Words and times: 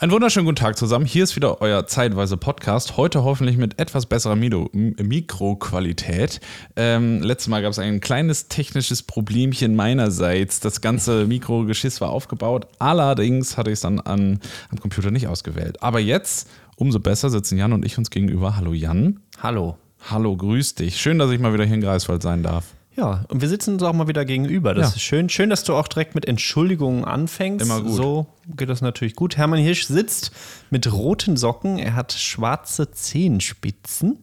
Einen 0.00 0.12
wunderschönen 0.12 0.46
guten 0.46 0.56
Tag 0.56 0.78
zusammen. 0.78 1.04
Hier 1.04 1.24
ist 1.24 1.36
wieder 1.36 1.60
euer 1.60 1.86
zeitweise 1.86 2.38
Podcast. 2.38 2.96
Heute 2.96 3.22
hoffentlich 3.22 3.58
mit 3.58 3.78
etwas 3.78 4.06
besserer 4.06 4.34
Mikroqualität. 4.34 6.40
Ähm, 6.74 7.20
letztes 7.20 7.48
Mal 7.48 7.60
gab 7.60 7.72
es 7.72 7.78
ein 7.78 8.00
kleines 8.00 8.48
technisches 8.48 9.02
Problemchen 9.02 9.76
meinerseits. 9.76 10.60
Das 10.60 10.80
ganze 10.80 11.26
Mikrogeschiss 11.26 12.00
war 12.00 12.08
aufgebaut. 12.08 12.66
Allerdings 12.78 13.58
hatte 13.58 13.68
ich 13.68 13.74
es 13.74 13.80
dann 13.82 14.00
an, 14.00 14.40
am 14.70 14.80
Computer 14.80 15.10
nicht 15.10 15.28
ausgewählt. 15.28 15.82
Aber 15.82 16.00
jetzt, 16.00 16.48
umso 16.76 16.98
besser, 16.98 17.28
sitzen 17.28 17.58
Jan 17.58 17.74
und 17.74 17.84
ich 17.84 17.98
uns 17.98 18.08
gegenüber. 18.08 18.56
Hallo 18.56 18.72
Jan. 18.72 19.20
Hallo. 19.42 19.76
Hallo, 20.08 20.34
grüß 20.34 20.76
dich. 20.76 20.96
Schön, 20.96 21.18
dass 21.18 21.30
ich 21.30 21.40
mal 21.40 21.52
wieder 21.52 21.66
hier 21.66 21.74
in 21.74 21.82
Greifswald 21.82 22.22
sein 22.22 22.42
darf. 22.42 22.64
Ja, 22.96 23.24
und 23.28 23.40
wir 23.40 23.48
sitzen 23.48 23.74
uns 23.74 23.82
auch 23.84 23.92
mal 23.92 24.08
wieder 24.08 24.24
gegenüber. 24.24 24.74
Das 24.74 24.90
Ja. 24.90 24.96
ist 24.96 25.02
schön. 25.02 25.28
Schön, 25.28 25.48
dass 25.48 25.62
du 25.64 25.74
auch 25.74 25.86
direkt 25.88 26.14
mit 26.14 26.26
Entschuldigungen 26.26 27.04
anfängst. 27.04 27.64
Immer 27.64 27.80
gut. 27.82 27.92
So 27.92 28.26
geht 28.56 28.68
das 28.68 28.82
natürlich 28.82 29.14
gut. 29.14 29.36
Hermann 29.36 29.60
Hirsch 29.60 29.84
sitzt 29.86 30.32
mit 30.70 30.92
roten 30.92 31.36
Socken. 31.36 31.78
Er 31.78 31.94
hat 31.94 32.12
schwarze 32.12 32.90
Zehenspitzen 32.90 34.18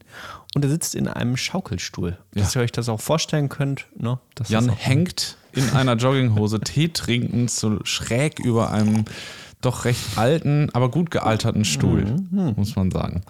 und 0.54 0.64
er 0.66 0.70
sitzt 0.70 0.96
in 0.96 1.08
einem 1.08 1.38
Schaukelstuhl. 1.38 2.18
Dass 2.34 2.56
ihr 2.56 2.62
euch 2.62 2.72
das 2.74 2.90
auch 2.90 3.00
vorstellen 3.00 3.48
könnt. 3.50 3.86
Ne? 3.98 4.20
Das 4.36 4.50
Jan 4.50 4.70
hängt 4.70 5.38
in 5.54 5.70
einer 5.72 5.96
Jogginghose, 5.96 6.60
Tee 6.60 6.90
trinkend, 6.90 7.50
so 7.50 7.80
schräg 7.84 8.40
über 8.40 8.70
einem 8.70 9.06
doch 9.62 9.86
recht 9.86 10.18
alten, 10.18 10.70
aber 10.74 10.92
gut 10.92 11.10
gealterten 11.10 11.66
Stuhl, 11.66 12.06
muss 12.30 12.76
man 12.76 12.92
sagen. 12.92 13.24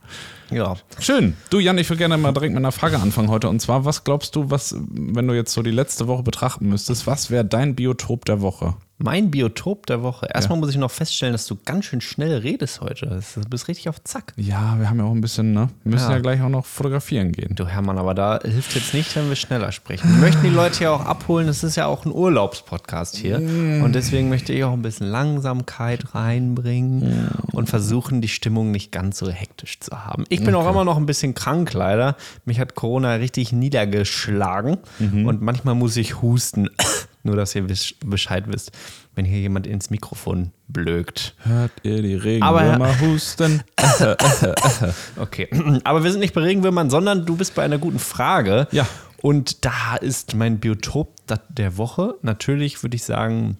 Ja. 0.51 0.75
Schön. 0.99 1.35
Du, 1.49 1.59
Jan, 1.59 1.77
ich 1.77 1.89
würde 1.89 1.97
gerne 1.99 2.17
mal 2.17 2.31
direkt 2.31 2.53
mit 2.53 2.61
einer 2.61 2.71
Frage 2.71 2.99
anfangen 2.99 3.29
heute. 3.29 3.49
Und 3.49 3.61
zwar, 3.61 3.85
was 3.85 4.03
glaubst 4.03 4.35
du, 4.35 4.49
was, 4.49 4.75
wenn 4.89 5.27
du 5.27 5.33
jetzt 5.33 5.53
so 5.53 5.61
die 5.61 5.71
letzte 5.71 6.07
Woche 6.07 6.23
betrachten 6.23 6.69
müsstest, 6.69 7.05
was 7.07 7.29
wäre 7.31 7.45
dein 7.45 7.75
Biotop 7.75 8.25
der 8.25 8.41
Woche? 8.41 8.75
Mein 8.99 9.29
Biotop 9.29 9.85
der 9.85 10.02
Woche. 10.02 10.27
Erstmal 10.33 10.57
muss 10.57 10.71
ich 10.71 10.77
noch 10.77 10.89
feststellen, 10.89 11.31
dass 11.31 11.45
du 11.45 11.55
ganz 11.65 11.85
schön 11.85 12.02
schnell 12.02 12.39
redest 12.39 12.81
heute. 12.81 13.19
Du 13.35 13.41
bist 13.47 13.67
richtig 13.67 13.89
auf 13.89 14.03
Zack. 14.03 14.33
Ja, 14.38 14.75
wir 14.79 14.89
haben 14.89 14.97
ja 14.97 15.05
auch 15.05 15.11
ein 15.11 15.21
bisschen, 15.21 15.53
ne? 15.53 15.69
Wir 15.83 15.91
müssen 15.91 16.09
ja, 16.09 16.16
Ja. 16.16 16.19
gleich 16.19 16.41
auch 16.41 16.50
noch 16.50 16.66
fotografieren 16.66 17.31
gehen. 17.31 17.53
Du 17.53 17.67
Hermann, 17.67 18.00
aber 18.00 18.16
da 18.16 18.39
hilft 18.41 18.73
jetzt 18.73 18.95
nicht, 18.95 19.16
wenn 19.16 19.29
wir 19.29 19.35
schneller 19.35 19.72
sprechen. 19.72 20.09
Wir 20.13 20.17
möchten 20.22 20.41
die 20.41 20.50
Leute 20.50 20.85
ja 20.85 20.91
auch 20.94 21.05
abholen. 21.05 21.45
Das 21.45 21.63
ist 21.63 21.75
ja 21.75 21.85
auch 21.85 22.05
ein 22.05 22.11
Urlaubspodcast 22.11 23.17
hier. 23.17 23.38
Und 23.38 23.94
deswegen 23.94 24.29
möchte 24.29 24.52
ich 24.52 24.63
auch 24.63 24.73
ein 24.73 24.81
bisschen 24.81 25.05
Langsamkeit 25.05 26.16
reinbringen 26.16 27.29
und 27.52 27.69
versuchen, 27.69 28.22
die 28.22 28.27
Stimmung 28.29 28.72
nicht 28.72 28.91
ganz 28.91 29.19
so 29.19 29.29
hektisch 29.29 29.79
zu 29.79 30.05
haben. 30.05 30.23
Ich 30.29 30.36
bin 30.43 30.55
auch 30.55 30.69
immer 30.69 30.83
noch 30.85 30.97
ein 30.97 31.05
bisschen 31.05 31.33
krank, 31.33 31.73
leider. 31.73 32.16
Mich 32.45 32.59
hat 32.59 32.75
Corona 32.75 33.16
richtig 33.16 33.52
niedergeschlagen 33.52 34.77
und 34.99 35.41
manchmal 35.41 35.75
muss 35.75 35.97
ich 35.97 36.21
husten. 36.21 36.69
Nur, 37.23 37.35
dass 37.35 37.53
ihr 37.55 37.67
Bescheid 38.05 38.45
wisst, 38.47 38.71
wenn 39.16 39.25
hier 39.25 39.39
jemand 39.41 39.67
ins 39.67 39.89
Mikrofon 39.89 40.52
blökt. 40.69 41.35
Hört 41.39 41.71
ihr 41.83 42.02
die 42.02 42.41
Aber- 42.41 42.61
Regenwürmer 42.61 42.99
husten? 43.02 43.63
Okay, 45.17 45.49
aber 45.83 46.03
wir 46.03 46.11
sind 46.11 46.19
nicht 46.19 46.33
bei 46.33 46.41
Regenwürmern, 46.41 46.89
sondern 46.89 47.25
du 47.25 47.35
bist 47.35 47.55
bei 47.55 47.63
einer 47.63 47.77
guten 47.77 47.99
Frage. 47.99 48.67
Ja. 48.72 48.88
Und 49.22 49.66
da 49.66 49.95
ist 49.99 50.35
mein 50.35 50.59
Biotop 50.59 51.13
der 51.49 51.77
Woche 51.77 52.16
natürlich, 52.22 52.81
würde 52.83 52.95
ich 52.95 53.03
sagen, 53.03 53.57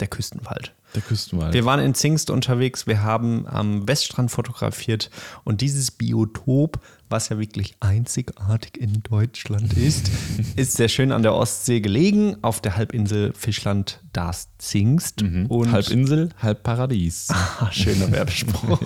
der 0.00 0.08
Küstenwald. 0.08 0.72
Der 0.94 1.02
Küstenwald. 1.02 1.52
Wir 1.54 1.64
waren 1.64 1.80
in 1.80 1.94
Zingst 1.94 2.30
unterwegs, 2.30 2.86
wir 2.86 3.02
haben 3.02 3.46
am 3.48 3.88
Weststrand 3.88 4.30
fotografiert 4.30 5.10
und 5.42 5.60
dieses 5.60 5.90
Biotop, 5.90 6.78
was 7.08 7.30
ja 7.30 7.38
wirklich 7.38 7.74
einzigartig 7.80 8.80
in 8.80 9.02
Deutschland 9.02 9.72
ist, 9.72 10.10
ist 10.56 10.76
sehr 10.76 10.88
schön 10.88 11.10
an 11.10 11.22
der 11.22 11.34
Ostsee 11.34 11.80
gelegen, 11.80 12.36
auf 12.42 12.60
der 12.60 12.76
Halbinsel 12.76 13.32
Fischland 13.36 14.00
das 14.12 14.48
Zingst. 14.58 15.22
Und 15.48 15.72
halb 15.72 15.88
Insel, 15.90 16.30
halb 16.40 16.62
Paradies. 16.62 17.28
Ah, 17.60 17.70
schöner 17.70 18.10
Werbespruch. 18.10 18.80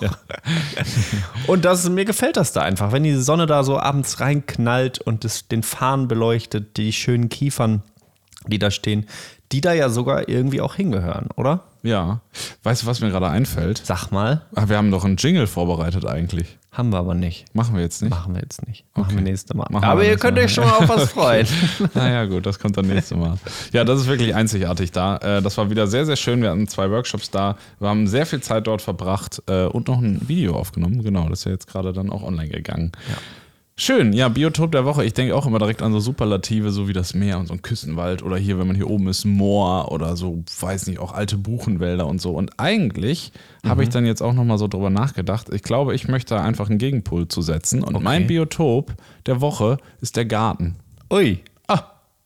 Und 1.47 1.65
das, 1.65 1.89
mir 1.89 2.05
gefällt 2.05 2.37
das 2.37 2.53
da 2.53 2.61
einfach, 2.61 2.91
wenn 2.91 3.03
die 3.03 3.15
Sonne 3.15 3.47
da 3.47 3.63
so 3.63 3.79
abends 3.79 4.19
reinknallt 4.19 4.99
und 5.01 5.23
das, 5.23 5.47
den 5.47 5.63
Farn 5.63 6.07
beleuchtet, 6.07 6.77
die 6.77 6.93
schönen 6.93 7.29
Kiefern, 7.29 7.81
die 8.47 8.59
da 8.59 8.69
stehen, 8.69 9.07
die 9.51 9.61
da 9.61 9.73
ja 9.73 9.89
sogar 9.89 10.29
irgendwie 10.29 10.61
auch 10.61 10.75
hingehören, 10.75 11.29
oder? 11.35 11.63
Ja. 11.81 12.19
Weißt 12.63 12.83
du, 12.83 12.87
was 12.87 12.99
mir 13.01 13.09
gerade 13.09 13.27
einfällt? 13.29 13.81
Sag 13.83 14.11
mal, 14.11 14.41
Ah, 14.55 14.67
wir 14.67 14.77
haben 14.77 14.91
doch 14.91 15.05
einen 15.05 15.15
Jingle 15.17 15.47
vorbereitet 15.47 16.05
eigentlich. 16.05 16.57
haben 16.71 16.89
wir 16.91 16.97
aber 16.99 17.13
nicht. 17.15 17.45
Machen 17.55 17.75
wir 17.75 17.81
jetzt 17.81 18.01
nicht? 18.01 18.11
Machen 18.11 18.33
wir 18.35 18.41
jetzt 18.41 18.65
nicht. 18.67 18.85
Machen 18.95 19.15
wir 19.15 19.21
nächstes 19.23 19.53
Mal. 19.55 19.65
Machen 19.69 19.85
aber 19.85 20.03
ihr 20.05 20.17
könnt 20.17 20.35
Mal. 20.37 20.43
euch 20.45 20.53
schon 20.53 20.65
mal 20.65 20.73
auf 20.77 20.89
was 20.89 21.11
freuen. 21.13 21.47
Naja, 21.93 22.25
gut, 22.25 22.45
das 22.45 22.59
kommt 22.59 22.75
dann 22.77 22.87
nächstes 22.87 23.17
Mal. 23.17 23.37
Ja, 23.73 23.83
das 23.85 24.01
ist 24.01 24.07
wirklich 24.07 24.35
einzigartig 24.35 24.91
da. 24.91 25.17
Äh, 25.17 25.41
Das 25.41 25.57
war 25.57 25.69
wieder 25.69 25.87
sehr, 25.87 26.05
sehr 26.05 26.15
schön. 26.17 26.41
Wir 26.41 26.49
hatten 26.51 26.67
zwei 26.67 26.89
Workshops 26.91 27.31
da. 27.31 27.55
Wir 27.79 27.87
haben 27.89 28.07
sehr 28.07 28.25
viel 28.25 28.41
Zeit 28.41 28.67
dort 28.67 28.81
verbracht 28.81 29.41
äh, 29.47 29.63
und 29.65 29.87
noch 29.87 29.99
ein 30.01 30.27
Video 30.27 30.55
aufgenommen. 30.57 31.01
Genau, 31.03 31.29
das 31.29 31.39
ist 31.39 31.45
ja 31.45 31.51
jetzt 31.51 31.67
gerade 31.67 31.93
dann 31.93 32.09
auch 32.09 32.23
online 32.23 32.49
gegangen. 32.49 32.91
Schön, 33.81 34.11
ja, 34.11 34.27
Biotop 34.27 34.73
der 34.73 34.83
Woche. 34.83 35.05
Ich 35.05 35.13
denke 35.13 35.33
auch 35.33 35.45
immer 35.45 35.57
direkt 35.57 35.81
an 35.81 35.93
so 35.93 36.01
Superlative, 36.01 36.69
so 36.69 36.89
wie 36.89 36.93
das 36.93 37.13
Meer 37.13 37.39
und 37.39 37.47
so 37.47 37.53
ein 37.53 37.61
Küstenwald 37.61 38.23
oder 38.23 38.35
hier, 38.35 38.59
wenn 38.59 38.67
man 38.67 38.75
hier 38.75 38.89
oben 38.89 39.07
ist, 39.07 39.23
Moor 39.23 39.89
oder 39.93 40.17
so, 40.17 40.43
weiß 40.59 40.87
nicht, 40.87 40.99
auch 40.99 41.13
alte 41.13 41.37
Buchenwälder 41.37 42.05
und 42.05 42.19
so. 42.19 42.31
Und 42.31 42.59
eigentlich 42.59 43.31
habe 43.65 43.83
ich 43.83 43.87
dann 43.87 44.05
jetzt 44.05 44.21
auch 44.21 44.33
nochmal 44.33 44.57
so 44.57 44.67
drüber 44.67 44.89
nachgedacht. 44.89 45.47
Ich 45.53 45.63
glaube, 45.63 45.95
ich 45.95 46.09
möchte 46.09 46.35
da 46.35 46.43
einfach 46.43 46.69
einen 46.69 46.77
Gegenpol 46.77 47.29
zu 47.29 47.41
setzen. 47.41 47.81
Und 47.81 48.03
mein 48.03 48.27
Biotop 48.27 48.95
der 49.27 49.39
Woche 49.39 49.77
ist 50.01 50.17
der 50.17 50.25
Garten. 50.25 50.75
Ui. 51.09 51.39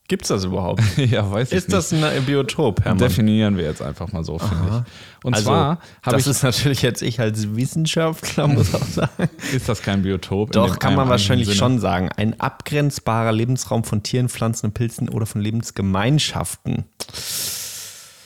Ah, 0.04 0.08
gibt's 0.08 0.28
das 0.28 0.44
überhaupt? 0.44 0.82
ja, 0.96 1.30
weiß 1.30 1.48
ich 1.50 1.58
Ist 1.58 1.68
nicht. 1.68 1.76
das 1.76 1.92
ein 1.92 2.24
Biotop, 2.24 2.84
Hermann? 2.84 2.98
Definieren 2.98 3.56
wir 3.56 3.64
jetzt 3.64 3.82
einfach 3.82 4.12
mal 4.12 4.22
so, 4.22 4.38
finde 4.38 4.84
ich. 4.86 5.24
Und 5.24 5.34
also, 5.34 5.46
zwar 5.46 5.78
habe 6.02 6.16
das 6.16 6.22
ich, 6.22 6.30
ist 6.30 6.42
natürlich 6.42 6.82
jetzt 6.82 7.02
ich 7.02 7.20
als 7.20 7.56
Wissenschaftler, 7.56 8.46
muss 8.48 8.74
auch 8.74 8.84
sagen. 8.84 9.28
ist 9.52 9.68
das 9.68 9.82
kein 9.82 10.02
Biotop. 10.02 10.52
Doch, 10.52 10.78
kann 10.78 10.94
man 10.94 11.08
wahrscheinlich 11.08 11.48
Sinne. 11.48 11.58
schon 11.58 11.78
sagen. 11.78 12.10
Ein 12.16 12.38
abgrenzbarer 12.40 13.32
Lebensraum 13.32 13.84
von 13.84 14.02
Tieren, 14.02 14.28
Pflanzen 14.28 14.66
und 14.66 14.74
Pilzen 14.74 15.08
oder 15.08 15.26
von 15.26 15.40
Lebensgemeinschaften. 15.40 16.84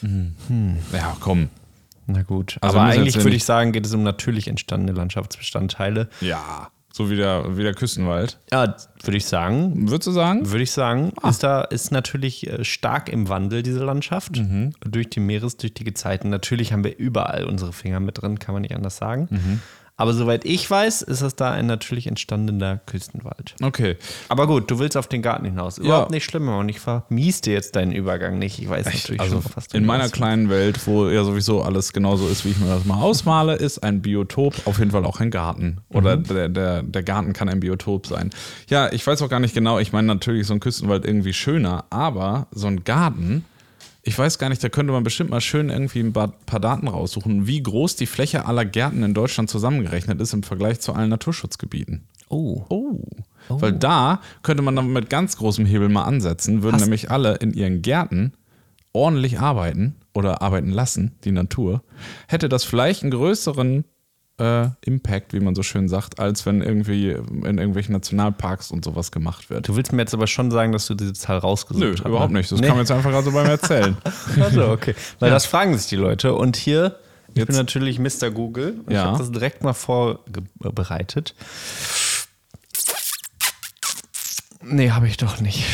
Ja, 0.03 1.17
komm. 1.21 1.49
Na 2.07 2.23
gut. 2.23 2.57
Also 2.61 2.79
Aber 2.79 2.89
eigentlich 2.89 3.17
würde 3.17 3.37
ich 3.37 3.45
sagen, 3.45 3.73
geht 3.73 3.85
es 3.85 3.93
um 3.95 4.03
natürlich 4.03 4.49
entstandene 4.49 4.97
Landschaftsbestandteile. 4.97 6.09
Ja, 6.21 6.71
so 6.93 7.11
wie 7.11 7.17
der, 7.17 7.57
wie 7.57 7.63
der 7.63 7.75
Küstenwald. 7.75 8.39
Ja, 8.51 8.75
würde 9.03 9.17
ich 9.17 9.27
sagen. 9.27 9.89
Würdest 9.89 10.09
du 10.09 10.13
sagen? 10.13 10.51
Würde 10.51 10.63
ich 10.63 10.73
sagen, 10.73 11.13
ist 11.29 11.43
da 11.43 11.61
ist 11.63 11.93
natürlich 11.93 12.47
äh, 12.49 12.65
stark 12.65 13.09
im 13.09 13.29
Wandel 13.29 13.63
diese 13.63 13.85
Landschaft 13.85 14.41
durch 14.85 15.11
die 15.11 15.21
meeresdurchtige 15.21 15.95
Zeiten. 15.95 16.31
Natürlich 16.31 16.73
haben 16.73 16.85
wir 16.85 16.97
überall 16.99 17.45
unsere 17.45 17.73
Finger 17.73 18.01
mit 18.01 18.21
drin, 18.21 18.39
kann 18.39 18.55
man 18.55 18.63
nicht 18.63 18.75
anders 18.75 18.97
sagen. 18.97 19.61
Aber 20.01 20.15
soweit 20.15 20.45
ich 20.45 20.71
weiß, 20.71 21.03
ist 21.03 21.23
das 21.23 21.35
da 21.35 21.51
ein 21.51 21.67
natürlich 21.67 22.07
entstandener 22.07 22.79
Küstenwald. 22.87 23.57
Okay. 23.61 23.97
Aber 24.29 24.47
gut, 24.47 24.71
du 24.71 24.79
willst 24.79 24.97
auf 24.97 25.09
den 25.09 25.23
Garten 25.23 25.45
hinaus. 25.45 25.77
Überhaupt 25.77 26.13
nicht 26.13 26.25
schlimm, 26.25 26.49
und 26.49 26.69
ich 26.69 26.79
vermies 26.81 27.41
dir 27.41 27.53
jetzt 27.53 27.75
deinen 27.77 27.91
Übergang 27.93 28.39
nicht. 28.39 28.61
Ich 28.61 28.69
weiß 28.71 28.87
natürlich 28.87 29.21
Also 29.21 29.43
schon 29.43 29.51
fast. 29.53 29.75
in 29.75 29.85
meiner 29.85 30.09
kleinen 30.09 30.49
Welt, 30.51 30.87
wo 30.87 31.09
ja 31.09 31.25
sowieso 31.25 31.63
alles 31.63 31.93
genauso 31.93 32.29
ist, 32.29 32.45
wie 32.45 32.51
ich 32.51 32.59
mir 32.59 32.69
das 32.69 32.85
mal 32.85 33.01
ausmale, 33.03 33.57
ist 33.57 33.83
ein 33.83 34.01
Biotop 34.01 34.55
auf 34.67 34.79
jeden 34.79 34.93
Fall 34.93 35.05
auch 35.05 35.19
ein 35.21 35.31
Garten. 35.33 35.79
Oder 35.91 36.17
Mhm. 36.17 36.23
der, 36.25 36.49
der, 36.49 36.83
der 36.85 37.03
Garten 37.03 37.33
kann 37.33 37.49
ein 37.49 37.59
Biotop 37.59 38.07
sein. 38.07 38.31
Ja, 38.71 38.93
ich 38.93 39.05
weiß 39.07 39.21
auch 39.23 39.29
gar 39.29 39.41
nicht 39.41 39.55
genau, 39.55 39.81
ich 39.81 39.93
meine 39.93 40.07
natürlich 40.07 40.47
so 40.47 40.55
ein 40.55 40.61
Küstenwald 40.61 41.05
irgendwie 41.05 41.33
schöner, 41.33 41.85
aber 41.91 42.47
so 42.53 42.69
ein 42.69 42.85
Garten, 42.85 43.45
ich 44.09 44.19
weiß 44.19 44.39
gar 44.39 44.49
nicht, 44.49 44.65
da 44.65 44.71
könnte 44.71 44.93
man 44.93 45.05
bestimmt 45.05 45.29
mal 45.29 45.43
schön 45.43 45.69
irgendwie 45.69 46.01
ein 46.01 46.13
paar 46.15 46.61
Daten 46.61 46.89
raussuchen, 46.89 47.47
wie 47.47 47.63
groß 47.63 47.95
die 47.97 48.07
Fläche 48.07 48.47
aller 48.47 48.65
Gärten 48.65 49.03
in 49.03 49.13
Deutschland 49.13 49.51
zusammengerechnet 49.51 50.19
ist 50.21 50.33
im 50.33 50.43
Vergleich 50.43 50.81
zu 50.81 50.95
allen 50.95 51.11
Naturschutzgebieten. 51.11 52.05
Oh. 52.31 52.65
Oh. 52.71 53.01
Weil 53.51 53.73
da 53.73 54.21
könnte 54.43 54.63
man 54.63 54.75
dann 54.77 54.93
mit 54.93 55.11
ganz 55.11 55.37
großem 55.37 55.67
Hebel 55.67 55.91
mal 55.91 56.05
ansetzen, 56.05 56.63
würden 56.63 56.77
Hast- 56.77 56.83
nämlich 56.83 57.11
alle 57.11 57.37
in 57.37 57.53
ihren 57.53 57.83
Gärten 57.83 58.33
ordentlich 58.93 59.41
arbeiten 59.41 59.95
oder 60.15 60.41
arbeiten 60.41 60.71
lassen, 60.71 61.13
die 61.25 61.33
Natur, 61.33 61.83
hätte 62.29 62.49
das 62.49 62.65
vielleicht 62.65 63.03
einen 63.03 63.11
größeren 63.11 63.85
äh, 64.39 64.69
Impact, 64.83 65.33
wie 65.33 65.41
man 65.41 65.55
so 65.55 65.63
schön 65.63 65.89
sagt, 65.89 66.19
als 66.21 66.47
wenn 66.47 66.63
irgendwie 66.63 67.11
in 67.11 67.59
irgendwelchen 67.59 67.93
Nationalparks 67.93 68.71
und 68.71 68.85
sowas 68.85 69.11
gemacht 69.11 69.51
wird. 69.51 69.69
Du 69.69 69.77
willst 69.77 69.93
mir 69.93 70.03
jetzt 70.03 70.15
aber 70.15 70.27
schon 70.27 70.51
sagen, 70.51 70.73
dass 70.73 70.87
du 70.87 70.95
diese 70.95 71.13
Zahl 71.13 71.39
rausgesucht 71.39 71.83
Nö, 71.85 71.93
hast. 71.93 72.05
überhaupt 72.07 72.33
ne? 72.33 72.39
nicht. 72.39 72.51
Das 72.53 72.61
Nee. 72.61 72.69
kam 72.69 72.79
jetzt 72.79 72.91
einfach 72.91 73.11
gerade 73.11 73.25
so 73.25 73.33
beim 73.33 73.47
Erzählen. 73.47 73.97
Also, 74.41 74.69
okay. 74.71 74.95
Weil 75.19 75.31
das 75.31 75.47
fragen 75.47 75.77
sich 75.77 75.89
die 75.89 75.97
Leute. 75.97 76.35
Und 76.35 76.57
hier, 76.57 76.97
ich 77.31 77.37
Jetzt- 77.39 77.49
bin 77.49 77.57
natürlich 77.57 77.99
Mr. 77.99 78.31
Google. 78.31 78.75
Und 78.81 78.89
Ich 78.89 78.95
Ja. 78.95 79.07
habe 79.07 79.19
das 79.19 79.31
direkt 79.33 79.63
mal 79.65 79.75
vorbereitet. 79.75 81.35
Nee, 84.63 84.91
habe 84.91 85.07
ich 85.09 85.17
doch 85.17 85.41
nicht. 85.41 85.65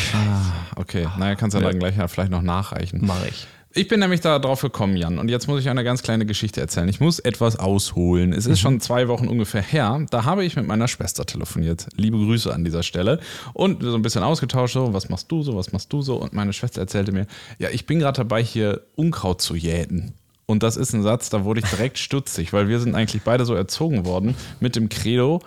Okay, 0.75 1.07
naja, 1.17 1.35
kannst 1.35 1.55
du 1.55 1.59
dann 1.61 1.79
gleich 1.79 1.97
ja 1.97 2.07
vielleicht 2.07 2.31
noch 2.31 2.41
nachreichen. 2.43 3.05
Mache 3.05 3.27
ich. 3.29 3.47
Ich 3.77 3.89
bin 3.89 3.99
nämlich 3.99 4.21
da 4.21 4.39
drauf 4.39 4.61
gekommen, 4.61 4.95
Jan, 4.95 5.19
und 5.19 5.27
jetzt 5.27 5.47
muss 5.49 5.59
ich 5.59 5.67
eine 5.67 5.83
ganz 5.83 6.01
kleine 6.01 6.25
Geschichte 6.25 6.61
erzählen. 6.61 6.87
Ich 6.87 7.01
muss 7.01 7.19
etwas 7.19 7.59
ausholen. 7.59 8.31
Es 8.31 8.45
ist 8.45 8.61
schon 8.61 8.79
zwei 8.79 9.09
Wochen 9.09 9.27
ungefähr 9.27 9.61
her. 9.61 10.05
Da 10.11 10.23
habe 10.23 10.45
ich 10.45 10.55
mit 10.55 10.65
meiner 10.65 10.87
Schwester 10.87 11.25
telefoniert. 11.25 11.87
Liebe 11.97 12.15
Grüße 12.15 12.53
an 12.53 12.63
dieser 12.63 12.83
Stelle. 12.83 13.19
Und 13.51 13.83
so 13.83 13.93
ein 13.93 14.01
bisschen 14.01 14.23
ausgetauscht, 14.23 14.75
so, 14.75 14.93
was 14.93 15.09
machst 15.09 15.29
du 15.29 15.43
so, 15.43 15.57
was 15.57 15.73
machst 15.73 15.91
du 15.91 16.01
so? 16.01 16.15
Und 16.15 16.31
meine 16.31 16.53
Schwester 16.53 16.79
erzählte 16.79 17.11
mir, 17.11 17.27
ja, 17.59 17.67
ich 17.69 17.85
bin 17.85 17.99
gerade 17.99 18.15
dabei, 18.15 18.41
hier 18.41 18.79
Unkraut 18.95 19.41
zu 19.41 19.57
jäten. 19.57 20.13
Und 20.45 20.63
das 20.63 20.77
ist 20.77 20.93
ein 20.93 21.03
Satz, 21.03 21.29
da 21.29 21.43
wurde 21.43 21.59
ich 21.59 21.69
direkt 21.69 21.97
stutzig, 21.99 22.53
weil 22.53 22.69
wir 22.69 22.79
sind 22.79 22.95
eigentlich 22.95 23.23
beide 23.23 23.43
so 23.43 23.55
erzogen 23.55 24.05
worden 24.05 24.35
mit 24.61 24.77
dem 24.77 24.87
Credo, 24.87 25.41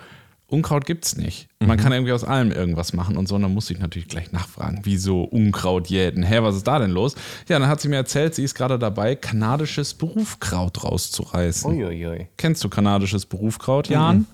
Unkraut 0.49 0.85
gibt's 0.85 1.15
nicht. 1.15 1.47
Man 1.59 1.77
kann 1.77 1.91
irgendwie 1.91 2.11
aus 2.11 2.23
allem 2.23 2.51
irgendwas 2.51 2.93
machen 2.93 3.17
und 3.17 3.27
so. 3.27 3.35
Und 3.35 3.43
dann 3.43 3.53
musste 3.53 3.73
ich 3.73 3.79
natürlich 3.79 4.07
gleich 4.07 4.31
nachfragen, 4.31 4.79
wieso 4.83 5.23
Unkraut 5.23 5.87
jäten? 5.87 6.23
Hä, 6.23 6.39
was 6.41 6.55
ist 6.55 6.67
da 6.67 6.79
denn 6.79 6.91
los? 6.91 7.15
Ja, 7.47 7.59
dann 7.59 7.67
hat 7.69 7.81
sie 7.81 7.87
mir 7.87 7.97
erzählt, 7.97 8.33
sie 8.35 8.43
ist 8.43 8.55
gerade 8.55 8.79
dabei, 8.79 9.15
kanadisches 9.15 9.93
Berufkraut 9.93 10.83
rauszureißen. 10.83 11.71
Uiuiui. 11.71 12.27
Kennst 12.37 12.63
du 12.63 12.69
kanadisches 12.69 13.25
Berufkraut, 13.25 13.87
Jan? 13.89 14.25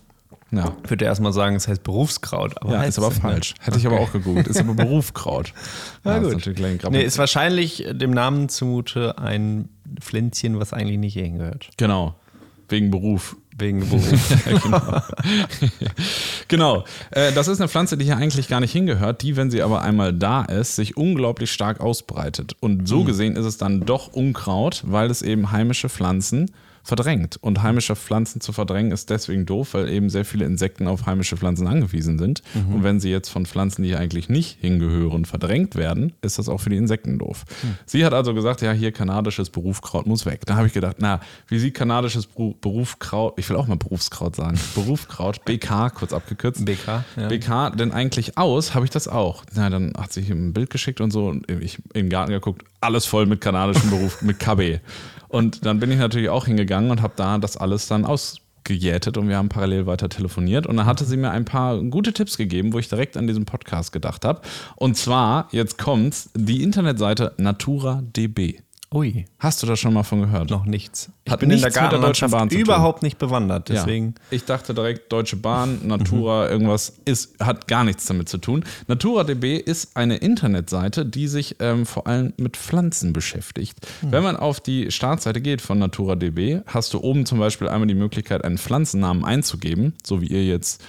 Ja. 0.51 0.73
Ich 0.83 0.89
würde 0.89 1.03
erstmal 1.03 1.33
sagen, 1.33 1.56
es 1.56 1.67
heißt 1.67 1.83
Berufskraut. 1.83 2.53
Aber 2.61 2.73
Ja, 2.73 2.83
ist 2.83 2.97
aber 2.97 3.07
es 3.07 3.15
nicht. 3.15 3.21
falsch. 3.23 3.53
Hätte 3.59 3.77
ich 3.77 3.85
aber 3.88 4.00
auch 4.00 4.13
gegoogelt. 4.13 4.47
Ist 4.47 4.59
aber 4.59 4.73
Berufkraut. 4.75 5.51
Na 6.03 6.13
Ja, 6.13 6.19
gut. 6.19 6.27
Ist 6.29 6.33
natürlich 6.35 6.57
gleich 6.57 6.71
ein 6.73 6.77
Grabbel. 6.77 7.00
Nee, 7.00 7.06
ist 7.06 7.18
wahrscheinlich 7.18 7.85
dem 7.91 8.11
Namen 8.11 8.47
zumute 8.47 9.18
ein 9.18 9.68
Pflänzchen, 10.00 10.59
was 10.59 10.71
eigentlich 10.71 11.00
nicht 11.00 11.13
hierhin 11.13 11.39
gehört. 11.39 11.69
genau. 11.77 12.15
Wegen 12.69 12.89
Beruf. 12.89 13.35
Wegen 13.57 13.80
Beruf. 13.80 14.04
genau. 14.63 15.02
genau. 16.50 16.84
Äh, 17.12 17.31
das 17.31 17.48
ist 17.48 17.62
eine 17.62 17.69
Pflanze, 17.69 17.98
die 17.98 18.04
hier 18.04 18.18
eigentlich 18.18 18.50
gar 18.50 18.60
nicht 18.60 18.74
hingehört, 18.74 19.22
die, 19.22 19.38
wenn 19.38 19.50
sie 19.50 19.62
aber 19.62 19.81
einmal 19.81 20.12
da 20.12 20.44
ist, 20.44 20.75
sich 20.75 20.98
unglaublich 20.98 21.52
stark 21.52 21.80
ausbreitet. 21.80 22.56
Und 22.60 22.88
so 22.88 23.06
gesehen 23.06 23.38
ist 23.38 23.46
es 23.46 23.57
dann 23.57 23.86
doch 23.86 24.12
Unkraut, 24.12 24.84
weil 24.86 25.10
es 25.10 25.22
eben 25.22 25.52
heimische 25.52 25.88
Pflanzen 25.88 26.52
verdrängt. 26.85 27.37
Und 27.41 27.63
heimische 27.63 27.95
Pflanzen 27.95 28.39
zu 28.41 28.53
verdrängen 28.53 28.91
ist 28.91 29.09
deswegen 29.09 29.45
doof, 29.45 29.73
weil 29.73 29.89
eben 29.89 30.09
sehr 30.09 30.23
viele 30.23 30.45
Insekten 30.45 30.87
auf 30.87 31.05
heimische 31.07 31.35
Pflanzen 31.35 31.67
angewiesen 31.67 32.19
sind. 32.19 32.43
Und 32.53 32.83
wenn 32.83 32.99
sie 32.99 33.09
jetzt 33.09 33.29
von 33.29 33.45
Pflanzen, 33.45 33.83
die 33.83 33.95
eigentlich 33.95 34.29
nicht 34.29 34.59
hingehören, 34.61 35.25
verdrängt 35.25 35.75
werden, 35.75 36.13
ist 36.21 36.37
das 36.37 36.47
auch 36.47 36.59
für 36.59 36.69
die 36.69 36.77
Insekten 36.77 37.17
doof. 37.19 37.43
Sie 37.85 38.05
hat 38.05 38.13
also 38.13 38.33
gesagt, 38.33 38.61
ja, 38.61 38.71
hier 38.71 38.91
kanadisches 38.91 39.49
Berufkraut 39.49 40.05
muss 40.05 40.25
weg. 40.25 40.41
Da 40.45 40.55
habe 40.55 40.67
ich 40.67 40.73
gedacht, 40.73 40.97
na, 40.99 41.19
wie 41.47 41.57
sieht 41.59 41.73
kanadisches 41.73 42.29
Beru- 42.29 42.55
Berufkraut, 42.61 43.33
ich 43.37 43.49
will 43.49 43.57
auch 43.57 43.67
mal 43.67 43.77
Berufskraut 43.77 44.35
sagen, 44.35 44.57
Berufkraut, 44.75 45.43
BK, 45.45 45.89
kurz 45.89 46.13
abgekürzt. 46.13 46.63
BK, 46.65 47.03
ja. 47.17 47.27
BK 47.27 47.71
denn 47.71 47.91
eigentlich 47.91 48.37
aus? 48.37 48.75
Habe 48.75 48.85
ich 48.85 48.91
das 48.91 49.07
auch? 49.07 49.43
Na, 49.55 49.69
dann 49.71 49.93
hat 49.97 50.13
sie 50.13 50.21
ein 50.31 50.53
Bild 50.53 50.69
geschickt 50.69 51.01
und 51.01 51.09
so 51.11 51.27
und 51.29 51.49
ich 51.49 51.79
im 51.93 52.09
Garten 52.09 52.31
geguckt, 52.31 52.63
alles 52.79 53.05
voll 53.07 53.25
mit 53.25 53.41
kanadischem 53.41 53.89
Beruf, 53.89 54.21
mit 54.21 54.39
KB. 54.39 54.79
Und 55.35 55.65
dann 55.65 55.81
bin 55.81 55.91
ich 55.91 55.97
natürlich 55.97 56.29
auch 56.29 56.45
hingegangen 56.45 56.91
und 56.91 57.01
habe 57.01 57.11
da 57.17 57.37
das 57.37 57.57
alles 57.57 57.87
dann 57.87 58.05
ausgejätet 58.05 59.17
und 59.17 59.27
wir 59.27 59.35
haben 59.35 59.49
parallel 59.49 59.85
weiter 59.85 60.07
telefoniert 60.07 60.65
und 60.65 60.77
dann 60.77 60.85
hatte 60.85 61.03
sie 61.03 61.17
mir 61.17 61.31
ein 61.31 61.43
paar 61.43 61.77
gute 61.81 62.13
Tipps 62.13 62.37
gegeben, 62.37 62.71
wo 62.71 62.79
ich 62.79 62.87
direkt 62.87 63.17
an 63.17 63.27
diesen 63.27 63.43
Podcast 63.43 63.91
gedacht 63.91 64.23
habe. 64.23 64.39
Und 64.77 64.95
zwar, 64.95 65.49
jetzt 65.51 65.77
kommt's, 65.77 66.29
die 66.35 66.63
Internetseite 66.63 67.33
NaturaDB. 67.35 68.61
Ui, 68.95 69.25
Hast 69.39 69.62
du 69.62 69.68
da 69.68 69.75
schon 69.75 69.94
mal 69.94 70.03
von 70.03 70.21
gehört? 70.21 70.50
noch 70.50 70.65
nichts. 70.65 71.09
Ich 71.25 71.31
Hat 71.33 71.42
bin 71.42 71.51
in 71.51 71.59
der 71.59 71.68
nichts 71.68 71.81
mit 71.81 71.92
der 71.92 72.00
Deutschen 72.00 72.31
Gartenlandschaft 72.31 72.31
Bahn 72.31 72.50
überhaupt 72.50 73.03
nicht 73.03 73.18
bewandert, 73.18 73.68
deswegen. 73.68 74.15
Ja. 74.15 74.38
Ich 74.38 74.45
dachte 74.45 74.74
direkt, 74.74 75.12
Deutsche 75.12 75.36
Bahn, 75.36 75.86
Natura, 75.86 76.50
irgendwas 76.50 76.94
ist, 77.03 77.38
hat 77.42 77.68
gar 77.68 77.83
nichts 77.83 78.06
damit 78.06 78.30
zu 78.30 78.38
tun. 78.38 78.63
NaturaDB 78.88 79.57
ist 79.57 79.97
eine 79.97 80.15
Internetseite, 80.15 81.06
die 81.06 81.27
sich 81.27 81.57
ähm, 81.59 81.86
vor 81.86 82.07
allem 82.07 82.31
mit 82.38 82.56
Pflanzen 82.56 83.12
beschäftigt. 83.12 83.86
Wenn 84.01 84.24
man 84.24 84.38
auf 84.38 84.62
die 84.62 84.89
Startseite 84.92 85.42
geht 85.42 85.62
von 85.62 85.77
NaturaDB, 85.77 86.62
hast 86.65 86.94
du 86.94 87.01
oben 87.01 87.25
zum 87.25 87.38
Beispiel 87.38 87.68
einmal 87.68 87.88
die 87.88 87.95
Möglichkeit, 87.95 88.45
einen 88.45 88.57
Pflanzennamen 88.57 89.25
einzugeben, 89.25 89.94
so 90.06 90.21
wie 90.21 90.27
ihr 90.27 90.45
jetzt 90.45 90.81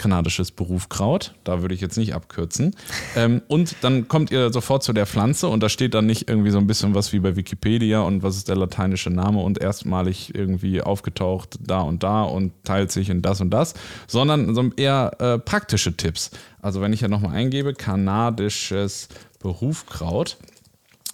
kanadisches 0.00 0.50
Berufkraut, 0.50 1.34
da 1.44 1.60
würde 1.60 1.74
ich 1.74 1.82
jetzt 1.82 1.98
nicht 1.98 2.14
abkürzen. 2.14 2.74
Ähm, 3.16 3.42
und 3.48 3.76
dann 3.82 4.08
kommt 4.08 4.30
ihr 4.30 4.50
sofort 4.50 4.82
zu 4.82 4.94
der 4.94 5.04
Pflanze 5.04 5.46
und 5.48 5.62
da 5.62 5.68
steht 5.68 5.92
dann 5.92 6.06
nicht 6.06 6.28
irgendwie 6.28 6.50
so 6.50 6.56
ein 6.56 6.66
bisschen 6.66 6.94
was 6.94 7.12
wie 7.12 7.18
bei 7.18 7.36
Wikipedia 7.36 8.00
und 8.00 8.22
was 8.22 8.36
ist 8.36 8.48
der 8.48 8.56
lateinische 8.56 9.10
Name 9.10 9.40
und 9.40 9.60
erstmalig 9.60 10.34
irgendwie 10.34 10.80
aufgetaucht 10.80 11.58
da 11.60 11.80
und 11.80 12.02
da 12.02 12.22
und 12.22 12.52
teilt 12.64 12.90
sich 12.90 13.10
in 13.10 13.20
das 13.20 13.42
und 13.42 13.50
das, 13.50 13.74
sondern 14.06 14.54
so 14.54 14.70
eher 14.76 15.12
äh, 15.18 15.38
praktische 15.38 15.94
Tipps. 15.94 16.30
Also 16.62 16.80
wenn 16.80 16.94
ich 16.94 17.02
ja 17.02 17.08
nochmal 17.08 17.36
eingebe, 17.36 17.74
kanadisches 17.74 19.08
Berufkraut, 19.38 20.38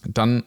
dann 0.07 0.45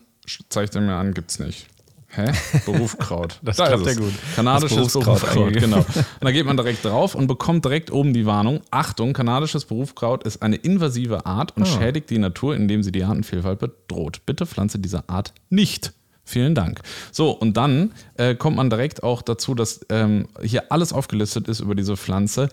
zeigt 0.47 0.75
er 0.75 0.81
mir 0.81 0.95
an, 0.95 1.13
gibt's 1.13 1.39
nicht. 1.39 1.67
Hä? 2.11 2.31
Berufkraut. 2.65 3.39
Das 3.43 3.57
Da 3.57 3.67
klappt 3.67 3.85
ist 3.85 3.97
ja 3.97 4.03
gut. 4.03 4.13
Kanadisches 4.35 4.93
Berufskraut 4.93 5.23
eingegeben. 5.29 5.71
genau. 5.71 5.77
Und 5.77 6.05
da 6.21 6.31
geht 6.31 6.45
man 6.45 6.57
direkt 6.57 6.83
drauf 6.83 7.13
und 7.15 7.27
bekommt 7.27 7.65
direkt 7.65 7.91
oben 7.91 8.13
die 8.13 8.25
Warnung: 8.25 8.61
Achtung, 8.71 9.13
kanadisches 9.13 9.65
Berufskraut 9.65 10.23
ist 10.23 10.41
eine 10.41 10.55
invasive 10.55 11.25
Art 11.25 11.55
und 11.55 11.67
schädigt 11.67 12.09
die 12.09 12.17
Natur, 12.17 12.55
indem 12.55 12.81
sie 12.83 12.91
die 12.91 13.03
Artenvielfalt 13.03 13.59
bedroht. 13.59 14.21
Bitte 14.25 14.45
pflanze 14.45 14.79
diese 14.79 15.07
Art 15.07 15.33
nicht. 15.49 15.93
Vielen 16.23 16.53
Dank. 16.53 16.81
So, 17.11 17.31
und 17.31 17.57
dann 17.57 17.91
äh, 18.15 18.35
kommt 18.35 18.55
man 18.57 18.69
direkt 18.69 19.01
auch 19.01 19.23
dazu, 19.23 19.55
dass 19.55 19.79
ähm, 19.89 20.27
hier 20.43 20.71
alles 20.71 20.93
aufgelistet 20.93 21.47
ist 21.47 21.59
über 21.59 21.73
diese 21.73 21.97
Pflanze, 21.97 22.49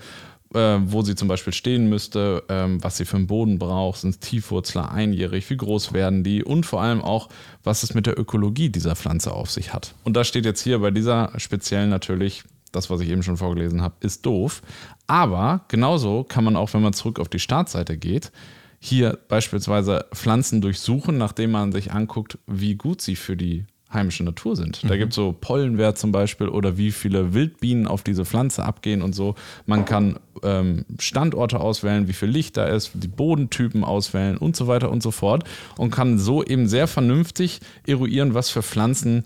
äh, 0.54 0.78
wo 0.84 1.02
sie 1.02 1.14
zum 1.14 1.28
Beispiel 1.28 1.52
stehen 1.52 1.88
müsste, 1.88 2.44
ähm, 2.48 2.82
was 2.82 2.96
sie 2.96 3.04
für 3.04 3.16
einen 3.16 3.26
Boden 3.26 3.58
braucht, 3.58 4.00
sind 4.00 4.20
Tiefwurzler, 4.20 4.90
einjährig, 4.90 5.48
wie 5.50 5.56
groß 5.56 5.92
werden 5.92 6.24
die 6.24 6.44
und 6.44 6.66
vor 6.66 6.82
allem 6.82 7.02
auch, 7.02 7.28
was 7.64 7.82
es 7.82 7.94
mit 7.94 8.06
der 8.06 8.18
Ökologie 8.18 8.70
dieser 8.70 8.96
Pflanze 8.96 9.32
auf 9.32 9.50
sich 9.50 9.72
hat. 9.72 9.94
Und 10.04 10.16
da 10.16 10.24
steht 10.24 10.44
jetzt 10.44 10.62
hier 10.62 10.78
bei 10.78 10.90
dieser 10.90 11.32
speziellen 11.38 11.90
natürlich, 11.90 12.44
das, 12.72 12.90
was 12.90 13.00
ich 13.00 13.08
eben 13.08 13.22
schon 13.22 13.36
vorgelesen 13.36 13.82
habe, 13.82 13.94
ist 14.00 14.26
doof. 14.26 14.62
Aber 15.06 15.64
genauso 15.68 16.24
kann 16.24 16.44
man 16.44 16.56
auch, 16.56 16.74
wenn 16.74 16.82
man 16.82 16.92
zurück 16.92 17.18
auf 17.18 17.28
die 17.28 17.38
Startseite 17.38 17.96
geht, 17.96 18.32
hier 18.78 19.18
beispielsweise 19.28 20.06
Pflanzen 20.14 20.60
durchsuchen, 20.60 21.16
nachdem 21.16 21.52
man 21.52 21.72
sich 21.72 21.92
anguckt, 21.92 22.38
wie 22.46 22.74
gut 22.74 23.00
sie 23.00 23.16
für 23.16 23.36
die 23.36 23.64
heimische 23.96 24.22
Natur 24.22 24.54
sind. 24.54 24.88
Da 24.88 24.96
gibt 24.96 25.10
es 25.10 25.16
so 25.16 25.32
Pollenwert 25.32 25.98
zum 25.98 26.12
Beispiel 26.12 26.48
oder 26.48 26.76
wie 26.78 26.92
viele 26.92 27.34
Wildbienen 27.34 27.88
auf 27.88 28.04
diese 28.04 28.24
Pflanze 28.24 28.64
abgehen 28.64 29.02
und 29.02 29.14
so. 29.14 29.34
Man 29.66 29.84
kann 29.84 30.20
ähm, 30.44 30.84
Standorte 31.00 31.58
auswählen, 31.58 32.06
wie 32.06 32.12
viel 32.12 32.28
Licht 32.28 32.56
da 32.56 32.66
ist, 32.66 32.92
die 32.94 33.08
Bodentypen 33.08 33.82
auswählen 33.82 34.36
und 34.36 34.54
so 34.54 34.68
weiter 34.68 34.92
und 34.92 35.02
so 35.02 35.10
fort 35.10 35.42
und 35.76 35.90
kann 35.90 36.18
so 36.18 36.44
eben 36.44 36.68
sehr 36.68 36.86
vernünftig 36.86 37.60
eruieren, 37.86 38.34
was 38.34 38.50
für 38.50 38.62
Pflanzen 38.62 39.24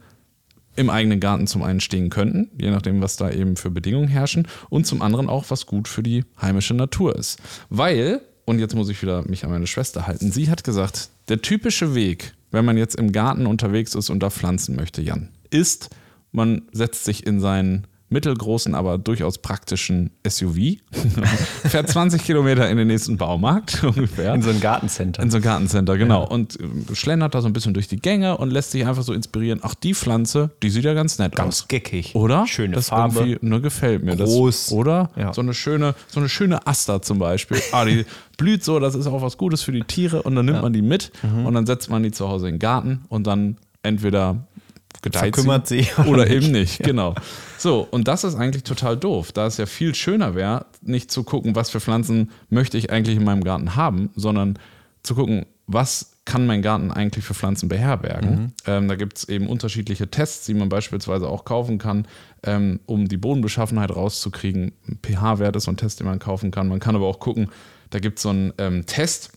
im 0.77 0.91
eigenen 0.91 1.21
Garten 1.21 1.47
zum 1.47 1.63
einen 1.63 1.81
stehen 1.81 2.11
könnten, 2.11 2.51
je 2.59 2.71
nachdem, 2.71 3.03
was 3.03 3.17
da 3.17 3.31
eben 3.31 3.57
für 3.57 3.71
Bedingungen 3.71 4.09
herrschen, 4.09 4.47
und 4.69 4.87
zum 4.87 5.03
anderen 5.03 5.29
auch, 5.29 5.47
was 5.49 5.67
gut 5.67 5.89
für 5.89 6.03
die 6.03 6.25
heimische 6.41 6.75
Natur 6.75 7.17
ist. 7.17 7.39
Weil, 7.69 8.21
und 8.45 8.59
jetzt 8.59 8.75
muss 8.75 8.89
ich 8.89 9.03
wieder 9.03 9.29
mich 9.29 9.45
an 9.45 9.51
meine 9.51 9.67
Schwester 9.67 10.07
halten, 10.07 10.33
sie 10.33 10.49
hat 10.49 10.65
gesagt, 10.65 11.11
der 11.29 11.43
typische 11.43 11.95
Weg, 11.95 12.35
wenn 12.51 12.65
man 12.65 12.77
jetzt 12.77 12.97
im 12.97 13.13
Garten 13.13 13.47
unterwegs 13.47 13.95
ist 13.95 14.11
und 14.11 14.23
da 14.23 14.31
pflanzen 14.31 14.77
möchte, 14.77 15.03
Jan, 15.03 15.29
ist, 15.51 15.91
man 16.33 16.63
setzt 16.73 17.05
sich 17.05 17.27
in 17.27 17.41
seinen 17.41 17.87
mittelgroßen, 18.11 18.75
aber 18.75 18.99
durchaus 18.99 19.39
praktischen 19.39 20.11
SUV, 20.29 20.77
fährt 21.65 21.89
20 21.89 22.23
Kilometer 22.25 22.69
in 22.69 22.77
den 22.77 22.89
nächsten 22.89 23.17
Baumarkt 23.17 23.83
ungefähr. 23.85 24.35
In 24.35 24.43
so 24.43 24.51
ein 24.51 24.61
Gartencenter. 24.61 25.23
In 25.23 25.31
so 25.31 25.37
ein 25.39 25.43
Gartencenter, 25.43 25.97
genau. 25.97 26.27
Und 26.27 26.59
äh, 26.61 26.95
schlendert 26.95 27.35
da 27.35 27.41
so 27.41 27.47
ein 27.47 27.53
bisschen 27.53 27.75
durch 27.75 27.89
die 27.89 27.97
Gänge 27.97 28.37
und 28.37 28.51
lässt 28.51 28.73
sich 28.73 28.87
einfach 28.87 29.03
so 29.03 29.13
inspirieren. 29.13 29.61
Ach, 29.63 29.75
die 29.75 29.95
Pflanze, 29.95 30.51
die 30.63 30.71
sieht 30.71 30.85
ja 30.85 30.95
ganz 30.95 31.19
nett 31.19 31.35
Ganz 31.37 31.63
aus. 31.63 31.69
geckig. 31.69 32.15
Oder? 32.15 32.47
Schöne 32.47 32.75
das 32.75 32.89
Farbe. 32.89 33.21
irgendwie- 33.21 33.47
Ne, 33.47 33.61
gefällt 33.61 34.03
mir. 34.05 34.17
Groß. 34.17 34.67
Das, 34.67 34.73
oder? 34.73 35.11
Ja. 35.17 35.33
So 35.33 35.41
eine 35.41 35.55
schöne, 35.55 35.95
so 36.09 36.21
eine 36.21 36.29
schöne 36.29 36.67
Aster 36.67 37.03
zum 37.03 37.19
Beispiel. 37.19 37.59
Ah, 37.73 37.85
die 37.85 38.05
blüht 38.37 38.65
so, 38.65 38.79
das 38.81 38.95
ist 38.95 39.07
auch 39.07 39.23
was 39.23 39.37
Gutes 39.39 39.63
für 39.63 39.73
die 39.73 39.83
Tiere 39.83 40.23
und 40.23 40.35
dann 40.35 40.47
nimmt 40.47 40.63
man 40.63 40.73
die 40.73 40.83
mit 40.83 41.13
Mhm. 41.23 41.47
und 41.47 41.55
dann 41.55 41.67
setzt 41.67 41.91
man 41.91 42.03
die 42.03 42.11
zu 42.13 42.29
Hause 42.29 42.49
in 42.49 42.55
den 42.55 42.59
Garten 42.59 43.03
und 43.09 43.27
dann 43.27 43.57
entweder 43.83 44.47
gedeiht 45.03 45.35
Verkümmert 45.35 45.67
sie 45.67 45.87
oder, 45.99 46.09
oder 46.09 46.27
eben 46.27 46.53
nicht. 46.53 46.79
nicht, 46.79 46.83
genau. 46.83 47.15
So, 47.59 47.87
und 47.91 48.09
das 48.09 48.25
ist 48.25 48.35
eigentlich 48.35 48.65
total 48.65 48.97
doof, 48.97 49.33
da 49.33 49.47
es 49.47 49.57
ja 49.57 49.67
viel 49.67 49.95
schöner 49.95 50.35
wäre, 50.35 50.67
nicht 50.83 51.11
zu 51.11 51.25
gucken, 51.25 51.55
was 51.55 51.71
für 51.71 51.81
Pflanzen 51.81 52.31
möchte 52.49 52.79
ich 52.79 52.91
eigentlich 52.91 53.17
in 53.17 53.25
meinem 53.25 53.45
Garten 53.45 53.77
haben, 53.77 54.11
sondern 54.15 54.59
zu 55.03 55.15
gucken, 55.15 55.47
was 55.67 56.13
kann 56.25 56.47
mein 56.47 56.63
Garten 56.63 56.91
eigentlich 56.91 57.25
für 57.25 57.35
Pflanzen 57.35 57.69
beherbergen. 57.69 58.53
Ähm, 58.67 58.89
da 58.89 58.95
gibt 58.95 59.19
es 59.19 59.29
eben 59.29 59.47
unterschiedliche 59.47 60.11
Tests, 60.11 60.47
die 60.47 60.55
man 60.55 60.69
beispielsweise 60.69 61.29
auch 61.29 61.45
kaufen 61.45 61.79
kann, 61.79 62.07
ähm, 62.45 62.81
um 62.87 63.09
die 63.09 63.17
Bodenbeschaffenheit 63.17 63.91
rauszukriegen. 63.91 64.73
PH-Wert 65.03 65.57
ist 65.57 65.65
so 65.65 65.73
ein 65.73 65.77
Test, 65.77 66.01
den 66.01 66.07
man 66.07 66.19
kaufen 66.19 66.51
kann. 66.51 66.69
Man 66.69 66.79
kann 66.79 66.95
aber 66.95 67.07
auch 67.07 67.21
gucken, 67.21 67.51
da 67.91 67.99
gibt 67.99 68.19
es 68.19 68.23
so 68.23 68.29
einen 68.29 68.53
ähm, 68.59 68.87
Test, 68.87 69.33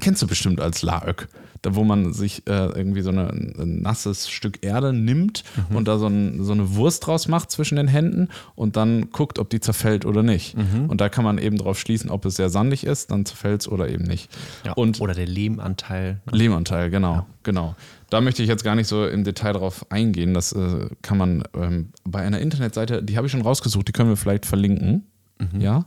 Kennst 0.00 0.22
du 0.22 0.26
bestimmt 0.26 0.60
als 0.60 0.82
Laök, 0.82 1.28
da 1.60 1.74
wo 1.76 1.84
man 1.84 2.12
sich 2.12 2.46
äh, 2.48 2.66
irgendwie 2.66 3.02
so 3.02 3.10
eine, 3.10 3.28
ein 3.28 3.82
nasses 3.82 4.28
Stück 4.30 4.64
Erde 4.64 4.92
nimmt 4.92 5.44
Mhm. 5.68 5.76
und 5.76 5.86
da 5.86 5.98
so, 5.98 6.06
ein, 6.06 6.42
so 6.42 6.52
eine 6.52 6.74
Wurst 6.74 7.06
draus 7.06 7.28
macht 7.28 7.50
zwischen 7.50 7.76
den 7.76 7.88
Händen 7.88 8.28
und 8.54 8.76
dann 8.76 9.10
guckt, 9.10 9.38
ob 9.38 9.50
die 9.50 9.60
zerfällt 9.60 10.04
oder 10.06 10.22
nicht. 10.22 10.56
Mhm. 10.56 10.86
Und 10.88 11.00
da 11.00 11.08
kann 11.08 11.24
man 11.24 11.38
eben 11.38 11.58
drauf 11.58 11.78
schließen, 11.78 12.10
ob 12.10 12.24
es 12.24 12.36
sehr 12.36 12.48
sandig 12.48 12.84
ist, 12.84 13.10
dann 13.10 13.24
zerfällt 13.26 13.60
es 13.60 13.68
oder 13.68 13.88
eben 13.88 14.04
nicht. 14.04 14.30
Ja. 14.64 14.72
Und 14.72 15.00
oder 15.00 15.14
der 15.14 15.26
Lehmanteil. 15.26 16.20
Lehmanteil, 16.30 16.90
genau, 16.90 17.26
genau. 17.42 17.76
Da 18.10 18.20
möchte 18.20 18.42
ich 18.42 18.48
jetzt 18.48 18.64
gar 18.64 18.74
nicht 18.74 18.88
so 18.88 19.06
im 19.06 19.22
Detail 19.24 19.52
drauf 19.52 19.86
eingehen. 19.90 20.34
Das 20.34 20.52
äh, 20.52 20.88
kann 21.02 21.16
man 21.18 21.44
ähm, 21.54 21.90
bei 22.04 22.20
einer 22.22 22.40
Internetseite, 22.40 23.02
die 23.02 23.16
habe 23.16 23.26
ich 23.26 23.30
schon 23.32 23.42
rausgesucht, 23.42 23.86
die 23.88 23.92
können 23.92 24.08
wir 24.08 24.16
vielleicht 24.16 24.46
verlinken. 24.46 25.04
Ja? 25.58 25.86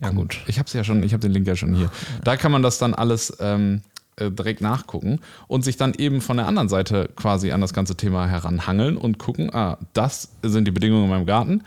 Ja, 0.00 0.10
gut. 0.10 0.40
Ich 0.46 0.58
habe 0.58 0.68
ja 0.72 0.84
schon, 0.84 1.02
ich 1.02 1.12
habe 1.12 1.20
den 1.20 1.32
Link 1.32 1.46
ja 1.46 1.56
schon 1.56 1.74
hier. 1.74 1.90
Da 2.24 2.36
kann 2.36 2.52
man 2.52 2.62
das 2.62 2.78
dann 2.78 2.94
alles 2.94 3.36
ähm, 3.40 3.82
äh, 4.16 4.30
direkt 4.30 4.60
nachgucken 4.60 5.20
und 5.48 5.64
sich 5.64 5.76
dann 5.76 5.94
eben 5.94 6.20
von 6.20 6.36
der 6.36 6.46
anderen 6.46 6.68
Seite 6.68 7.08
quasi 7.16 7.52
an 7.52 7.60
das 7.60 7.72
ganze 7.72 7.96
Thema 7.96 8.26
heranhangeln 8.26 8.96
und 8.96 9.18
gucken, 9.18 9.52
ah, 9.54 9.78
das 9.94 10.32
sind 10.42 10.66
die 10.66 10.70
Bedingungen 10.70 11.04
in 11.04 11.10
meinem 11.10 11.26
Garten, 11.26 11.62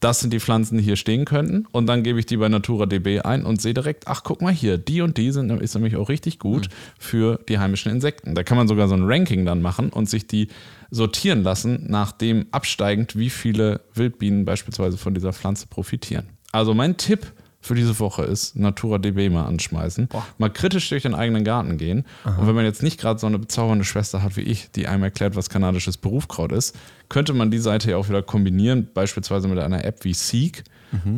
das 0.00 0.20
sind 0.20 0.32
die 0.32 0.40
Pflanzen, 0.40 0.76
die 0.76 0.84
hier 0.84 0.96
stehen 0.96 1.24
könnten 1.24 1.66
und 1.72 1.86
dann 1.86 2.02
gebe 2.02 2.18
ich 2.18 2.26
die 2.26 2.36
bei 2.36 2.48
NaturaDB 2.48 3.20
ein 3.20 3.46
und 3.46 3.62
sehe 3.62 3.74
direkt, 3.74 4.08
ach 4.08 4.22
guck 4.24 4.42
mal 4.42 4.52
hier, 4.52 4.76
die 4.76 5.00
und 5.02 5.16
die 5.16 5.30
sind 5.30 5.50
ist 5.62 5.74
nämlich 5.74 5.96
auch 5.96 6.08
richtig 6.08 6.38
gut 6.38 6.68
für 6.98 7.38
die 7.48 7.58
heimischen 7.58 7.92
Insekten. 7.92 8.34
Da 8.34 8.42
kann 8.42 8.58
man 8.58 8.68
sogar 8.68 8.88
so 8.88 8.94
ein 8.94 9.04
Ranking 9.04 9.46
dann 9.46 9.62
machen 9.62 9.90
und 9.90 10.10
sich 10.10 10.26
die 10.26 10.48
sortieren 10.90 11.42
lassen, 11.42 11.86
nach 11.88 12.12
dem 12.12 12.46
absteigend, 12.50 13.16
wie 13.16 13.30
viele 13.30 13.80
Wildbienen 13.94 14.44
beispielsweise 14.44 14.98
von 14.98 15.14
dieser 15.14 15.32
Pflanze 15.32 15.66
profitieren. 15.68 16.26
Also 16.54 16.72
mein 16.74 16.96
Tipp 16.96 17.26
für 17.60 17.74
diese 17.74 17.98
Woche 17.98 18.22
ist, 18.24 18.56
NaturaDB 18.56 19.30
mal 19.30 19.46
anschmeißen, 19.46 20.08
mal 20.38 20.50
kritisch 20.50 20.88
durch 20.90 21.02
den 21.02 21.14
eigenen 21.14 21.44
Garten 21.44 21.78
gehen. 21.78 22.04
Und 22.24 22.46
wenn 22.46 22.54
man 22.54 22.64
jetzt 22.66 22.82
nicht 22.82 23.00
gerade 23.00 23.18
so 23.18 23.26
eine 23.26 23.38
bezaubernde 23.38 23.84
Schwester 23.84 24.22
hat 24.22 24.36
wie 24.36 24.42
ich, 24.42 24.70
die 24.72 24.86
einem 24.86 25.02
erklärt, 25.02 25.34
was 25.34 25.48
kanadisches 25.48 25.96
Berufkraut 25.96 26.52
ist, 26.52 26.76
könnte 27.08 27.32
man 27.32 27.50
die 27.50 27.58
Seite 27.58 27.90
ja 27.90 27.96
auch 27.96 28.08
wieder 28.08 28.22
kombinieren, 28.22 28.88
beispielsweise 28.92 29.48
mit 29.48 29.58
einer 29.58 29.84
App 29.84 30.04
wie 30.04 30.14
Seek 30.14 30.62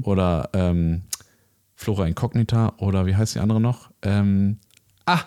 oder 0.02 0.49
ähm, 0.55 1.02
Flora 1.75 2.07
Incognita 2.07 2.73
oder 2.78 3.05
wie 3.07 3.14
heißt 3.16 3.35
die 3.35 3.40
andere 3.40 3.61
noch? 3.61 3.90
Ähm, 4.02 4.59
ah, 5.05 5.21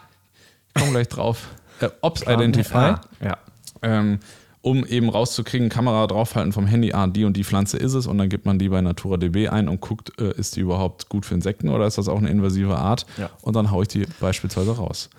ich 0.69 0.73
komme 0.81 0.91
gleich 0.91 1.07
drauf. 1.07 1.47
Äh, 1.81 1.89
Ops 2.01 2.23
Identify 2.23 2.75
Ah, 2.75 3.01
ja. 3.23 3.37
ähm, 3.83 4.19
um 4.61 4.85
eben 4.85 5.09
rauszukriegen, 5.09 5.69
Kamera 5.69 6.05
draufhalten 6.07 6.51
vom 6.51 6.67
Handy, 6.67 6.91
ah, 6.93 7.07
die 7.07 7.23
und 7.23 7.37
die 7.37 7.43
Pflanze 7.43 7.77
ist 7.77 7.93
es 7.93 8.07
und 8.07 8.17
dann 8.17 8.27
gibt 8.29 8.45
man 8.45 8.59
die 8.59 8.69
bei 8.69 8.81
NaturaDB 8.81 9.47
ein 9.49 9.69
und 9.69 9.79
guckt, 9.79 10.11
äh, 10.19 10.33
ist 10.37 10.55
die 10.57 10.59
überhaupt 10.61 11.07
gut 11.09 11.25
für 11.25 11.33
Insekten 11.35 11.69
oder 11.69 11.87
ist 11.87 11.97
das 11.97 12.09
auch 12.09 12.17
eine 12.17 12.29
invasive 12.29 12.77
Art? 12.77 13.05
Ja. 13.17 13.29
Und 13.41 13.55
dann 13.55 13.71
haue 13.71 13.83
ich 13.83 13.87
die 13.87 14.05
beispielsweise 14.19 14.75
raus. 14.75 15.09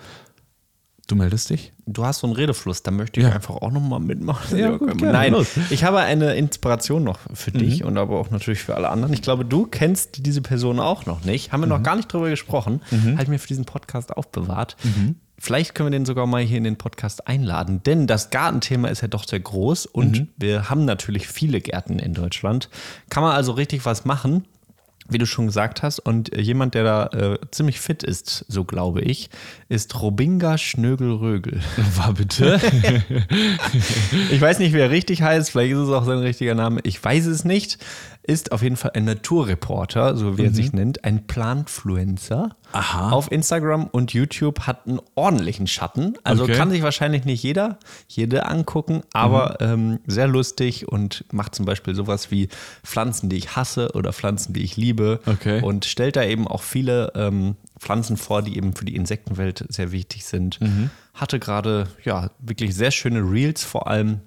Du 1.06 1.16
meldest 1.16 1.50
dich? 1.50 1.72
Du 1.86 2.04
hast 2.04 2.20
so 2.20 2.28
einen 2.28 2.36
Redefluss, 2.36 2.84
da 2.84 2.92
möchte 2.92 3.18
ich 3.18 3.26
Ja. 3.26 3.32
einfach 3.32 3.56
auch 3.56 3.72
nochmal 3.72 3.98
mitmachen. 3.98 4.56
Ja, 4.56 4.76
gut, 4.76 4.96
gerne, 4.98 5.12
Nein, 5.12 5.32
los. 5.32 5.56
Mhm. 5.56 5.64
ich 5.70 5.82
habe 5.82 5.98
eine 5.98 6.34
Inspiration 6.36 7.02
noch 7.02 7.18
für 7.34 7.50
dich 7.50 7.82
und 7.82 7.98
aber 7.98 8.16
auch 8.20 8.30
natürlich 8.30 8.60
für 8.60 8.76
alle 8.76 8.90
anderen. 8.90 9.12
Ich 9.12 9.20
glaube, 9.22 9.44
du 9.44 9.66
kennst 9.66 10.24
diese 10.24 10.40
Person 10.40 10.78
auch 10.78 11.06
noch 11.06 11.24
nicht. 11.24 11.50
Haben 11.50 11.62
wir 11.62 11.66
Mhm. 11.66 11.72
noch 11.72 11.82
gar 11.82 11.96
nicht 11.96 12.12
drüber 12.12 12.30
gesprochen. 12.30 12.80
Halt 13.16 13.26
mir 13.28 13.40
für 13.40 13.48
diesen 13.48 13.64
Podcast 13.64 14.16
aufbewahrt. 14.16 14.76
Mhm. 14.84 15.16
Vielleicht 15.42 15.74
können 15.74 15.86
wir 15.90 15.98
den 15.98 16.04
sogar 16.04 16.26
mal 16.26 16.42
hier 16.42 16.58
in 16.58 16.64
den 16.64 16.76
Podcast 16.76 17.26
einladen, 17.26 17.82
denn 17.82 18.06
das 18.06 18.28
Gartenthema 18.30 18.88
ist 18.88 19.00
ja 19.00 19.08
doch 19.08 19.26
sehr 19.26 19.40
groß 19.40 19.86
und 19.86 20.18
Mhm. 20.20 20.28
wir 20.36 20.68
haben 20.70 20.84
natürlich 20.84 21.26
viele 21.26 21.60
Gärten 21.60 21.98
in 21.98 22.12
Deutschland. 22.14 22.68
Kann 23.08 23.22
man 23.22 23.32
also 23.32 23.52
richtig 23.52 23.84
was 23.86 24.04
machen 24.04 24.44
wie 25.12 25.18
du 25.18 25.26
schon 25.26 25.46
gesagt 25.46 25.82
hast. 25.82 25.98
Und 25.98 26.32
äh, 26.32 26.40
jemand, 26.40 26.74
der 26.74 26.84
da 26.84 27.06
äh, 27.08 27.38
ziemlich 27.50 27.80
fit 27.80 28.04
ist, 28.04 28.44
so 28.46 28.62
glaube 28.62 29.00
ich, 29.00 29.28
ist 29.68 30.00
Robinga 30.00 30.56
Schnögelrögel. 30.56 31.60
War 31.96 32.14
bitte? 32.14 32.60
Ich 34.30 34.40
weiß 34.40 34.58
nicht, 34.60 34.72
wie 34.72 34.78
er 34.78 34.90
richtig 34.90 35.22
heißt, 35.22 35.50
vielleicht 35.50 35.72
ist 35.72 35.78
es 35.78 35.88
auch 35.90 36.04
sein 36.04 36.18
richtiger 36.18 36.54
Name, 36.54 36.80
ich 36.84 37.02
weiß 37.02 37.26
es 37.26 37.44
nicht. 37.44 37.78
Ist 38.30 38.52
auf 38.52 38.62
jeden 38.62 38.76
Fall 38.76 38.92
ein 38.94 39.04
Naturreporter, 39.06 40.16
so 40.16 40.38
wie 40.38 40.44
er 40.44 40.52
sich 40.52 40.72
nennt, 40.72 41.04
ein 41.04 41.26
Plantfluencer. 41.26 42.54
Aha. 42.72 43.10
Auf 43.10 43.32
Instagram 43.32 43.86
und 43.88 44.12
YouTube 44.12 44.60
hat 44.68 44.86
einen 44.86 45.00
ordentlichen 45.16 45.66
Schatten. 45.66 46.14
Also 46.22 46.44
Okay. 46.44 46.52
kann 46.54 46.70
sich 46.70 46.82
wahrscheinlich 46.82 47.24
nicht 47.24 47.42
jeder, 47.42 47.78
jede 48.06 48.46
angucken, 48.46 49.02
aber 49.12 49.60
ähm, 49.60 49.98
sehr 50.06 50.28
lustig 50.28 50.86
und 50.86 51.24
macht 51.32 51.54
zum 51.56 51.66
Beispiel 51.66 51.94
sowas 51.96 52.30
wie 52.30 52.48
Pflanzen, 52.84 53.28
die 53.28 53.36
ich 53.36 53.56
hasse 53.56 53.90
oder 53.94 54.12
Pflanzen, 54.12 54.52
die 54.52 54.62
ich 54.62 54.76
liebe. 54.76 55.18
Okay. 55.26 55.60
Und 55.62 55.84
stellt 55.84 56.14
da 56.14 56.22
eben 56.22 56.46
auch 56.46 56.62
viele 56.62 57.12
ähm, 57.16 57.56
Pflanzen 57.80 58.16
vor, 58.16 58.42
die 58.42 58.56
eben 58.56 58.74
für 58.76 58.84
die 58.84 58.94
Insektenwelt 58.94 59.64
sehr 59.70 59.90
wichtig 59.90 60.24
sind. 60.24 60.60
Mhm. 60.60 60.90
Hatte 61.14 61.40
gerade 61.40 61.88
ja 62.04 62.30
wirklich 62.38 62.74
sehr 62.76 62.92
schöne 62.92 63.20
Reels 63.20 63.64
vor 63.64 63.88
allem. 63.88 64.20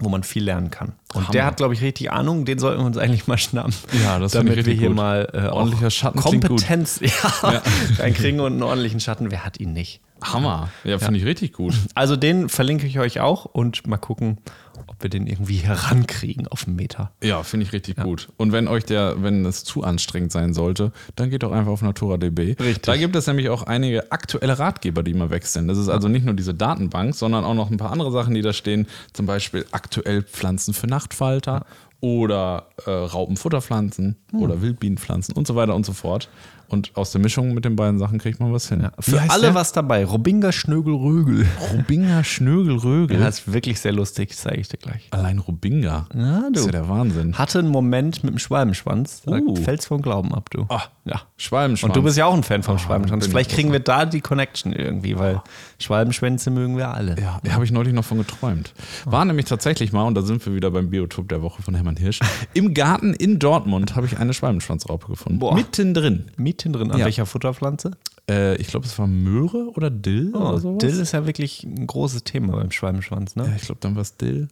wo 0.00 0.10
man 0.10 0.22
viel 0.22 0.44
lernen 0.44 0.70
kann. 0.70 0.92
Und 1.14 1.22
Hammer. 1.24 1.32
der 1.32 1.44
hat, 1.46 1.56
glaube 1.56 1.74
ich, 1.74 1.82
richtig 1.82 2.10
Ahnung. 2.10 2.44
Den 2.44 2.58
sollten 2.58 2.80
wir 2.80 2.86
uns 2.86 2.96
eigentlich 2.98 3.26
mal 3.26 3.38
schnappen. 3.38 3.74
Ja, 4.02 4.18
das 4.18 4.32
damit 4.32 4.64
wir 4.64 4.74
hier 4.74 4.88
gut. 4.88 4.96
mal 4.96 5.28
äh, 5.32 5.48
Ordentlicher 5.48 5.90
Schatten. 5.90 6.18
Kompetenz 6.18 7.00
ja, 7.42 7.62
reinkriegen 7.98 8.40
und 8.40 8.52
einen 8.52 8.62
ordentlichen 8.62 9.00
Schatten. 9.00 9.30
Wer 9.30 9.44
hat 9.44 9.60
ihn 9.60 9.72
nicht? 9.72 10.00
Hammer. 10.22 10.70
Ja, 10.84 10.98
finde 10.98 11.18
ich 11.18 11.26
richtig 11.26 11.52
gut. 11.52 11.74
Also 11.94 12.16
den 12.16 12.48
verlinke 12.48 12.86
ich 12.86 12.98
euch 12.98 13.20
auch 13.20 13.44
und 13.44 13.86
mal 13.86 13.96
gucken, 13.96 14.38
ob 14.86 15.02
wir 15.02 15.10
den 15.10 15.26
irgendwie 15.26 15.56
herankriegen 15.56 16.48
auf 16.48 16.66
einen 16.66 16.76
Meter. 16.76 17.12
Ja, 17.22 17.42
finde 17.42 17.66
ich 17.66 17.72
richtig 17.72 17.96
gut. 17.96 18.28
Und 18.36 18.52
wenn 18.52 18.68
euch 18.68 18.84
der, 18.84 19.22
wenn 19.22 19.44
es 19.44 19.64
zu 19.64 19.82
anstrengend 19.82 20.32
sein 20.32 20.54
sollte, 20.54 20.92
dann 21.16 21.30
geht 21.30 21.42
doch 21.42 21.52
einfach 21.52 21.72
auf 21.72 21.82
NaturaDB. 21.82 22.56
Richtig. 22.60 22.82
Da 22.82 22.96
gibt 22.96 23.16
es 23.16 23.26
nämlich 23.26 23.48
auch 23.48 23.64
einige 23.64 24.12
aktuelle 24.12 24.58
Ratgeber, 24.58 25.02
die 25.02 25.12
immer 25.12 25.30
wechseln. 25.30 25.68
Das 25.68 25.78
ist 25.78 25.88
also 25.88 26.08
nicht 26.08 26.24
nur 26.24 26.34
diese 26.34 26.54
Datenbank, 26.54 27.14
sondern 27.14 27.44
auch 27.44 27.54
noch 27.54 27.70
ein 27.70 27.76
paar 27.76 27.90
andere 27.90 28.12
Sachen, 28.12 28.34
die 28.34 28.42
da 28.42 28.52
stehen. 28.52 28.86
Zum 29.12 29.26
Beispiel 29.26 29.66
aktuell 29.72 30.22
Pflanzen 30.22 30.74
für 30.74 30.86
Nachtfalter 31.02 31.64
oder 32.00 32.66
äh, 32.86 32.90
Raupenfutterpflanzen 32.90 34.16
oder 34.32 34.60
Wildbienenpflanzen 34.60 35.34
und 35.36 35.46
so 35.46 35.54
weiter 35.54 35.74
und 35.74 35.86
so 35.86 35.92
fort. 35.92 36.28
Und 36.68 36.96
aus 36.96 37.12
der 37.12 37.20
Mischung 37.20 37.52
mit 37.52 37.66
den 37.66 37.76
beiden 37.76 37.98
Sachen 37.98 38.18
kriegt 38.18 38.40
man 38.40 38.50
was 38.52 38.68
hin. 38.70 38.88
Für 38.98 39.20
alle 39.30 39.54
was 39.54 39.72
dabei. 39.72 40.06
Robinga 40.06 40.52
Schnögelrögel. 40.52 41.46
Rubinga 41.70 42.24
Schnögelrögel. 42.24 43.20
Ja, 43.20 43.28
ist 43.28 43.52
wirklich 43.52 43.78
sehr 43.78 43.92
lustig, 43.92 44.34
zeige 44.34 44.62
ich 44.62 44.68
dir 44.68 44.78
gleich. 44.78 45.06
Allein 45.10 45.38
Rubinga. 45.38 46.06
Ja, 46.14 46.48
Das 46.50 46.62
ist 46.62 46.62
du. 46.62 46.66
ja 46.66 46.72
der 46.72 46.88
Wahnsinn. 46.88 47.36
Hatte 47.36 47.58
einen 47.58 47.68
Moment 47.68 48.24
mit 48.24 48.32
dem 48.32 48.38
Schwalbenschwanz. 48.38 49.20
Da 49.26 49.32
Uh. 49.36 49.54
fällt's 49.56 49.84
vom 49.86 50.00
Glauben 50.00 50.34
ab, 50.34 50.48
du. 50.50 50.64
Ah, 50.70 50.84
ja. 51.04 51.22
Schwalbenschwanz. 51.36 51.90
Und 51.90 51.96
du 51.96 52.02
bist 52.02 52.16
ja 52.16 52.26
auch 52.26 52.34
ein 52.34 52.42
Fan 52.42 52.62
vom 52.62 52.78
Schwalbenschwanz. 52.78 53.24
bin 53.24 53.30
Vielleicht 53.32 53.50
ich 53.50 53.56
kriegen 53.56 53.72
wir 53.72 53.80
da 53.80 54.04
die 54.06 54.20
Connection 54.20 54.72
irgendwie, 54.72 55.18
weil 55.18 55.42
Schwalbenschwänze 55.78 56.50
mögen 56.50 56.76
wir 56.76 56.88
alle. 56.94 57.16
Ja, 57.20 57.40
da 57.42 57.52
habe 57.52 57.64
ich 57.64 57.72
neulich 57.72 57.92
noch 57.92 58.04
von 58.04 58.18
geträumt. 58.18 58.72
War 59.04 59.24
nämlich 59.24 59.46
tatsächlich 59.46 59.92
mal, 59.92 60.04
und 60.04 60.14
da 60.14 60.22
sind 60.22 60.44
wir 60.46 60.54
wieder 60.54 60.70
beim 60.70 60.90
Biotop 60.90 61.28
der 61.28 61.42
Woche 61.42 61.62
von 61.62 61.74
Hermann 61.74 61.96
Hirsch, 61.96 62.20
im 62.54 62.74
Garten 62.74 63.14
in 63.14 63.38
Dortmund 63.38 63.96
habe 63.96 64.06
ich 64.06 64.18
eine 64.18 64.32
Schwalbenschwanzraupe 64.34 65.08
gefunden. 65.08 65.38
Boah. 65.38 65.54
Mittendrin. 65.54 66.26
Mieten 66.36 66.72
drin. 66.72 66.90
An 66.90 66.98
Ja. 66.98 67.04
welcher 67.06 67.26
Futterpflanze? 67.26 67.92
Äh, 68.30 68.54
ich 68.56 68.68
glaube, 68.68 68.86
es 68.86 68.96
war 69.00 69.08
Möhre 69.08 69.70
oder 69.74 69.90
Dill 69.90 70.32
oder 70.34 70.60
sowas. 70.60 70.64
Oh, 70.64 70.78
Dill 70.78 71.00
ist 71.00 71.10
ja 71.12 71.26
wirklich 71.26 71.64
ein 71.64 71.86
großes 71.88 72.22
Thema 72.22 72.52
beim 72.56 72.70
Schwalbenschwanz, 72.70 73.34
ne? 73.34 73.46
Ja, 73.48 73.56
ich 73.56 73.62
glaube, 73.62 73.80
dann 73.80 73.96
war 73.96 74.02
es 74.02 74.16
Dill. 74.16 74.46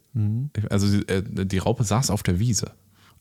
Ich- 0.57 0.69
Also 0.71 0.87
äh, 1.07 1.23
die 1.23 1.57
Raupe 1.57 1.85
saß 1.85 2.09
auf 2.09 2.21
der 2.23 2.39
Wiese. 2.39 2.71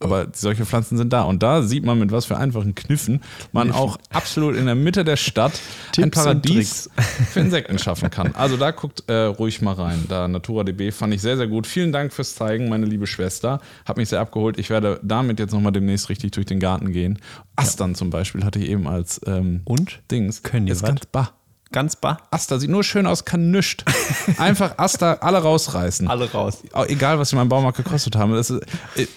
Aber 0.03 0.29
solche 0.33 0.65
Pflanzen 0.65 0.97
sind 0.97 1.13
da. 1.13 1.23
Und 1.23 1.43
da 1.43 1.63
sieht 1.63 1.85
man, 1.85 1.99
mit 1.99 2.11
was 2.11 2.25
für 2.25 2.39
einfachen 2.39 2.75
Kniffen 2.75 3.21
man 3.53 3.71
auch 3.71 3.99
absolut 4.09 4.57
in 4.57 4.65
der 4.65 4.75
Mitte 4.75 5.05
der 5.05 5.17
Stadt 5.17 5.53
ein 5.99 6.11
Paradies 6.11 6.89
für 7.31 7.41
Insekten 7.41 7.79
schaffen 7.79 8.09
kann. 8.09 8.35
Also 8.35 8.57
da 8.57 8.71
guckt 8.71 9.05
äh, 9.09 9.25
ruhig 9.25 9.61
mal 9.61 9.75
rein. 9.75 10.07
Da 10.09 10.27
NaturaDB 10.27 10.91
fand 10.91 11.13
ich 11.13 11.21
sehr, 11.21 11.37
sehr 11.37 11.49
gut. 11.49 11.67
Vielen 11.67 11.93
Dank 11.93 12.15
fürs 12.15 12.35
Zeigen, 12.35 12.71
meine 12.71 12.87
liebe 12.87 13.07
Schwester. 13.07 13.61
Hat 13.85 13.99
mich 13.99 14.09
sehr 14.09 14.21
abgeholt. 14.21 14.59
Ich 14.59 14.71
werde 14.71 14.99
damit 15.03 15.39
jetzt 15.39 15.53
nochmal 15.53 15.73
demnächst 15.73 16.09
richtig 16.09 16.31
durch 16.31 16.47
den 16.47 16.61
Garten 16.61 16.93
gehen. 16.93 17.19
Astern 17.57 17.95
zum 17.95 18.09
Beispiel 18.09 18.43
hatte 18.43 18.59
ich 18.59 18.71
eben 18.71 18.89
als 18.89 19.21
ähm, 19.27 19.61
Und? 19.65 20.01
Dings. 20.11 20.43
Können 20.43 20.65
die 20.65 20.73
Ist 20.73 20.83
was? 20.83 20.89
ganz 20.89 21.07
bar. 21.07 21.40
Ganz 21.73 21.95
bar. 21.95 22.27
Aster 22.33 22.59
sieht 22.59 22.71
nur 22.71 22.83
schön 22.83 23.07
aus, 23.07 23.25
kann 23.25 23.53
nüscht. 23.53 23.85
Einfach 24.39 24.79
Aster 24.79 25.23
alle 25.23 25.39
rausreißen. 25.39 26.09
Alle 26.09 26.31
raus. 26.31 26.65
Egal, 26.89 27.21
was 27.21 27.31
sie 27.31 27.37
meinem 27.37 27.49
Baumarkt 27.49 27.77
gekostet 27.77 28.17
haben. 28.17 28.35
Ist, 28.35 28.51
äh, 28.51 28.61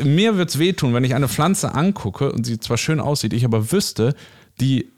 mir 0.04 0.38
wird 0.38 0.50
es 0.50 0.60
wehtun, 0.60 0.94
wenn 0.94 1.04
ich 1.04 1.16
eine 1.16 1.28
Pflanze 1.28 1.74
angucke 1.74 2.32
und 2.32 2.46
sie 2.46 2.60
zwar 2.60 2.78
schön 2.78 3.00
aussieht, 3.00 3.34
ich 3.34 3.44
aber 3.44 3.72
wüsste, 3.72 4.16
die, 4.62 4.92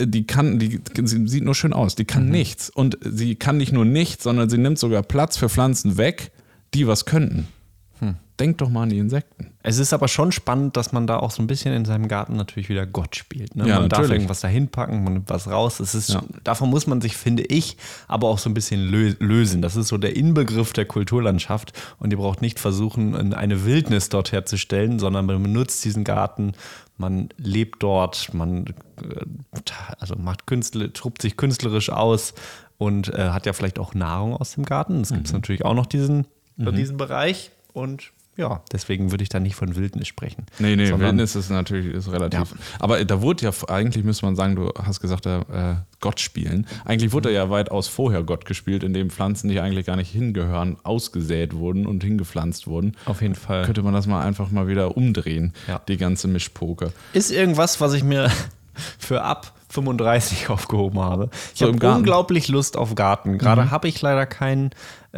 die 0.00 0.24
kann, 0.24 0.60
die, 0.60 0.80
sie 1.02 1.26
sieht 1.26 1.42
nur 1.42 1.56
schön 1.56 1.72
aus, 1.72 1.96
die 1.96 2.04
kann 2.04 2.28
nichts. 2.28 2.70
Und 2.70 2.96
sie 3.04 3.34
kann 3.34 3.56
nicht 3.56 3.72
nur 3.72 3.84
nichts, 3.84 4.22
sondern 4.22 4.48
sie 4.48 4.58
nimmt 4.58 4.78
sogar 4.78 5.02
Platz 5.02 5.36
für 5.36 5.48
Pflanzen 5.48 5.96
weg, 5.96 6.30
die 6.74 6.86
was 6.86 7.06
könnten. 7.06 7.48
Denk 8.40 8.58
doch 8.58 8.70
mal 8.70 8.84
an 8.84 8.88
die 8.88 8.98
Insekten. 8.98 9.48
Es 9.62 9.78
ist 9.78 9.92
aber 9.92 10.08
schon 10.08 10.32
spannend, 10.32 10.76
dass 10.76 10.92
man 10.92 11.06
da 11.06 11.18
auch 11.18 11.30
so 11.30 11.42
ein 11.42 11.46
bisschen 11.46 11.74
in 11.74 11.84
seinem 11.84 12.08
Garten 12.08 12.34
natürlich 12.36 12.70
wieder 12.70 12.86
Gott 12.86 13.14
spielt. 13.14 13.54
Ne? 13.54 13.68
Ja, 13.68 13.80
man 13.80 13.90
darf 13.90 13.98
natürlich. 14.00 14.12
irgendwas 14.16 14.40
dahin 14.40 14.68
packen, 14.68 15.04
man 15.04 15.12
nimmt 15.12 15.28
was 15.28 15.46
raus. 15.48 15.78
Es 15.80 15.94
ist, 15.94 16.08
Ja. 16.08 16.22
Davon 16.42 16.70
muss 16.70 16.86
man 16.86 17.02
sich, 17.02 17.16
finde 17.18 17.42
ich, 17.44 17.76
aber 18.08 18.28
auch 18.28 18.38
so 18.38 18.48
ein 18.48 18.54
bisschen 18.54 18.80
lö 18.80 19.14
lösen. 19.18 19.60
Das 19.60 19.76
ist 19.76 19.88
so 19.88 19.98
der 19.98 20.16
Inbegriff 20.16 20.72
der 20.72 20.86
Kulturlandschaft 20.86 21.72
und 21.98 22.10
ihr 22.12 22.16
braucht 22.16 22.40
nicht 22.40 22.58
versuchen, 22.58 23.34
eine 23.34 23.64
Wildnis 23.66 24.08
dort 24.08 24.32
herzustellen, 24.32 24.98
sondern 24.98 25.26
man 25.26 25.42
benutzt 25.42 25.84
diesen 25.84 26.02
Garten, 26.04 26.52
man 26.96 27.28
lebt 27.36 27.82
dort, 27.82 28.32
man 28.32 28.66
äh, 28.66 28.72
also 29.98 30.16
macht 30.16 30.46
Künstler, 30.46 30.92
tobt 30.94 31.20
sich 31.20 31.36
künstlerisch 31.36 31.90
aus 31.90 32.32
und 32.78 33.12
äh, 33.12 33.28
hat 33.30 33.44
ja 33.44 33.52
vielleicht 33.52 33.78
auch 33.78 33.92
Nahrung 33.94 34.34
aus 34.34 34.52
dem 34.52 34.64
Garten. 34.64 35.02
Es 35.02 35.10
gibt 35.10 35.28
Mhm. 35.28 35.34
natürlich 35.34 35.64
auch 35.66 35.74
noch 35.74 35.86
diesen, 35.86 36.26
diesen 36.56 36.96
Bereich 36.96 37.50
und 37.74 38.12
ja, 38.36 38.62
deswegen 38.72 39.10
würde 39.10 39.22
ich 39.22 39.28
da 39.28 39.38
nicht 39.40 39.54
von 39.54 39.76
Wildnis 39.76 40.08
sprechen. 40.08 40.46
Nee, 40.58 40.76
nee, 40.76 40.88
Wildnis 40.98 41.34
ist 41.36 41.50
natürlich 41.50 41.92
ist 41.94 42.10
relativ. 42.10 42.38
Ja. 42.38 42.46
Aber 42.78 43.04
da 43.04 43.20
wurde 43.20 43.44
ja, 43.44 43.50
eigentlich 43.68 44.04
müsste 44.04 44.24
man 44.24 44.36
sagen, 44.36 44.56
du 44.56 44.70
hast 44.82 45.00
gesagt, 45.00 45.26
äh, 45.26 45.40
Gott 46.00 46.20
spielen. 46.20 46.66
Eigentlich 46.84 47.12
wurde 47.12 47.30
ja 47.32 47.50
weitaus 47.50 47.88
vorher 47.88 48.22
Gott 48.22 48.46
gespielt, 48.46 48.82
indem 48.82 49.10
Pflanzen, 49.10 49.48
die 49.48 49.60
eigentlich 49.60 49.84
gar 49.86 49.96
nicht 49.96 50.10
hingehören, 50.10 50.76
ausgesät 50.82 51.54
wurden 51.54 51.86
und 51.86 52.02
hingepflanzt 52.02 52.66
wurden. 52.66 52.96
Auf 53.04 53.20
jeden 53.20 53.34
Fall. 53.34 53.64
Könnte 53.66 53.82
man 53.82 53.92
das 53.92 54.06
mal 54.06 54.22
einfach 54.24 54.50
mal 54.50 54.66
wieder 54.68 54.96
umdrehen, 54.96 55.52
Ja. 55.68 55.80
die 55.88 55.98
ganze 55.98 56.26
Mischpoke. 56.28 56.92
Ist 57.12 57.30
irgendwas, 57.30 57.80
was 57.80 57.92
ich 57.92 58.04
mir 58.04 58.30
für 58.98 59.22
ab 59.22 59.52
35 59.68 60.48
aufgehoben 60.50 60.98
habe. 61.00 61.30
Ich 61.54 61.60
So 61.60 61.66
habe 61.72 61.94
unglaublich 61.94 62.48
Lust 62.48 62.76
auf 62.76 62.94
Garten. 62.94 63.38
Gerade 63.38 63.70
habe 63.70 63.86
ich 63.88 64.00
leider 64.02 64.26
keinen, 64.26 64.70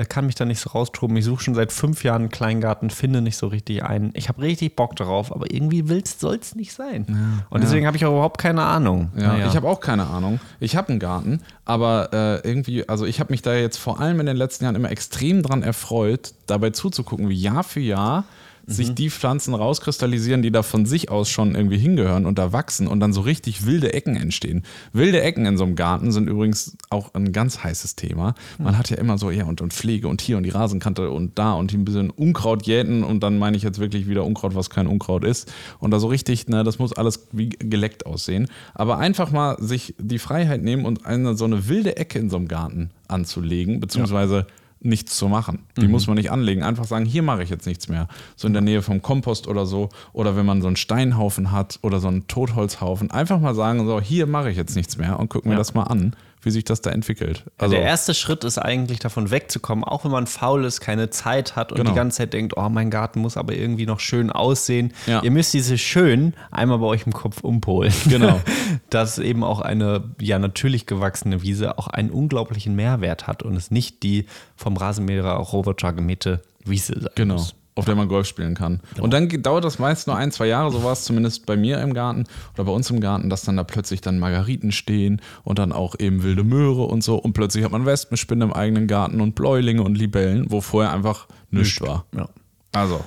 kann 0.08 0.26
mich 0.26 0.34
da 0.34 0.44
nicht 0.44 0.58
so 0.60 0.70
raustoben. 0.70 1.16
Ich 1.16 1.24
suche 1.24 1.42
schon 1.44 1.54
seit 1.54 1.70
fünf 1.72 2.02
Jahren 2.02 2.22
einen 2.22 2.30
Kleingarten, 2.30 2.88
finde 2.90 3.20
nicht 3.20 3.36
so 3.36 3.46
richtig 3.48 3.84
einen. 3.84 4.10
Ich 4.14 4.28
habe 4.28 4.40
richtig 4.40 4.74
Bock 4.74 4.96
darauf, 4.96 5.30
aber 5.34 5.52
irgendwie 5.52 5.84
soll 6.06 6.36
es 6.36 6.54
nicht 6.54 6.72
sein. 6.72 7.42
Und 7.50 7.62
deswegen 7.62 7.86
habe 7.86 7.96
ich 7.96 8.04
auch 8.06 8.12
überhaupt 8.12 8.38
keine 8.40 8.62
Ahnung. 8.62 9.12
Ja, 9.16 9.34
Naja. 9.34 9.48
ich 9.48 9.56
habe 9.56 9.68
auch 9.68 9.80
keine 9.80 10.06
Ahnung. 10.06 10.40
Ich 10.60 10.76
habe 10.76 10.88
einen 10.88 10.98
Garten, 10.98 11.40
aber 11.64 12.08
äh, 12.12 12.48
irgendwie, 12.48 12.88
also 12.88 13.04
ich 13.04 13.20
habe 13.20 13.32
mich 13.32 13.42
da 13.42 13.54
jetzt 13.54 13.76
vor 13.76 14.00
allem 14.00 14.18
in 14.20 14.26
den 14.26 14.36
letzten 14.36 14.64
Jahren 14.64 14.76
immer 14.76 14.90
extrem 14.90 15.42
dran 15.42 15.62
erfreut, 15.62 16.32
dabei 16.46 16.70
zuzugucken, 16.70 17.28
wie 17.28 17.34
Jahr 17.40 17.62
für 17.62 17.80
Jahr 17.80 18.24
sich 18.66 18.94
die 18.94 19.10
Pflanzen 19.10 19.54
rauskristallisieren, 19.54 20.42
die 20.42 20.50
da 20.50 20.62
von 20.62 20.86
sich 20.86 21.10
aus 21.10 21.28
schon 21.28 21.54
irgendwie 21.54 21.78
hingehören 21.78 22.26
und 22.26 22.38
da 22.38 22.52
wachsen 22.52 22.86
und 22.86 23.00
dann 23.00 23.12
so 23.12 23.20
richtig 23.20 23.66
wilde 23.66 23.92
Ecken 23.92 24.16
entstehen. 24.16 24.62
Wilde 24.92 25.20
Ecken 25.20 25.46
in 25.46 25.56
so 25.56 25.64
einem 25.64 25.74
Garten 25.74 26.12
sind 26.12 26.28
übrigens 26.28 26.76
auch 26.90 27.14
ein 27.14 27.32
ganz 27.32 27.62
heißes 27.64 27.96
Thema. 27.96 28.34
Man 28.58 28.78
hat 28.78 28.90
ja 28.90 28.98
immer 28.98 29.18
so, 29.18 29.30
ja, 29.30 29.44
und, 29.44 29.60
und 29.60 29.72
Pflege 29.72 30.08
und 30.08 30.20
hier 30.20 30.36
und 30.36 30.44
die 30.44 30.50
Rasenkante 30.50 31.10
und 31.10 31.38
da 31.38 31.52
und 31.54 31.70
hier 31.70 31.80
ein 31.80 31.84
bisschen 31.84 32.10
Unkraut 32.10 32.66
jäten 32.66 33.02
und 33.04 33.22
dann 33.22 33.38
meine 33.38 33.56
ich 33.56 33.62
jetzt 33.62 33.78
wirklich 33.78 34.08
wieder 34.08 34.24
Unkraut, 34.24 34.54
was 34.54 34.70
kein 34.70 34.86
Unkraut 34.86 35.24
ist. 35.24 35.52
Und 35.78 35.90
da 35.90 35.98
so 35.98 36.06
richtig, 36.06 36.48
ne, 36.48 36.64
das 36.64 36.78
muss 36.78 36.92
alles 36.92 37.26
wie 37.32 37.48
geleckt 37.48 38.06
aussehen. 38.06 38.48
Aber 38.74 38.98
einfach 38.98 39.30
mal 39.30 39.56
sich 39.60 39.94
die 39.98 40.18
Freiheit 40.18 40.62
nehmen 40.62 40.84
und 40.84 41.06
eine 41.06 41.36
so 41.36 41.44
eine 41.44 41.68
wilde 41.68 41.96
Ecke 41.96 42.18
in 42.18 42.30
so 42.30 42.36
einem 42.36 42.48
Garten 42.48 42.90
anzulegen, 43.08 43.80
beziehungsweise 43.80 44.46
nichts 44.84 45.16
zu 45.16 45.28
machen. 45.28 45.60
Die 45.76 45.88
muss 45.88 46.06
man 46.06 46.16
nicht 46.16 46.30
anlegen. 46.30 46.62
Einfach 46.62 46.84
sagen, 46.84 47.04
hier 47.04 47.22
mache 47.22 47.42
ich 47.42 47.50
jetzt 47.50 47.66
nichts 47.66 47.88
mehr. 47.88 48.08
So 48.36 48.46
in 48.48 48.52
der 48.52 48.62
Nähe 48.62 48.82
vom 48.82 49.00
Kompost 49.02 49.46
oder 49.46 49.64
so. 49.66 49.88
Oder 50.12 50.36
wenn 50.36 50.44
man 50.46 50.60
so 50.60 50.66
einen 50.66 50.76
Steinhaufen 50.76 51.52
hat 51.52 51.78
oder 51.82 52.00
so 52.00 52.08
einen 52.08 52.26
Totholzhaufen. 52.26 53.10
Einfach 53.10 53.40
mal 53.40 53.54
sagen, 53.54 53.86
so, 53.86 54.00
hier 54.00 54.26
mache 54.26 54.50
ich 54.50 54.56
jetzt 54.56 54.74
nichts 54.76 54.96
mehr 54.98 55.18
und 55.18 55.28
guck 55.30 55.44
mir 55.44 55.52
Ja. 55.52 55.58
das 55.58 55.74
mal 55.74 55.84
an, 55.84 56.14
wie 56.42 56.50
sich 56.50 56.64
das 56.64 56.80
da 56.80 56.90
entwickelt. 56.90 57.44
Also, 57.58 57.74
der 57.74 57.82
erste 57.84 58.14
Schritt 58.14 58.44
ist 58.44 58.58
eigentlich 58.58 58.98
davon 58.98 59.30
wegzukommen, 59.30 59.84
auch 59.84 60.04
wenn 60.04 60.10
man 60.10 60.26
faul 60.26 60.64
ist, 60.64 60.80
keine 60.80 61.10
Zeit 61.10 61.56
hat 61.56 61.72
und 61.72 61.78
Genau. 61.78 61.90
die 61.90 61.96
ganze 61.96 62.18
Zeit 62.18 62.32
denkt, 62.32 62.56
oh, 62.56 62.68
mein 62.68 62.90
Garten 62.90 63.20
muss 63.20 63.36
aber 63.36 63.54
irgendwie 63.54 63.86
noch 63.86 64.00
schön 64.00 64.30
aussehen. 64.30 64.92
Ja. 65.06 65.22
Ihr 65.22 65.30
müsst 65.30 65.54
diese 65.54 65.78
schön 65.78 66.34
einmal 66.50 66.78
bei 66.78 66.86
euch 66.86 67.06
im 67.06 67.12
Kopf 67.12 67.42
umpolen. 67.42 67.92
Genau. 68.08 68.40
Dass 68.90 69.18
eben 69.18 69.44
auch 69.44 69.60
eine 69.60 70.04
ja 70.20 70.38
natürlich 70.38 70.86
gewachsene 70.86 71.42
Wiese 71.42 71.78
auch 71.78 71.86
einen 71.88 72.10
unglaublichen 72.10 72.74
Mehrwert 72.74 73.26
hat 73.26 73.42
und 73.42 73.56
es 73.56 73.70
nicht 73.70 74.02
die 74.02 74.26
vom 74.56 74.76
Rasenmäher 74.76 75.24
Roboter 75.24 75.92
gemähte 75.92 76.42
Wiese 76.64 77.00
sein 77.00 77.10
Genau. 77.14 77.34
muss. 77.34 77.54
Auf 77.74 77.86
der 77.86 77.94
man 77.94 78.06
Golf 78.06 78.26
spielen 78.26 78.54
kann. 78.54 78.80
Und 79.00 79.14
dann 79.14 79.30
dauert 79.42 79.64
das 79.64 79.78
meist 79.78 80.06
nur 80.06 80.14
ein, 80.14 80.30
zwei 80.30 80.46
Jahre, 80.46 80.70
so 80.70 80.84
war 80.84 80.92
es 80.92 81.04
zumindest 81.04 81.46
bei 81.46 81.56
mir 81.56 81.80
im 81.80 81.94
Garten 81.94 82.24
oder 82.52 82.64
bei 82.64 82.72
uns 82.72 82.90
im 82.90 83.00
Garten, 83.00 83.30
dass 83.30 83.42
dann 83.42 83.56
da 83.56 83.64
plötzlich 83.64 84.02
dann 84.02 84.18
Margariten 84.18 84.72
stehen 84.72 85.22
und 85.42 85.58
dann 85.58 85.72
auch 85.72 85.94
eben 85.98 86.22
wilde 86.22 86.44
Möhre 86.44 86.82
und 86.82 87.02
so. 87.02 87.16
Und 87.16 87.32
plötzlich 87.32 87.64
hat 87.64 87.72
man 87.72 87.86
Wespenspinne 87.86 88.44
im 88.44 88.52
eigenen 88.52 88.88
Garten 88.88 89.22
und 89.22 89.34
Bläulinge 89.34 89.82
und 89.82 89.96
Libellen, 89.96 90.50
wo 90.50 90.60
vorher 90.60 90.92
einfach 90.92 91.28
nichts 91.50 91.80
war. 91.80 92.04
Ja. 92.14 92.28
Also, 92.72 93.02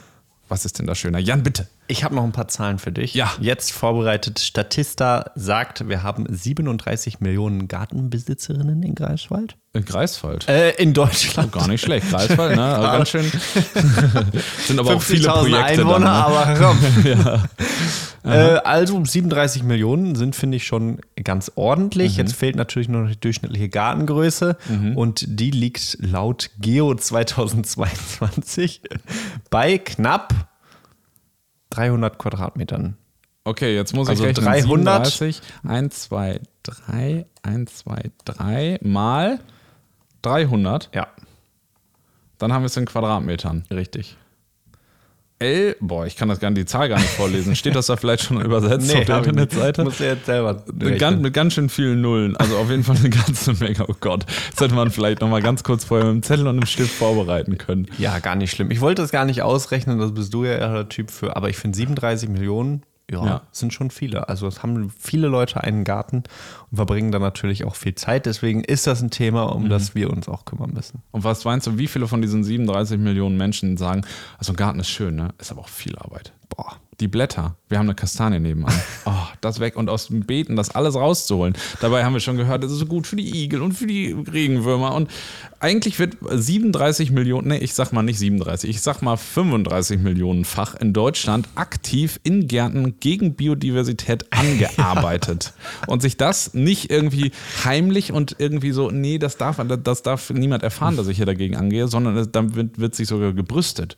was 0.50 0.66
ist 0.66 0.80
denn 0.80 0.88
da 0.88 0.96
schöner? 0.96 1.20
Jan, 1.20 1.44
bitte. 1.44 1.68
Ich 1.88 2.04
habe 2.04 2.16
noch 2.16 2.24
ein 2.24 2.32
paar 2.32 2.48
Zahlen 2.48 2.80
für 2.80 2.92
dich. 2.92 3.14
Ja. 3.14 3.32
Jetzt 3.40 3.72
vorbereitet. 3.72 4.40
Statista 4.40 5.32
sagt, 5.36 5.88
wir 5.88 6.02
haben 6.02 6.26
37 6.28 7.20
Millionen 7.20 7.68
Gartenbesitzerinnen 7.68 8.82
in 8.82 8.96
Greifswald. 8.96 9.56
In 9.74 9.86
Greifswald. 9.86 10.48
Äh, 10.48 10.72
in 10.82 10.96
Deutschland. 10.96 11.52
Gar 11.52 11.68
nicht 11.68 11.82
schlecht. 11.82 12.10
Greifswald, 12.10 12.56
ne? 12.56 12.64
Aber 12.64 12.92
ganz 12.98 13.10
schön. 13.10 13.26
sind 14.66 14.80
aber 14.80 14.96
auch 14.96 15.02
viele 15.02 15.30
50.000 15.30 15.40
Projekte 15.42 15.64
Einwohner, 15.64 16.00
dann, 16.00 16.04
ne? 16.04 16.10
aber 16.10 17.50
komm. 18.24 18.32
äh, 18.32 18.58
also 18.64 19.06
37 19.06 19.62
Millionen 19.64 20.16
sind, 20.16 20.36
finde 20.36 20.58
ich, 20.58 20.66
schon 20.66 21.02
ganz 21.24 21.52
ordentlich. 21.54 22.14
Mhm. 22.14 22.18
Jetzt 22.18 22.36
fehlt 22.36 22.56
natürlich 22.56 22.90
nur 22.90 23.04
noch 23.04 23.10
die 23.10 23.20
durchschnittliche 23.20 23.70
Gartengröße 23.70 24.58
und 24.96 25.26
die 25.28 25.52
liegt 25.52 25.98
laut 26.02 26.50
Geo 26.60 26.96
2022 26.96 28.82
bei 29.52 29.78
knapp 29.78 30.34
300 31.76 32.18
Quadratmetern. 32.18 32.98
Okay, 33.44 33.76
jetzt 33.76 33.94
muss 33.94 34.10
Also 34.10 34.24
ich 34.24 34.30
rechnen. 34.30 34.46
300. 34.46 35.06
37, 35.08 35.42
1, 35.68 36.02
2, 36.04 36.40
3, 36.64 37.26
1, 37.44 37.76
2, 37.78 38.12
3 38.26 38.80
mal 38.82 39.40
300. 40.24 40.90
Ja, 40.96 41.08
Dann 42.40 42.52
haben 42.52 42.64
wir 42.64 42.68
es 42.68 42.78
in 42.78 42.86
Quadratmetern. 42.86 43.66
richtig. 43.72 44.18
L, 45.40 45.76
boah, 45.82 46.06
ich 46.06 46.16
kann 46.16 46.30
das 46.30 46.40
gar 46.40 46.50
nicht, 46.50 46.60
die 46.60 46.66
Zahl 46.66 46.88
gar 46.88 46.98
nicht 46.98 47.10
vorlesen. 47.10 47.58
Steht 47.58 47.76
das 47.76 47.88
da 47.88 47.98
vielleicht 47.98 48.24
schon 48.24 48.40
übersetzt 48.40 48.96
auf 48.96 49.04
der. 49.04 49.18
Internetseite? 49.18 49.84
Muss 49.84 50.00
ja 50.00 50.14
jetzt 50.14 50.28
selber 50.28 50.64
Mit 50.74 50.98
ganz, 50.98 51.22
mit 51.22 51.34
ganz 51.34 51.54
schön 51.54 51.68
vielen 51.68 52.00
Nullen. 52.00 52.38
Also 52.38 52.58
auf 52.58 52.70
jeden 52.70 52.86
Fall 52.86 52.96
eine 52.96 53.10
ganze 53.10 53.54
Menge. 53.54 53.86
Oh 53.88 53.96
Gott. 54.00 54.26
Das 54.52 54.62
hätte 54.62 54.76
man 54.76 54.92
vielleicht 54.92 55.20
nochmal 55.20 55.42
ganz 55.42 55.64
kurz 55.64 55.84
vorher 55.84 56.08
mit 56.08 56.16
dem 56.16 56.24
Zettel 56.24 56.48
und 56.48 56.56
dem 56.56 56.66
Stift 56.66 56.94
vorbereiten 56.94 57.58
können. 57.58 57.88
Ja, 57.98 58.20
gar 58.20 58.36
nicht 58.36 58.52
schlimm. 58.52 58.72
Ich 58.72 58.80
wollte 58.80 59.02
das 59.02 59.12
gar 59.12 59.26
nicht 59.26 59.42
ausrechnen, 59.42 60.00
das 60.00 60.14
bist 60.14 60.34
du 60.34 60.46
ja 60.46 60.54
eher 60.54 60.74
der 60.74 60.90
Typ 60.90 61.12
für, 61.12 61.36
aber 61.36 61.50
ich 61.50 61.58
finde 61.58 61.76
37 61.76 62.30
Millionen, 62.30 62.84
ja, 63.12 63.26
Ja. 63.26 63.42
sind 63.52 63.74
schon 63.74 63.92
viele. 63.92 64.30
Also 64.30 64.48
es 64.48 64.64
haben 64.64 64.90
viele 64.90 65.28
Leute 65.28 65.62
einen 65.64 65.84
Garten 65.84 66.24
und 66.72 66.76
verbringen 66.76 67.12
da 67.12 67.20
natürlich 67.20 67.64
auch 67.64 67.76
viel 67.76 67.96
Zeit. 67.96 68.26
Deswegen 68.26 68.64
ist 68.64 68.88
das 68.88 69.02
ein 69.02 69.12
Thema, 69.12 69.44
um 69.44 69.70
das 69.70 69.96
wir 69.96 70.10
uns 70.10 70.28
auch 70.28 70.46
kümmern 70.46 70.72
müssen. 70.74 71.02
Und 71.12 71.24
was 71.24 71.46
meinst 71.46 71.68
du, 71.68 71.78
wie 71.78 71.88
viele 71.88 72.08
von 72.08 72.22
diesen 72.22 72.44
37 72.44 72.98
Millionen 73.00 73.38
Menschen 73.38 73.78
sagen, 73.78 74.02
also 74.38 74.54
ein 74.54 74.56
Garten 74.56 74.80
ist 74.80 74.90
schön, 74.90 75.16
ne? 75.16 75.30
Ist 75.40 75.52
aber 75.52 75.62
auch 75.62 75.70
viel 75.70 75.96
Arbeit. 75.98 76.34
Boah. 76.50 76.78
Die 77.02 77.10
Blätter, 77.10 77.58
wir 77.68 77.78
haben 77.78 77.88
eine 77.88 77.96
Kastanie 77.96 78.40
nebenan. 78.40 78.74
Oh, 79.08 79.28
das 79.40 79.60
weg 79.60 79.76
und 79.76 79.88
aus 79.88 80.08
dem 80.08 80.22
Beeten 80.22 80.56
das 80.56 80.72
alles 80.72 80.96
rauszuholen. 80.96 81.54
Dabei 81.80 82.04
haben 82.04 82.14
wir 82.14 82.20
schon 82.20 82.38
gehört, 82.38 82.64
das 82.64 82.72
ist 82.72 82.80
so 82.80 82.88
gut 82.88 83.06
für 83.06 83.16
die 83.18 83.44
Igel 83.44 83.62
und 83.62 83.74
für 83.74 83.86
die 83.86 84.14
Regenwürmer. 84.14 84.96
Und 84.96 85.12
eigentlich 85.60 86.00
wird 86.00 86.18
37 86.28 87.12
Millionen, 87.12 87.50
nee, 87.50 87.58
ich 87.58 87.76
sag 87.76 87.92
mal 87.92 88.02
nicht 88.02 88.18
37, 88.18 88.68
ich 88.68 88.82
sag 88.82 89.04
mal 89.04 89.16
35 89.16 90.00
Millionenfach 90.00 90.74
in 90.74 90.92
Deutschland 90.92 91.48
aktiv 91.54 92.20
in 92.24 92.48
Gärten 92.48 93.00
gegen 93.00 93.36
Biodiversität 93.36 94.26
angearbeitet. 94.32 95.54
und 95.86 96.02
sich 96.02 96.18
das 96.18 96.56
nicht 96.56 96.90
irgendwie 96.90 97.32
heimlich 97.64 98.12
und 98.12 98.38
irgendwie 98.40 98.72
so, 98.72 98.90
nee, 98.90 99.20
das 99.20 99.38
darf, 99.38 99.62
das 99.84 100.02
darf 100.02 100.32
niemand 100.32 100.64
erfahren, 100.64 100.98
dass 100.98 101.08
ich 101.08 101.18
hier 101.18 101.28
dagegen 101.28 101.58
angehe, 101.58 101.88
sondern 101.88 102.32
dann 102.32 102.56
wird, 102.56 102.80
wird 102.80 102.96
sich 102.96 103.08
sogar 103.08 103.34
gebrüstet. 103.34 103.98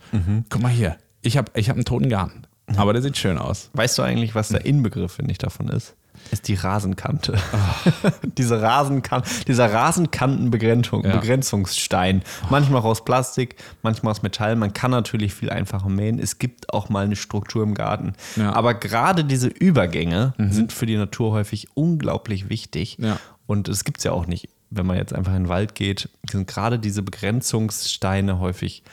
Guck 0.50 0.62
mal 0.62 0.70
hier, 0.72 0.98
ich 1.28 1.38
habe 1.38 1.52
ich 1.56 1.70
hab 1.70 1.76
einen 1.76 1.86
toten 1.86 2.10
Garten. 2.10 2.44
Aber 2.76 2.92
der 2.94 3.02
sieht 3.02 3.18
schön 3.18 3.38
aus. 3.38 3.70
Weißt 3.74 3.98
du 3.98 4.02
eigentlich, 4.04 4.36
was 4.36 4.50
der 4.50 4.66
Inbegriff, 4.66 5.14
finde 5.14 5.32
ich, 5.32 5.38
davon 5.38 5.70
ist? 5.70 5.96
Ist 6.32 6.48
die 6.50 6.56
Rasenkante. 6.56 7.38
Diese 8.38 8.62
Rasenkan 8.62 9.22
dieser 9.48 9.72
Rasenkantenbegrenzung, 9.72 11.06
Ja. 11.06 11.16
Begrenzungsstein. 11.18 12.24
Manchmal 12.50 12.82
auch 12.82 12.86
aus 12.86 13.06
Plastik, 13.06 13.56
manchmal 13.84 14.12
aus 14.12 14.24
Metall. 14.24 14.56
Man 14.56 14.74
kann 14.74 14.92
natürlich 14.92 15.34
viel 15.34 15.50
einfacher 15.50 15.88
mähen. 15.90 16.20
Es 16.20 16.40
gibt 16.40 16.74
auch 16.74 16.90
mal 16.90 17.06
eine 17.06 17.16
Struktur 17.16 17.64
im 17.64 17.76
Garten. 17.76 18.14
Ja. 18.36 18.52
Aber 18.54 18.74
gerade 18.74 19.24
diese 19.24 19.48
Übergänge 19.48 20.34
sind 20.38 20.74
für 20.74 20.86
die 20.88 20.98
Natur 20.98 21.32
häufig 21.32 21.68
unglaublich 21.76 22.50
wichtig. 22.50 22.98
Ja. 23.00 23.18
Und 23.46 23.70
es 23.70 23.84
gibt 23.86 24.00
es 24.00 24.04
ja 24.04 24.12
auch 24.12 24.26
nicht, 24.26 24.50
wenn 24.70 24.86
man 24.86 24.98
jetzt 24.98 25.14
einfach 25.14 25.34
in 25.34 25.44
den 25.44 25.50
Wald 25.50 25.76
geht, 25.76 26.10
sind 26.30 26.48
gerade 26.48 26.80
diese 26.80 27.04
Begrenzungssteine 27.04 28.40
häufig 28.40 28.84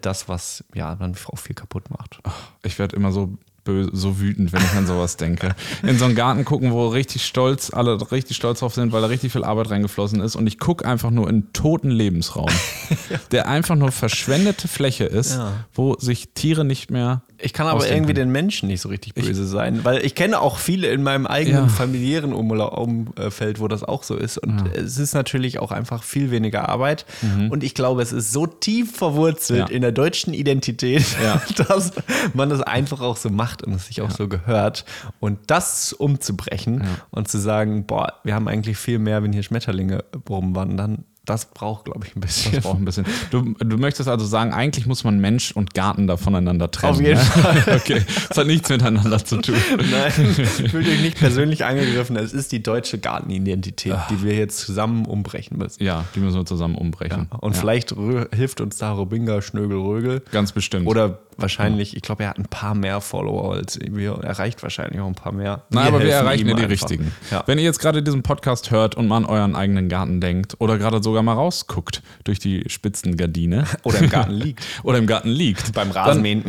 das, 0.00 0.28
was 0.28 0.64
ja 0.74 0.94
dann 0.94 1.16
auch 1.26 1.38
viel 1.38 1.54
kaputt 1.54 1.90
macht. 1.90 2.20
Ich 2.62 2.78
werde 2.78 2.96
immer 2.96 3.12
so 3.12 3.36
so 3.92 4.18
wütend, 4.18 4.52
wenn 4.52 4.60
ich 4.62 4.72
an 4.72 4.86
sowas 4.86 5.16
denke. 5.16 5.54
In 5.84 5.96
so 5.98 6.04
einen 6.06 6.14
Garten 6.16 6.44
gucken, 6.44 6.72
wo 6.72 6.88
richtig 6.88 7.24
stolz, 7.24 7.72
alle 7.72 8.10
richtig 8.10 8.36
stolz 8.36 8.58
drauf 8.60 8.74
sind, 8.74 8.92
weil 8.92 9.02
da 9.02 9.06
richtig 9.08 9.30
viel 9.32 9.44
Arbeit 9.44 9.70
reingeflossen 9.70 10.20
ist. 10.20 10.34
Und 10.34 10.46
ich 10.48 10.58
gucke 10.58 10.84
einfach 10.84 11.10
nur 11.10 11.28
in 11.28 11.34
einen 11.36 11.52
toten 11.52 11.90
Lebensraum, 11.90 12.48
der 13.30 13.48
einfach 13.48 13.76
nur 13.76 13.92
verschwendete 13.92 14.66
Fläche 14.68 15.04
ist, 15.04 15.36
Ja. 15.36 15.52
wo 15.74 15.96
sich 15.98 16.30
Tiere 16.34 16.64
nicht 16.64 16.90
mehr. 16.90 17.22
Ich 17.44 17.52
kann 17.52 17.66
aber 17.66 17.78
ausdenken 17.78 17.96
irgendwie 18.04 18.14
den 18.14 18.30
Menschen 18.30 18.68
nicht 18.68 18.80
so 18.80 18.88
richtig 18.88 19.14
böse 19.14 19.44
sein, 19.46 19.84
weil 19.84 20.04
ich 20.04 20.14
kenne 20.14 20.40
auch 20.40 20.58
viele 20.58 20.88
in 20.88 21.02
meinem 21.02 21.26
eigenen 21.26 21.64
Ja. 21.64 21.68
familiären 21.68 22.32
Umfeld, 22.32 23.58
wo 23.60 23.66
das 23.68 23.82
auch 23.82 24.02
so 24.04 24.14
ist. 24.16 24.38
Und 24.38 24.68
es 24.76 24.98
ist 24.98 25.12
natürlich 25.14 25.58
auch 25.58 25.72
einfach 25.72 26.02
viel 26.04 26.30
weniger 26.30 26.68
Arbeit. 26.68 27.04
Und 27.50 27.64
ich 27.64 27.74
glaube, 27.74 28.02
es 28.02 28.12
ist 28.12 28.32
so 28.32 28.46
tief 28.46 28.96
verwurzelt 28.96 29.68
Mhm. 29.70 29.74
In 29.74 29.82
der 29.82 29.92
deutschen 29.92 30.34
Identität, 30.34 31.04
dass 31.68 31.92
man 32.34 32.48
das 32.48 32.60
einfach 32.62 33.00
auch 33.00 33.16
so 33.16 33.28
macht 33.28 33.51
und 33.60 33.74
es 33.74 33.88
sich 33.88 34.00
auch 34.00 34.10
so 34.10 34.28
gehört. 34.28 34.86
Und 35.20 35.38
das 35.48 35.92
umzubrechen 35.92 36.82
und 37.10 37.28
zu 37.28 37.38
sagen, 37.38 37.84
boah, 37.86 38.14
wir 38.24 38.34
haben 38.34 38.48
eigentlich 38.48 38.78
viel 38.78 38.98
mehr, 38.98 39.22
wenn 39.22 39.34
hier 39.34 39.42
Schmetterlinge 39.42 40.04
rumwandern, 40.28 41.04
das 41.24 41.46
braucht, 41.46 41.84
glaube 41.84 42.04
ich, 42.04 42.16
ein 42.16 42.20
bisschen. 42.20 42.52
Das 42.52 42.64
braucht 42.64 42.80
ein 42.80 42.84
bisschen. 42.84 43.06
Du, 43.30 43.54
du 43.54 43.76
möchtest 43.76 44.08
also 44.08 44.26
sagen, 44.26 44.52
eigentlich 44.52 44.86
muss 44.86 45.04
man 45.04 45.20
Mensch 45.20 45.52
und 45.52 45.72
Garten 45.72 46.08
da 46.08 46.16
voneinander 46.16 46.68
trennen. 46.70 46.94
Auf 46.94 47.00
jeden 47.00 47.14
ne? 47.14 47.24
Fall. 47.24 47.52
Okay, 47.82 48.02
das 48.28 48.36
hat 48.36 48.46
nichts 48.46 48.68
miteinander 48.68 49.24
zu 49.24 49.40
tun. 49.40 49.54
Nein, 49.78 50.10
fühlt 50.34 50.88
euch 50.88 51.00
nicht 51.00 51.18
persönlich 51.18 51.64
angegriffen. 51.64 52.16
Es 52.16 52.32
ist 52.32 52.50
die 52.50 52.62
deutsche 52.62 52.98
Gartenidentität, 52.98 53.96
die 54.10 54.22
wir 54.22 54.34
jetzt 54.34 54.58
zusammen 54.58 55.06
umbrechen 55.06 55.58
müssen. 55.58 55.82
Ja, 55.82 56.04
die 56.14 56.20
müssen 56.20 56.38
wir 56.38 56.44
zusammen 56.44 56.74
umbrechen. 56.74 57.28
Und 57.40 57.54
Ja, 57.54 57.60
vielleicht 57.60 57.94
hilft 58.34 58.60
uns 58.60 58.78
da 58.78 58.92
Robinga, 58.92 59.42
Schnögel, 59.42 59.78
Rögel. 59.78 60.22
ganz 60.32 60.52
bestimmt. 60.52 60.86
Oder 60.88 61.20
wahrscheinlich, 61.36 61.96
ich 61.96 62.02
glaube, 62.02 62.24
er 62.24 62.30
hat 62.30 62.38
ein 62.38 62.46
paar 62.46 62.74
mehr 62.74 63.00
Follower 63.00 63.54
als 63.54 63.78
wir 63.80 64.12
erreicht 64.22 64.62
wahrscheinlich 64.62 65.00
auch 65.00 65.06
ein 65.06 65.14
paar 65.14 65.32
mehr. 65.32 65.64
Na, 65.70 65.82
aber 65.82 66.00
wir 66.00 66.12
erreichen 66.12 66.48
ja 66.48 66.54
die 66.54 66.62
einfach. 66.62 66.70
richtigen. 66.72 67.12
Ja. 67.30 67.42
Wenn 67.46 67.58
ihr 67.58 67.64
jetzt 67.64 67.78
gerade 67.80 68.02
diesen 68.02 68.22
Podcast 68.22 68.70
hört 68.70 68.94
und 68.94 69.08
mal 69.08 69.18
an 69.18 69.24
euren 69.24 69.54
eigenen 69.54 69.88
Garten 69.88 70.20
denkt 70.20 70.56
oder 70.58 70.78
gerade 70.78 71.02
sogar 71.02 71.22
mal 71.22 71.34
rausguckt 71.34 72.02
durch 72.24 72.38
die 72.38 72.64
Spitzengardine 72.68 73.64
Oder 73.84 73.98
im 74.00 74.10
Garten 74.10 74.32
liegt. 74.32 74.64
oder 74.82 74.98
im 74.98 75.06
Garten 75.06 75.28
liegt. 75.28 75.72
Beim 75.72 75.92
dann, 75.92 76.04
Rasenmähen. 76.04 76.42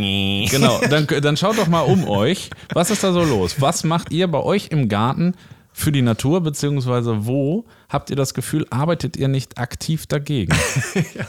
Genau, 0.49 0.79
dann, 0.89 1.07
dann 1.07 1.37
schaut 1.37 1.57
doch 1.57 1.67
mal 1.67 1.81
um 1.81 2.07
euch. 2.07 2.49
Was 2.73 2.89
ist 2.89 3.03
da 3.03 3.11
so 3.11 3.23
los? 3.23 3.59
Was 3.59 3.83
macht 3.83 4.11
ihr 4.11 4.27
bei 4.27 4.39
euch 4.39 4.67
im 4.69 4.89
Garten 4.89 5.33
für 5.73 5.91
die 5.91 6.01
Natur, 6.01 6.41
beziehungsweise 6.41 7.25
wo 7.25 7.65
habt 7.93 8.09
ihr 8.09 8.15
das 8.15 8.33
Gefühl, 8.33 8.65
arbeitet 8.71 9.15
ihr 9.15 9.27
nicht 9.29 9.57
aktiv 9.57 10.05
dagegen? 10.07 10.53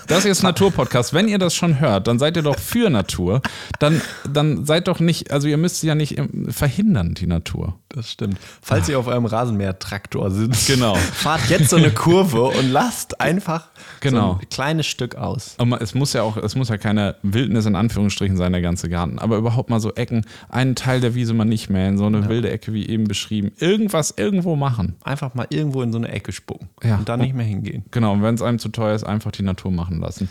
Das 0.07 0.25
ist 0.25 0.43
Naturpodcast. 0.43 1.13
Wenn 1.15 1.29
ihr 1.29 1.39
das 1.39 1.55
schon 1.55 1.81
hört, 1.81 2.07
dann 2.07 2.19
seid 2.19 2.37
ihr 2.37 2.43
doch 2.43 2.59
für 2.59 2.91
Natur. 2.91 3.41
Dann, 3.79 4.01
dann 4.31 4.65
seid 4.65 4.89
doch 4.89 5.01
nicht, 5.01 5.31
also 5.31 5.49
ihr 5.49 5.57
müsst 5.57 5.83
ja 5.83 5.95
nicht 5.95 6.21
verhindern, 6.49 7.15
die 7.15 7.27
Natur. 7.27 7.79
Das 7.89 8.11
stimmt. 8.11 8.39
Falls 8.61 8.89
ihr 8.89 8.99
auf 8.99 9.07
eurem 9.07 9.25
Rasenmäher-Traktor 9.27 10.31
sitzt, 10.31 10.67
Genau. 10.67 10.95
fahrt 11.13 11.49
jetzt 11.49 11.71
so 11.71 11.77
eine 11.77 11.91
Kurve 11.91 12.45
und 12.45 12.71
lasst 12.71 13.21
einfach 13.21 13.69
Genau. 14.01 14.35
so 14.35 14.39
ein 14.41 14.49
kleines 14.49 14.87
Stück 14.87 15.15
aus. 15.17 15.55
Aber 15.59 15.81
es 15.81 15.95
muss 15.95 16.13
ja 16.13 16.23
auch, 16.23 16.37
es 16.37 16.55
muss 16.57 16.69
ja 16.69 16.77
keine 16.77 17.17
Wildnis 17.23 17.67
in 17.67 17.77
Anführungsstrichen 17.77 18.37
sein, 18.37 18.53
der 18.53 18.63
ganze 18.63 18.89
Garten. 18.89 19.19
Aber 19.19 19.37
überhaupt 19.37 19.71
mal 19.71 19.81
so 19.81 19.93
Ecken, 19.95 20.27
einen 20.49 20.75
Teil 20.75 21.01
der 21.01 21.15
Wiese 21.15 21.35
mal 21.35 21.45
nicht 21.45 21.71
mähen, 21.71 21.99
so 21.99 22.07
eine 22.07 22.29
wilde 22.29 22.51
Ecke 22.51 22.73
wie 22.73 22.89
eben 22.89 23.05
beschrieben. 23.05 23.53
Irgendwas 23.59 24.15
irgendwo 24.17 24.57
machen. 24.57 24.97
Einfach 25.05 25.35
mal 25.35 25.47
irgendwo 25.51 25.83
in 25.83 25.93
so 25.93 25.99
eine 25.99 26.09
Ecke 26.09 26.33
spucken 26.33 26.54
Ja. 26.83 26.97
und 26.97 27.09
dann 27.09 27.21
nicht 27.21 27.35
mehr 27.35 27.47
hingehen. 27.47 27.85
Genau, 27.91 28.13
und 28.13 28.23
wenn 28.23 28.35
es 28.35 28.43
einem 28.43 28.59
zu 28.59 28.69
teuer 28.69 28.95
ist, 28.95 29.05
einfach 29.05 29.31
die 29.33 29.43
Natur 29.43 29.71
machen 29.71 30.01
lassen. 30.01 30.29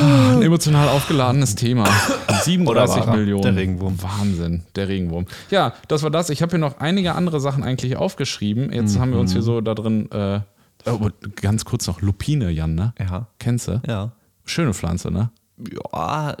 Ein 0.00 0.42
emotional 0.42 0.88
aufgeladenes 0.88 1.54
Thema. 1.54 1.86
37 2.42 3.02
Oder 3.02 3.12
er? 3.12 3.16
Millionen. 3.16 3.42
Der 3.42 3.56
Regenwurm. 3.56 4.02
Wahnsinn, 4.02 4.62
der 4.76 4.88
Regenwurm. 4.88 5.26
Ja, 5.50 5.74
das 5.88 6.02
war 6.02 6.10
das. 6.10 6.30
Ich 6.30 6.42
habe 6.42 6.50
hier 6.50 6.58
noch 6.58 6.78
einige 6.78 7.14
andere 7.14 7.40
Sachen 7.40 7.62
eigentlich 7.64 7.96
aufgeschrieben. 7.96 8.72
Jetzt 8.72 8.98
haben 8.98 9.12
wir 9.12 9.20
uns 9.20 9.32
hier 9.32 9.42
so 9.42 9.60
da 9.60 9.74
drin, 9.74 10.10
äh, 10.10 10.40
oh, 10.86 11.08
ganz 11.36 11.64
kurz 11.64 11.86
noch, 11.86 12.00
Lupine, 12.00 12.50
Jan, 12.50 12.74
ne? 12.74 12.94
Ja. 12.98 13.26
Kennst 13.38 13.68
du? 13.68 13.80
Ja. 13.86 14.12
Schöne 14.44 14.74
Pflanze, 14.74 15.10
ne? 15.10 15.30
Ja, 15.92 16.36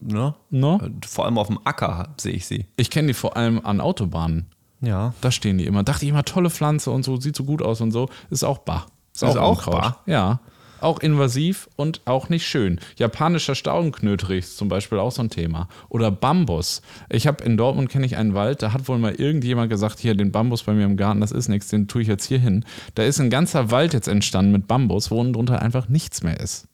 ne? 0.00 0.34
No? 0.50 0.80
Vor 1.06 1.24
allem 1.24 1.38
auf 1.38 1.48
dem 1.48 1.58
Acker 1.64 2.08
sehe 2.18 2.32
ich 2.32 2.46
sie. 2.46 2.66
Ich 2.76 2.90
kenne 2.90 3.08
die 3.08 3.14
vor 3.14 3.36
allem 3.36 3.64
an 3.64 3.80
Autobahnen. 3.80 4.46
Ja. 4.80 5.14
Da 5.20 5.30
stehen 5.30 5.58
die 5.58 5.66
immer. 5.66 5.82
Dachte 5.82 6.04
ich 6.04 6.10
immer, 6.10 6.24
tolle 6.24 6.50
Pflanze 6.50 6.90
und 6.90 7.04
so, 7.04 7.20
sieht 7.20 7.36
so 7.36 7.44
gut 7.44 7.62
aus 7.62 7.80
und 7.80 7.90
so. 7.92 8.08
Ist 8.30 8.44
auch 8.44 8.58
bar. 8.58 8.86
Ist, 9.14 9.22
Ist 9.22 9.36
auch 9.36 9.50
Unkraut. 9.58 9.80
bar? 9.80 10.02
Ja. 10.06 10.40
Auch 10.80 11.00
invasiv 11.00 11.68
und 11.76 12.00
auch 12.06 12.30
nicht 12.30 12.46
schön. 12.46 12.80
Japanischer 12.96 13.54
Staudenknötrich 13.54 14.38
ist 14.38 14.56
zum 14.56 14.68
Beispiel 14.68 14.98
auch 14.98 15.12
so 15.12 15.20
ein 15.20 15.28
Thema. 15.28 15.68
Oder 15.90 16.10
Bambus. 16.10 16.80
Ich 17.10 17.26
habe 17.26 17.44
in 17.44 17.58
Dortmund 17.58 17.90
kenne 17.90 18.06
ich 18.06 18.16
einen 18.16 18.32
Wald, 18.32 18.62
da 18.62 18.72
hat 18.72 18.88
wohl 18.88 18.96
mal 18.96 19.12
irgendjemand 19.14 19.68
gesagt, 19.68 19.98
hier 19.98 20.14
den 20.14 20.32
Bambus 20.32 20.62
bei 20.62 20.72
mir 20.72 20.86
im 20.86 20.96
Garten, 20.96 21.20
das 21.20 21.32
ist 21.32 21.48
nichts, 21.48 21.68
den 21.68 21.86
tue 21.86 22.00
ich 22.00 22.08
jetzt 22.08 22.24
hier 22.24 22.38
hin. 22.38 22.64
Da 22.94 23.02
ist 23.02 23.20
ein 23.20 23.28
ganzer 23.28 23.70
Wald 23.70 23.92
jetzt 23.92 24.08
entstanden 24.08 24.52
mit 24.52 24.66
Bambus, 24.68 25.10
wo 25.10 25.20
unten 25.20 25.34
drunter 25.34 25.60
einfach 25.60 25.88
nichts 25.90 26.22
mehr 26.22 26.40
ist. 26.40 26.66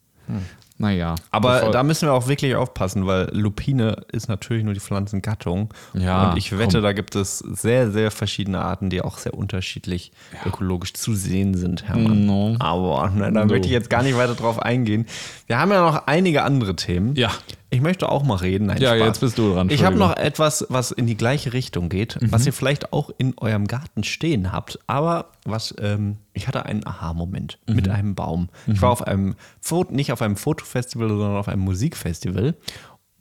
Naja. 0.79 1.15
Aber 1.31 1.55
bevor- 1.55 1.71
da 1.71 1.83
müssen 1.83 2.07
wir 2.07 2.13
auch 2.13 2.29
wirklich 2.29 2.55
aufpassen, 2.55 3.07
weil 3.07 3.31
Lupine 3.33 4.05
ist 4.13 4.29
natürlich 4.29 4.63
nur 4.63 4.75
die 4.75 4.81
Pflanzengattung. 4.81 5.73
Ja, 5.95 6.31
Und 6.31 6.37
ich 6.37 6.53
wette, 6.59 6.75
komm. 6.79 6.83
da 6.83 6.93
gibt 6.93 7.17
es 7.17 7.39
sehr, 7.39 7.91
sehr 7.91 8.11
verschiedene 8.11 8.61
Arten, 8.61 8.91
die 8.91 9.01
auch 9.01 9.17
sehr 9.19 9.35
unterschiedlich 9.35 10.13
ökologisch 10.45 10.93
zu 10.93 11.15
sehen 11.15 11.55
sind, 11.55 11.89
Hermann. 11.89 12.27
No. 12.27 12.57
Aber 12.59 13.09
ne, 13.11 13.33
da 13.33 13.45
No. 13.45 13.47
möchte 13.47 13.67
ich 13.69 13.73
jetzt 13.73 13.89
gar 13.89 14.03
nicht 14.03 14.17
weiter 14.19 14.35
drauf 14.35 14.59
eingehen. 14.61 15.07
Wir 15.47 15.59
haben 15.59 15.71
ja 15.71 15.81
noch 15.81 16.07
einige 16.07 16.43
andere 16.43 16.77
Themen. 16.77 17.15
Ja. 17.15 17.31
Ich 17.69 17.81
möchte 17.81 18.09
auch 18.09 18.23
mal 18.23 18.37
reden. 18.37 18.67
Nein, 18.67 18.81
Ja, 18.81 18.95
Spaß. 18.95 19.07
jetzt 19.07 19.21
bist 19.21 19.39
du 19.39 19.53
dran, 19.53 19.71
Ich 19.71 19.83
habe 19.85 19.97
noch 19.97 20.17
etwas, 20.17 20.67
was 20.69 20.93
in 20.93 21.07
die 21.07 21.17
gleiche 21.17 21.53
Richtung 21.53 21.89
geht, 21.89 22.17
Mhm. 22.21 22.31
was 22.33 22.47
ihr 22.47 22.53
vielleicht 22.53 22.93
auch 22.93 23.11
in 23.19 23.35
eurem 23.39 23.67
Garten 23.67 24.05
stehen 24.05 24.53
habt. 24.53 24.79
Aber 24.87 25.33
was, 25.45 25.75
ähm, 25.81 26.17
ich 26.33 26.47
hatte 26.47 26.65
einen 26.65 26.87
Aha-Moment 26.87 27.59
Mhm. 27.69 27.75
mit 27.77 27.89
einem 27.89 28.15
Baum. 28.15 28.49
Ich 28.69 28.81
war 28.83 28.91
auf 28.91 29.03
einem, 29.07 29.35
Foto, 29.61 29.93
nicht 29.93 30.13
auf 30.13 30.23
einem 30.23 30.37
Fotofestival, 30.37 31.09
sondern 31.09 31.37
auf 31.37 31.49
einem 31.49 31.63
Musikfestival. 31.63 32.55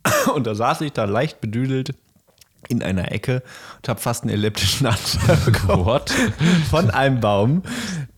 Und 0.34 0.46
da 0.46 0.54
saß 0.54 0.82
ich 0.82 0.92
da 0.92 1.04
leicht 1.04 1.40
bedüdelt 1.40 1.94
in 2.68 2.82
einer 2.82 3.12
Ecke 3.12 3.42
und 3.78 3.88
habe 3.88 4.00
fast 4.00 4.22
einen 4.24 4.32
elliptischen 4.32 4.86
Anfall 4.86 5.36
bekommen. 5.44 6.00
Von 6.70 6.90
einem 6.90 7.20
Baum, 7.20 7.62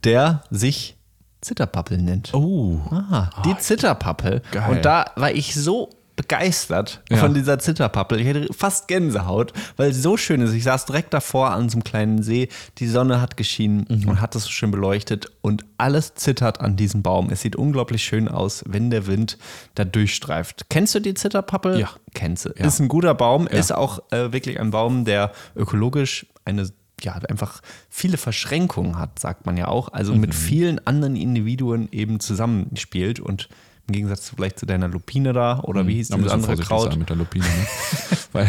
der 0.04 0.42
sich 0.50 0.96
Zitterpappel 1.42 1.98
nennt. 1.98 2.32
Oh. 2.34 2.80
Ah, 2.90 3.30
die 3.44 3.56
Zitterpappel. 3.58 4.42
Geil. 4.50 4.70
Und 4.70 4.84
da 4.84 5.04
war 5.16 5.30
ich 5.32 5.54
so 5.54 5.90
begeistert 6.18 7.00
Ja. 7.08 7.16
von 7.18 7.32
dieser 7.32 7.58
Zitterpappel. 7.60 8.20
Ich 8.20 8.28
hatte 8.28 8.48
fast 8.52 8.88
Gänsehaut, 8.88 9.52
weil 9.76 9.92
sie 9.94 10.00
so 10.00 10.16
schön 10.16 10.40
ist. 10.42 10.52
Ich 10.52 10.64
saß 10.64 10.84
direkt 10.84 11.14
davor 11.14 11.52
an 11.52 11.68
so 11.70 11.76
einem 11.76 11.84
kleinen 11.84 12.22
See. 12.22 12.48
Die 12.78 12.88
Sonne 12.88 13.20
hat 13.20 13.36
geschienen 13.36 13.86
Mhm. 13.88 14.08
und 14.08 14.20
hat 14.20 14.34
es 14.34 14.42
so 14.44 14.50
schön 14.50 14.70
beleuchtet 14.72 15.30
und 15.40 15.64
alles 15.78 16.14
zittert 16.16 16.60
an 16.60 16.76
diesem 16.76 17.02
Baum. 17.02 17.30
Es 17.30 17.40
sieht 17.42 17.54
unglaublich 17.56 18.02
schön 18.02 18.26
aus, 18.28 18.64
wenn 18.66 18.90
der 18.90 19.06
Wind 19.06 19.38
da 19.76 19.84
durchstreift. 19.84 20.66
Kennst 20.68 20.94
du 20.96 21.00
die 21.00 21.14
Zitterpappel? 21.14 21.78
Ja. 21.78 21.88
Kennst 22.14 22.44
du. 22.46 22.50
Ja. 22.58 22.66
Ist 22.66 22.80
ein 22.80 22.88
guter 22.88 23.14
Baum, 23.14 23.46
ist 23.46 23.72
auch 23.72 24.00
äh, 24.10 24.32
wirklich 24.32 24.58
ein 24.58 24.72
Baum, 24.72 25.04
der 25.04 25.32
ökologisch 25.56 26.26
eine 26.44 26.68
ja, 27.00 27.12
einfach 27.12 27.60
viele 27.88 28.16
Verschränkungen 28.16 28.98
hat, 28.98 29.20
sagt 29.20 29.46
man 29.46 29.56
ja 29.56 29.68
auch. 29.68 29.92
Also 29.92 30.12
Mhm. 30.14 30.20
mit 30.20 30.34
vielen 30.34 30.84
anderen 30.84 31.14
Individuen 31.14 31.88
eben 31.92 32.18
zusammenspielt 32.18 33.20
und 33.20 33.48
im 33.88 33.94
Gegensatz 33.94 34.32
vielleicht 34.34 34.58
zu 34.58 34.66
deiner 34.66 34.88
Lupine 34.88 35.32
da 35.32 35.60
oder 35.60 35.86
wie 35.86 35.94
hieß. 35.94 36.08
Da 36.08 36.22
wir 36.22 36.30
andere 36.30 36.56
Kraut? 36.56 36.90
sein 36.90 36.98
mit 36.98 37.08
der 37.08 37.16
Lupine. 37.16 37.44
Ne? 37.44 37.66
Weil 38.32 38.48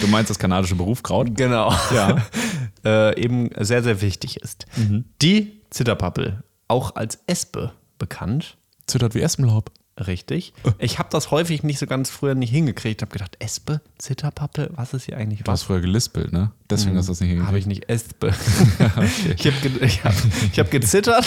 du 0.00 0.06
meinst 0.08 0.30
das 0.30 0.38
kanadische 0.38 0.74
Berufkraut? 0.74 1.34
Genau. 1.34 1.72
Ja. 1.94 2.16
äh, 2.84 3.20
eben 3.20 3.50
sehr, 3.58 3.82
sehr 3.82 4.00
wichtig 4.00 4.36
ist. 4.38 4.66
Mhm. 4.76 5.04
Die 5.22 5.60
Zitterpappel, 5.70 6.42
auch 6.66 6.96
als 6.96 7.20
Espe 7.26 7.72
bekannt, 7.98 8.56
Zittert 8.86 9.14
wie 9.14 9.20
Espenlaub. 9.20 9.70
Richtig. 10.06 10.52
Ich 10.78 10.98
habe 10.98 11.08
das 11.12 11.30
häufig 11.30 11.62
nicht 11.62 11.78
so 11.78 11.86
ganz 11.86 12.10
früher 12.10 12.34
nicht 12.34 12.50
hingekriegt. 12.50 13.02
habe 13.02 13.12
gedacht, 13.12 13.36
Espe, 13.38 13.80
Zitterpappel, 13.98 14.70
was 14.74 14.94
ist 14.94 15.04
hier 15.04 15.16
eigentlich 15.16 15.42
Du 15.42 15.50
hast 15.52 15.62
früher 15.64 15.80
gelispelt, 15.80 16.32
ne? 16.32 16.50
Deswegen 16.68 16.96
hast 16.96 17.06
du 17.08 17.12
das 17.12 17.20
nicht 17.20 17.30
Habe 17.40 17.56
hingekriegt. 17.58 17.60
ich 17.60 17.66
nicht 17.66 17.88
Espe. 17.88 18.32
Ich 19.36 19.46
habe 19.46 19.56
ge 19.62 19.84
ich 19.84 20.04
hab, 20.04 20.14
ich 20.52 20.58
hab 20.58 20.70
gezittert, 20.70 21.26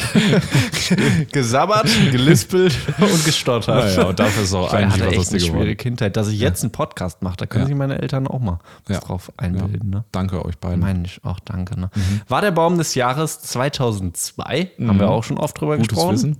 gesabbert, 1.31 1.87
gelispelt 2.11 2.75
und 2.99 3.25
gestottert. 3.25 3.95
Ja, 3.95 4.01
ja, 4.03 4.07
und 4.09 4.19
dafür 4.19 4.43
ist 4.43 4.53
auch 4.53 4.67
Ich 4.67 4.73
eigentlich 4.73 5.03
hatte 5.03 5.15
echt 5.15 5.29
eine 5.29 5.39
schwere 5.39 5.51
geworden. 5.53 5.77
Kindheit. 5.77 6.17
Dass 6.17 6.27
ich 6.29 6.39
jetzt 6.39 6.63
einen 6.63 6.71
Podcast 6.71 7.21
mache, 7.21 7.37
da 7.37 7.45
können 7.45 7.63
Ja. 7.63 7.67
sich 7.67 7.75
meine 7.75 8.01
Eltern 8.01 8.27
auch 8.27 8.39
mal 8.39 8.59
was 8.87 8.97
Ja. 8.97 9.01
drauf 9.01 9.31
einbilden. 9.37 9.89
Ne? 9.89 10.03
Danke 10.11 10.43
euch 10.45 10.57
beiden. 10.57 10.79
Meine 10.79 11.05
ich 11.05 11.23
auch, 11.23 11.39
danke. 11.39 11.79
Ne? 11.79 11.89
War 12.27 12.41
der 12.41 12.51
Baum 12.51 12.77
des 12.77 12.95
Jahres 12.95 13.41
2002, 13.41 14.71
haben 14.79 14.99
wir 14.99 15.09
auch 15.09 15.23
schon 15.23 15.37
oft 15.37 15.59
drüber 15.59 15.77
Gutes 15.77 15.89
gesprochen. 15.89 16.13
Wissen. 16.13 16.37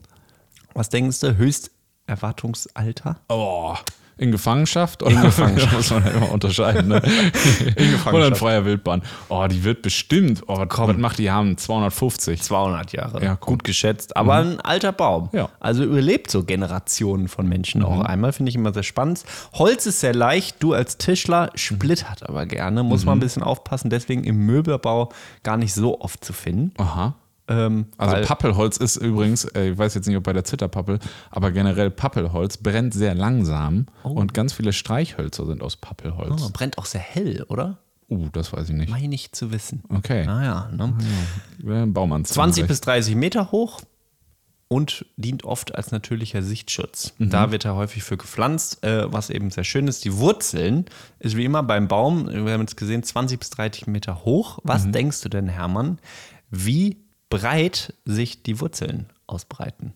Was 0.73 0.89
denkst 0.89 1.19
du, 1.19 1.37
Höchsterwartungsalter? 2.07 3.17
Oh, 3.29 3.75
in 4.15 4.31
Gefangenschaft? 4.31 5.01
Oder? 5.01 5.11
In 5.11 5.21
Gefangenschaft. 5.21 5.73
muss 5.75 5.89
man 5.89 6.05
ja 6.05 6.11
immer 6.11 6.31
unterscheiden. 6.31 6.87
Ne? 6.87 6.97
in 7.59 7.73
Gefangenschaft. 7.73 8.13
Oder 8.13 8.27
in 8.27 8.35
freier 8.35 8.65
Wildbahn. 8.65 9.01
Oh, 9.27 9.45
die 9.47 9.63
wird 9.63 9.81
bestimmt. 9.81 10.43
Oh, 10.47 10.57
was 10.59 10.97
macht 10.97 11.17
die 11.17 11.31
haben? 11.31 11.57
250. 11.57 12.41
200 12.41 12.93
Jahre. 12.93 13.23
Ja, 13.23 13.35
komm. 13.35 13.55
gut 13.55 13.63
geschätzt, 13.63 14.15
aber 14.15 14.35
ein 14.35 14.61
alter 14.61 14.91
Baum. 14.91 15.29
Ja. 15.33 15.49
Also 15.59 15.83
überlebt 15.83 16.29
so 16.29 16.43
Generationen 16.43 17.27
von 17.27 17.47
Menschen 17.47 17.83
auch 17.83 18.01
einmal, 18.01 18.33
finde 18.33 18.49
ich 18.49 18.55
immer 18.55 18.71
sehr 18.71 18.83
spannend. 18.83 19.23
Holz 19.53 19.87
ist 19.87 19.99
sehr 19.99 20.13
leicht, 20.13 20.61
du 20.61 20.73
als 20.73 20.97
Tischler 20.97 21.49
splittert 21.55 22.29
aber 22.29 22.45
gerne, 22.45 22.83
muss 22.83 23.05
man 23.05 23.17
ein 23.17 23.19
bisschen 23.19 23.43
aufpassen, 23.43 23.89
deswegen 23.89 24.23
im 24.23 24.45
Möbelbau 24.45 25.09
gar 25.41 25.57
nicht 25.57 25.73
so 25.73 25.99
oft 26.01 26.23
zu 26.23 26.33
finden. 26.33 26.71
Aha. 26.77 27.15
Ähm, 27.53 27.87
Also 27.97 28.27
Pappelholz 28.27 28.77
ist 28.77 28.97
übrigens, 28.97 29.45
äh, 29.45 29.71
ich 29.71 29.77
weiß 29.77 29.93
jetzt 29.95 30.07
nicht, 30.07 30.17
ob 30.17 30.23
bei 30.23 30.33
der 30.33 30.43
Zitterpappel, 30.43 30.99
aber 31.29 31.51
generell 31.51 31.91
Pappelholz 31.91 32.57
brennt 32.57 32.93
sehr 32.93 33.15
langsam 33.15 33.85
und 34.03 34.33
ganz 34.33 34.53
viele 34.53 34.73
Streichhölzer 34.73 35.45
sind 35.45 35.61
aus 35.61 35.75
Pappelholz. 35.75 36.43
Oh, 36.43 36.49
brennt 36.51 36.77
auch 36.77 36.85
sehr 36.85 37.01
hell, 37.01 37.43
oder? 37.49 37.77
Uh, 38.09 38.27
das 38.31 38.53
weiß 38.53 38.69
ich 38.69 38.75
nicht. 38.75 38.89
Meine 38.89 39.15
ich 39.15 39.31
zu 39.31 39.51
wissen. 39.51 39.83
Okay. 39.89 40.25
Naja, 40.25 40.69
ne? 40.75 40.93
Wäre 41.59 41.83
ein 41.83 41.93
Baumann. 41.93 42.25
20 42.25 42.67
bis 42.67 42.81
30 42.81 43.15
Meter 43.15 43.51
hoch 43.51 43.81
und 44.67 45.05
dient 45.17 45.43
oft 45.43 45.75
als 45.75 45.91
natürlicher 45.91 46.41
Sichtschutz. 46.41 47.13
Da 47.19 47.51
wird 47.51 47.63
er 47.65 47.75
häufig 47.75 48.03
für 48.03 48.17
gepflanzt, 48.17 48.83
äh, 48.83 49.11
was 49.11 49.29
eben 49.29 49.51
sehr 49.51 49.63
schön 49.63 49.87
ist. 49.87 50.03
Die 50.03 50.17
Wurzeln 50.17 50.85
ist 51.19 51.37
wie 51.37 51.45
immer 51.45 51.63
beim 51.63 51.87
Baum, 51.87 52.27
wir 52.27 52.53
haben 52.53 52.61
jetzt 52.61 52.77
gesehen, 52.77 53.03
20 53.03 53.39
bis 53.39 53.51
30 53.51 53.87
Meter 53.87 54.25
hoch. 54.25 54.59
Was 54.63 54.89
denkst 54.89 55.21
du 55.21 55.29
denn, 55.29 55.47
Hermann, 55.47 55.99
wie 56.49 57.02
breit 57.39 57.93
sich 58.05 58.43
die 58.43 58.59
Wurzeln 58.59 59.07
ausbreiten? 59.27 59.93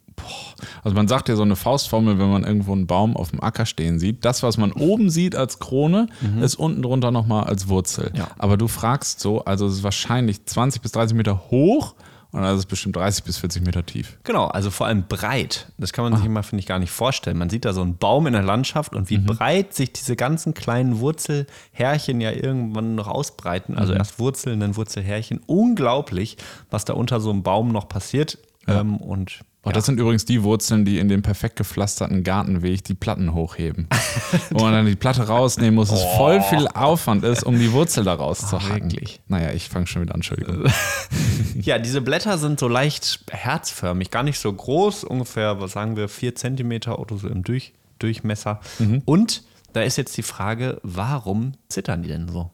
Also 0.83 0.95
man 0.95 1.07
sagt 1.07 1.29
ja 1.29 1.35
so 1.35 1.43
eine 1.43 1.55
Faustformel, 1.55 2.17
wenn 2.17 2.31
man 2.31 2.43
irgendwo 2.43 2.71
einen 2.71 2.87
Baum 2.87 3.15
auf 3.15 3.29
dem 3.29 3.41
Acker 3.41 3.65
stehen 3.65 3.99
sieht. 3.99 4.25
Das, 4.25 4.41
was 4.41 4.57
man 4.57 4.71
oben 4.71 5.09
sieht 5.09 5.35
als 5.35 5.59
Krone, 5.59 6.07
ist 6.41 6.55
unten 6.55 6.81
drunter 6.81 7.11
nochmal 7.11 7.43
als 7.43 7.67
Wurzel. 7.67 8.11
Ja. 8.15 8.29
Aber 8.37 8.57
du 8.57 8.67
fragst 8.67 9.19
so, 9.19 9.45
also 9.45 9.67
es 9.67 9.75
ist 9.75 9.83
wahrscheinlich 9.83 10.45
20 10.45 10.81
bis 10.81 10.91
30 10.93 11.15
Meter 11.15 11.51
hoch 11.51 11.95
Und 12.37 12.43
das 12.43 12.59
ist 12.59 12.65
bestimmt 12.67 12.95
30 12.95 13.23
bis 13.23 13.39
40 13.39 13.65
Meter 13.65 13.83
tief. 13.83 14.15
Genau, 14.23 14.45
also 14.45 14.69
vor 14.69 14.85
allem 14.85 15.05
breit. 15.07 15.71
Das 15.79 15.91
kann 15.91 16.03
man 16.03 16.15
sich 16.15 16.23
immer, 16.23 16.43
finde 16.43 16.59
ich, 16.59 16.67
gar 16.67 16.77
nicht 16.77 16.91
vorstellen. 16.91 17.35
Man 17.35 17.49
sieht 17.49 17.65
da 17.65 17.73
so 17.73 17.81
einen 17.81 17.97
Baum 17.97 18.27
in 18.27 18.33
der 18.33 18.43
Landschaft 18.43 18.93
und 18.93 19.09
wie 19.09 19.17
breit 19.17 19.73
sich 19.73 19.91
diese 19.91 20.15
ganzen 20.15 20.53
kleinen 20.53 20.99
Wurzelhärchen 20.99 22.21
ja 22.21 22.29
irgendwann 22.29 22.93
noch 22.93 23.07
ausbreiten. 23.07 23.75
Also 23.75 23.93
erst 23.93 24.19
Wurzeln, 24.19 24.59
dann 24.59 24.75
Wurzelhärchen. 24.75 25.41
Unglaublich, 25.47 26.37
was 26.69 26.85
da 26.85 26.93
unter 26.93 27.19
so 27.21 27.31
einem 27.31 27.41
Baum 27.41 27.71
noch 27.71 27.89
passiert. 27.89 28.37
Ähm, 28.67 28.97
und 28.97 29.39
Oh, 29.67 29.71
Das 29.71 29.85
sind 29.85 29.99
übrigens 29.99 30.23
die 30.23 30.43
Wurzeln, 30.43 30.85
die 30.85 30.97
in 30.99 31.09
dem 31.09 31.21
perfekt 31.21 31.57
gepflasterten 31.57 32.23
Gartenweg 32.23 32.83
die 32.85 32.93
Platten 32.93 33.33
hochheben. 33.33 33.87
Wo 34.51 34.63
man 34.63 34.73
dann 34.73 34.85
die 34.85 34.95
Platte 34.95 35.27
rausnehmen 35.27 35.75
muss, 35.75 35.91
es 35.91 36.01
voll 36.15 36.41
viel 36.41 36.67
Aufwand 36.67 37.23
ist, 37.25 37.43
um 37.43 37.59
die 37.59 37.71
Wurzel 37.73 38.03
da 38.05 38.13
rauszuhacken. 38.13 38.91
wirklich? 38.91 39.19
Naja, 39.27 39.51
ich 39.51 39.67
fange 39.67 39.87
schon 39.87 40.01
wieder 40.03 40.13
an, 40.13 40.19
Entschuldigung. 40.19 40.63
Ja, 41.59 41.79
diese 41.79 42.01
Blätter 42.01 42.37
sind 42.37 42.59
so 42.59 42.67
leicht 42.67 43.25
herzförmig, 43.31 44.11
gar 44.11 44.21
nicht 44.21 44.37
so 44.37 44.53
groß, 44.53 45.03
ungefähr, 45.03 45.59
was 45.59 45.71
sagen 45.71 45.97
wir, 45.97 46.07
vier 46.07 46.35
Zentimeter 46.35 46.99
oder 46.99 47.17
so 47.17 47.27
im 47.27 47.43
Durch 47.43 47.73
Durchmesser. 47.97 48.59
Und 49.05 49.43
da 49.73 49.81
ist 49.81 49.97
jetzt 49.97 50.15
die 50.17 50.21
Frage, 50.21 50.79
warum 50.83 51.53
zittern 51.67 52.03
die 52.03 52.09
denn 52.09 52.29
so? 52.29 52.51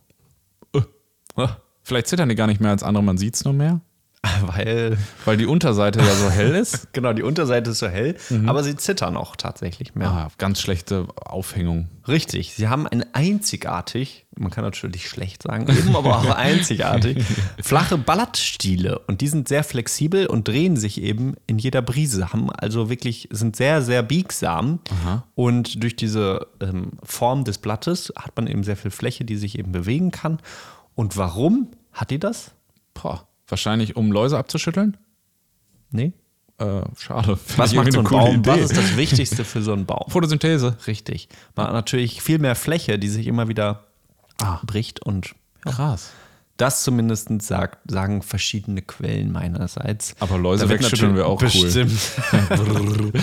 Vielleicht 1.84 2.08
zittern 2.08 2.30
die 2.30 2.36
gar 2.36 2.48
nicht 2.48 2.62
mehr 2.62 2.72
als 2.72 2.82
andere, 2.82 3.04
man 3.04 3.18
sieht 3.18 3.36
es 3.36 3.44
nur 3.44 3.54
mehr. 3.54 3.82
Weil, 4.42 4.98
Weil 5.26 5.36
die 5.38 5.46
Unterseite 5.46 6.00
ja 6.00 6.16
so 6.16 6.30
hell 6.30 6.56
ist. 6.56 6.88
genau, 6.94 7.12
die 7.12 7.24
Unterseite 7.24 7.72
ist 7.72 7.80
so 7.80 7.88
hell, 7.88 8.16
aber 8.46 8.64
sie 8.64 8.76
zittern 8.78 9.18
auch 9.18 9.36
tatsächlich 9.36 9.96
mehr. 9.96 10.10
Ah, 10.10 10.28
ganz 10.38 10.62
schlechte 10.62 11.08
Aufhängung. 11.26 11.90
Richtig, 12.08 12.54
sie 12.54 12.70
haben 12.70 12.88
ein 12.88 13.06
einzigartig, 13.14 14.26
man 14.38 14.50
kann 14.50 14.64
natürlich 14.64 15.10
schlecht 15.10 15.44
sagen, 15.44 15.68
eben 15.70 15.96
aber 15.96 16.18
auch 16.18 16.30
einzigartig, 16.36 17.24
flache 17.62 17.98
Blattstiele 17.98 19.00
und 19.08 19.20
die 19.20 19.28
sind 19.28 19.50
sehr 19.50 19.64
flexibel 19.64 20.28
und 20.28 20.48
drehen 20.48 20.78
sich 20.78 21.02
eben 21.02 21.36
in 21.48 21.58
jeder 21.58 21.82
Brise, 21.82 22.32
haben 22.32 22.50
also 22.50 22.90
wirklich, 22.90 23.28
sind 23.32 23.56
sehr, 23.58 23.82
sehr 23.82 24.04
biegsam 24.04 24.80
und 25.36 25.84
durch 25.84 25.96
diese 25.96 26.48
ähm, 26.62 26.94
Form 27.04 27.44
des 27.44 27.58
Blattes 27.58 28.14
hat 28.18 28.36
man 28.38 28.48
eben 28.48 28.64
sehr 28.64 28.78
viel 28.78 28.92
Fläche, 28.92 29.26
die 29.26 29.36
sich 29.36 29.60
eben 29.60 29.72
bewegen 29.72 30.12
kann. 30.12 30.40
Und 30.96 31.18
warum 31.18 31.70
hat 31.92 32.12
die 32.12 32.20
das? 32.20 32.52
Boah, 32.94 33.28
wahrscheinlich, 33.54 33.96
um 33.96 34.12
Läuse 34.12 34.38
abzuschütteln. 34.38 34.98
Nee. 35.92 36.12
Äh, 36.58 36.82
schade. 36.98 37.38
Was 37.58 37.74
macht 37.74 37.92
so 37.94 38.00
ein 38.00 38.06
Baum? 38.06 38.36
Idee. 38.38 38.50
Was 38.50 38.60
ist 38.62 38.78
das 38.78 38.98
Wichtigste 38.98 39.46
für 39.46 39.62
so 39.62 39.74
einen 39.74 39.86
Baum? 39.86 40.10
Photosynthese. 40.10 40.76
Richtig. 40.88 41.30
Man 41.56 41.68
hat 41.68 41.74
natürlich 41.74 42.22
viel 42.22 42.40
mehr 42.40 42.56
Fläche, 42.56 42.98
die 43.00 43.10
sich 43.10 43.28
immer 43.28 43.48
wieder 43.48 43.86
Ah. 44.42 44.60
bricht 44.66 45.02
und 45.02 45.36
Krass. 45.62 46.12
Das 46.58 46.84
zumindest 46.84 47.30
sagt, 47.42 47.90
sagen 47.90 48.22
verschiedene 48.22 48.84
Quellen 48.84 49.32
meinerseits. 49.32 50.16
Aber 50.20 50.38
Läuse 50.38 50.70
wegschütteln 50.70 51.16
wäre 51.16 51.26
auch 51.26 51.42
cool. 51.42 51.50
bestimmt. 51.50 51.92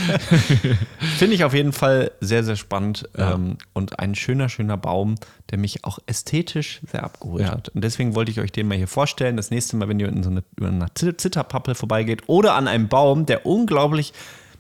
Finde 1.18 1.34
ich 1.34 1.44
auf 1.44 1.54
jeden 1.54 1.72
Fall 1.72 2.10
sehr, 2.20 2.42
sehr 2.44 2.56
spannend 2.56 3.08
ähm, 3.16 3.58
und 3.72 3.98
ein 4.00 4.14
schöner, 4.14 4.48
schöner 4.48 4.76
Baum, 4.76 5.14
der 5.50 5.58
mich 5.58 5.84
auch 5.84 5.98
ästhetisch 6.06 6.80
sehr 6.90 7.04
abgeholt 7.04 7.42
Ja. 7.44 7.52
hat. 7.52 7.68
Und 7.70 7.82
deswegen 7.84 8.14
wollte 8.14 8.30
ich 8.30 8.40
euch 8.40 8.52
den 8.52 8.66
mal 8.68 8.76
hier 8.76 8.88
vorstellen. 8.88 9.36
Das 9.36 9.50
nächste 9.50 9.76
Mal, 9.76 9.88
wenn 9.88 10.00
ihr 10.00 10.08
in 10.08 10.22
so 10.22 10.30
eine, 10.30 10.42
über 10.56 10.68
eine 10.68 10.86
Zitterpappel 10.94 11.74
vorbeigeht 11.74 12.22
oder 12.28 12.54
an 12.54 12.68
einem 12.68 12.88
Baum, 12.88 13.26
der 13.26 13.46
unglaublich 13.46 14.12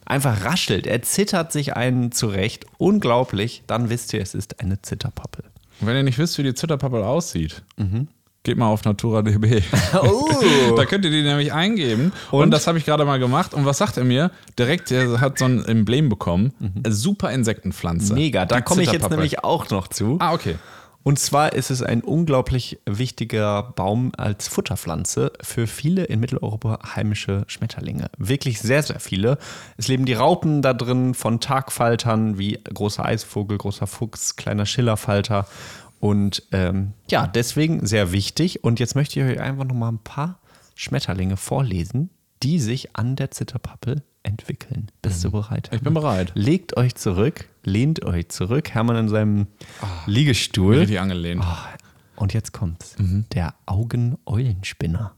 einfach 0.04 0.44
raschelt, 0.44 0.86
er 0.86 1.02
zittert 1.02 1.52
sich 1.52 1.76
einen 1.76 2.12
zurecht, 2.12 2.66
unglaublich, 2.78 3.62
dann 3.66 3.90
wisst 3.90 4.12
ihr, 4.12 4.20
es 4.20 4.34
ist 4.34 4.60
eine 4.60 4.80
Zitterpappel. 4.82 5.44
Und 5.80 5.86
wenn 5.86 5.96
ihr 5.96 6.02
nicht 6.02 6.18
wisst, 6.18 6.36
wie 6.38 6.42
die 6.42 6.54
Zitterpappel 6.54 7.02
aussieht, 7.02 7.62
geht 8.42 8.56
mal 8.56 8.68
auf 8.68 8.84
NaturaDB. 8.84 9.62
Oh. 9.92 10.28
da 10.76 10.84
könnt 10.84 11.04
ihr 11.04 11.10
die 11.10 11.22
nämlich 11.22 11.52
eingeben. 11.52 12.12
Und, 12.30 12.50
das 12.52 12.66
habe 12.66 12.78
ich 12.78 12.84
gerade 12.84 13.04
mal 13.04 13.18
gemacht. 13.18 13.54
Und 13.54 13.64
was 13.66 13.78
sagt 13.78 13.96
er 13.96 14.04
mir? 14.04 14.30
Direkt, 14.58 14.90
er 14.92 15.20
hat 15.20 15.38
so 15.38 15.44
ein 15.46 15.64
Emblem 15.64 16.08
bekommen. 16.08 16.52
Super 16.88 17.32
Insektenpflanze. 17.32 18.14
Mega, 18.14 18.46
da 18.46 18.60
komme 18.60 18.82
ich 18.82 18.92
jetzt 18.92 19.10
nämlich 19.10 19.42
auch 19.42 19.68
noch 19.70 19.88
zu. 19.88 20.16
Ah, 20.20 20.32
okay. 20.32 20.56
Und 21.02 21.18
zwar 21.18 21.54
ist 21.54 21.70
es 21.70 21.82
ein 21.82 22.02
unglaublich 22.02 22.78
wichtiger 22.84 23.72
Baum 23.74 24.12
als 24.16 24.48
Futterpflanze 24.48 25.32
für 25.40 25.66
viele 25.66 26.04
in 26.04 26.20
Mitteleuropa 26.20 26.78
heimische 26.94 27.44
Schmetterlinge. 27.46 28.10
Wirklich 28.18 28.60
sehr, 28.60 28.82
sehr 28.82 29.00
viele. 29.00 29.38
Es 29.78 29.88
leben 29.88 30.04
die 30.04 30.12
Raupen 30.12 30.60
da 30.60 30.74
drin 30.74 31.14
von 31.14 31.40
Tagfaltern 31.40 32.38
wie 32.38 32.58
großer 32.62 33.04
Eisvogel, 33.04 33.56
großer 33.56 33.86
Fuchs, 33.86 34.36
kleiner 34.36 34.66
Schillerfalter. 34.66 35.46
Und 36.00 36.42
ähm, 36.52 36.94
ja, 37.10 37.26
deswegen 37.26 37.86
sehr 37.86 38.10
wichtig. 38.12 38.64
Und 38.64 38.80
jetzt 38.80 38.94
möchte 38.94 39.20
ich 39.20 39.26
euch 39.26 39.40
einfach 39.40 39.64
noch 39.64 39.74
mal 39.74 39.90
ein 39.92 39.98
paar 39.98 40.40
Schmetterlinge 40.74 41.36
vorlesen, 41.36 42.10
die 42.42 42.58
sich 42.58 42.96
an 42.96 43.16
der 43.16 43.30
Zitterpappel 43.30 44.02
entwickeln. 44.22 44.90
Bist 45.02 45.22
du 45.24 45.30
bereit? 45.30 45.68
Ich 45.72 45.82
bin 45.82 45.92
bereit. 45.94 46.32
Legt 46.34 46.76
euch 46.76 46.94
zurück, 46.94 47.48
lehnt 47.64 48.04
euch 48.04 48.28
zurück. 48.30 48.70
Hermann 48.70 48.96
in 48.96 49.08
seinem 49.08 49.46
Liegestuhl. 50.06 50.78
Richtig 50.78 51.00
angelehnt. 51.00 51.42
Ah, 51.44 51.68
Und 52.16 52.32
jetzt 52.32 52.52
kommt's. 52.52 52.96
Der 53.34 53.54
Augeneulenspinner, 53.66 55.14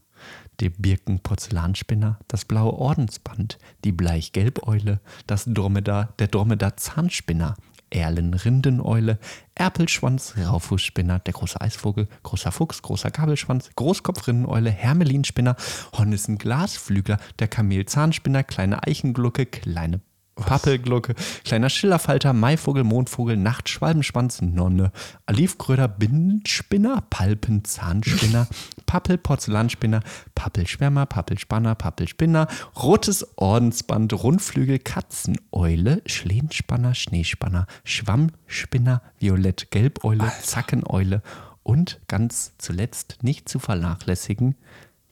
der 0.59 0.69
Birkenporzellanspinner, 0.69 2.19
das 2.27 2.45
blaue 2.45 2.73
Ordensband, 2.73 3.57
die 3.83 3.91
Bleichgelbeule, 3.91 4.99
das 5.27 5.45
Dromedar, 5.45 6.13
der 6.19 6.27
Dromedar-Zahnspinner, 6.27 7.55
Erlenrindeneule, 7.93 9.19
Erpelschwanz, 9.55 10.35
Raufußspinner, 10.37 11.19
der 11.19 11.33
große 11.33 11.59
Eisvogel, 11.61 12.07
großer 12.23 12.51
Fuchs, 12.51 12.81
großer 12.81 13.11
Gabelschwanz, 13.11 13.69
Großkopfrindenneule, 13.75 14.71
Hermelinspinner, 14.71 15.55
Hornissen-Glasflügler, 15.97 17.17
der 17.39 17.47
Kamelzahnspinner, 17.47 18.43
kleine 18.43 18.83
Eichenglucke, 18.83 19.45
kleine 19.45 20.01
Pappelglucke, 20.35 21.13
kleiner 21.45 21.69
Schillerfalter, 21.69 22.33
Maivogel, 22.33 22.83
Mondvogel, 22.83 23.37
Nachtschwalbenschwanz, 23.37 24.41
Nonne, 24.41 24.91
Olivkröder, 25.29 25.87
Binnenspinner, 25.87 27.03
Palpenzahnspinner, 27.09 28.47
Pappel, 28.85 29.17
Porzellanspinner, 29.17 30.01
Pappelschwärmer, 30.33 31.05
Pappelspanner, 31.05 31.75
Pappelspinner, 31.75 32.47
rotes 32.75 33.37
Ordensband, 33.37 34.13
Rundflügel, 34.13 34.79
Katzeneule, 34.79 36.01
Schlehenspanner, 36.05 36.95
Schneespanner, 36.95 37.67
Schwammspinner, 37.83 39.01
Violett-Gelbeule, 39.19 40.31
Zackeneule 40.41 41.21
und 41.61 41.99
ganz 42.07 42.53
zuletzt 42.57 43.19
nicht 43.21 43.47
zu 43.47 43.59
vernachlässigen, 43.59 44.55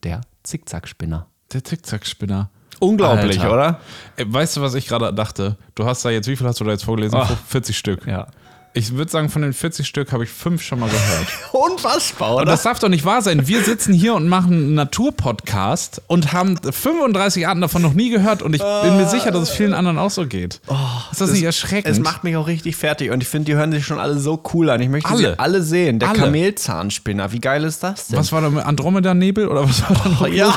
der 0.04 0.22
Zickzackspinner. 0.44 1.28
Der 1.54 1.64
Zickzackspinner. 1.64 2.50
Unglaublich, 2.82 3.40
Alter. 3.40 3.54
oder? 3.54 3.80
Ey, 4.18 4.26
Weißt 4.28 4.58
du, 4.58 4.62
was 4.62 4.74
ich 4.74 4.88
gerade 4.88 5.14
dachte? 5.14 5.56
Du 5.76 5.86
hast 5.86 6.04
da 6.04 6.10
jetzt, 6.10 6.28
wie 6.28 6.36
viel 6.36 6.48
hast 6.48 6.60
du 6.60 6.64
da 6.64 6.72
jetzt 6.72 6.84
vorgelesen? 6.84 7.18
Ach. 7.22 7.32
40 7.48 7.78
Stück. 7.78 8.08
Ja. 8.08 8.28
Ich 8.74 8.96
würde 8.96 9.12
sagen, 9.12 9.28
von 9.30 9.42
den 9.42 9.52
40 9.52 9.86
Stück 9.86 10.14
habe 10.14 10.24
ich 10.24 10.30
fünf 10.30 10.62
schon 10.62 10.80
mal 10.80 10.90
gehört. 10.90 11.28
Unfassbar, 11.52 12.36
Und 12.38 12.46
das 12.48 12.64
darf 12.64 12.80
doch 12.80 12.88
nicht 12.88 13.04
wahr 13.04 13.22
sein. 13.22 13.46
Wir 13.48 13.62
sitzen 13.64 13.94
hier 13.94 14.14
und 14.14 14.30
machen 14.30 14.54
einen 14.54 14.74
Naturpodcast 14.76 16.02
und 16.08 16.32
haben 16.32 16.58
35 16.58 17.48
Arten 17.48 17.60
davon 17.60 17.82
noch 17.82 17.94
nie 17.94 18.10
gehört. 18.10 18.42
Und 18.42 18.54
ich 18.56 18.62
bin 18.62 18.96
mir 18.96 19.10
sicher, 19.10 19.32
dass 19.32 19.44
es 19.44 19.50
vielen 19.50 19.74
anderen 19.74 19.98
auch 19.98 20.10
so 20.10 20.26
geht. 20.26 20.62
ist 21.12 21.20
das 21.20 21.32
nicht 21.32 21.44
erschreckend? 21.44 21.92
Es 21.92 22.00
macht 22.00 22.24
mich 22.24 22.38
auch 22.38 22.48
richtig 22.48 22.78
fertig 22.78 23.12
und 23.12 23.22
ich 23.22 23.28
finde, 23.28 23.46
die 23.52 23.56
hören 23.56 23.74
sich 23.74 23.86
schon 23.86 24.00
alle 24.00 24.18
so 24.18 24.42
cool 24.54 24.70
an. 24.70 24.80
Ich 24.80 24.90
möchte 24.90 25.10
Alle. 25.10 25.20
sie 25.32 25.40
alle 25.40 25.62
sehen. 25.64 26.00
Der 26.00 26.10
Alle. 26.10 26.20
Kamelzahnspinner, 26.20 27.34
wie 27.34 27.40
geil 27.40 27.66
ist 27.66 27.84
das 27.84 28.08
denn? 28.08 28.20
was 28.20 28.32
war 28.32 28.40
da 28.42 28.50
mit 28.50 28.64
Andromeda-Nebel 28.64 29.50
oder 29.50 29.68
was 29.68 29.82
war 29.82 29.98
da 30.02 30.10
noch? 30.10 30.28
ja. 30.28 30.46
los? 30.46 30.56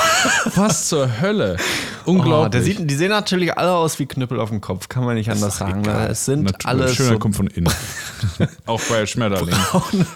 Was 0.56 0.88
zur 0.88 1.20
Hölle? 1.20 1.56
Oh, 2.06 2.10
Unglaublich. 2.10 2.50
der 2.50 2.62
sieht, 2.62 2.90
die 2.90 2.94
sehen 2.96 3.08
natürlich 3.08 3.56
alle 3.56 3.72
aus 3.72 3.98
wie 3.98 4.04
Knüppel 4.04 4.38
auf 4.38 4.50
dem 4.50 4.60
Kopf, 4.60 4.90
kann 4.90 5.04
man 5.06 5.14
nicht 5.14 5.30
anders 5.30 5.56
sagen. 5.56 5.80
Ne? 5.80 6.08
Es 6.10 6.26
sind 6.26 6.42
Natur, 6.42 6.68
alle 6.70 6.88
Schöner 6.88 7.12
so 7.12 7.18
kommt 7.18 7.34
von 7.34 7.46
innen. 7.46 7.72
auch 8.66 8.80
bei 8.88 9.06
Schmetterlingen. 9.06 9.60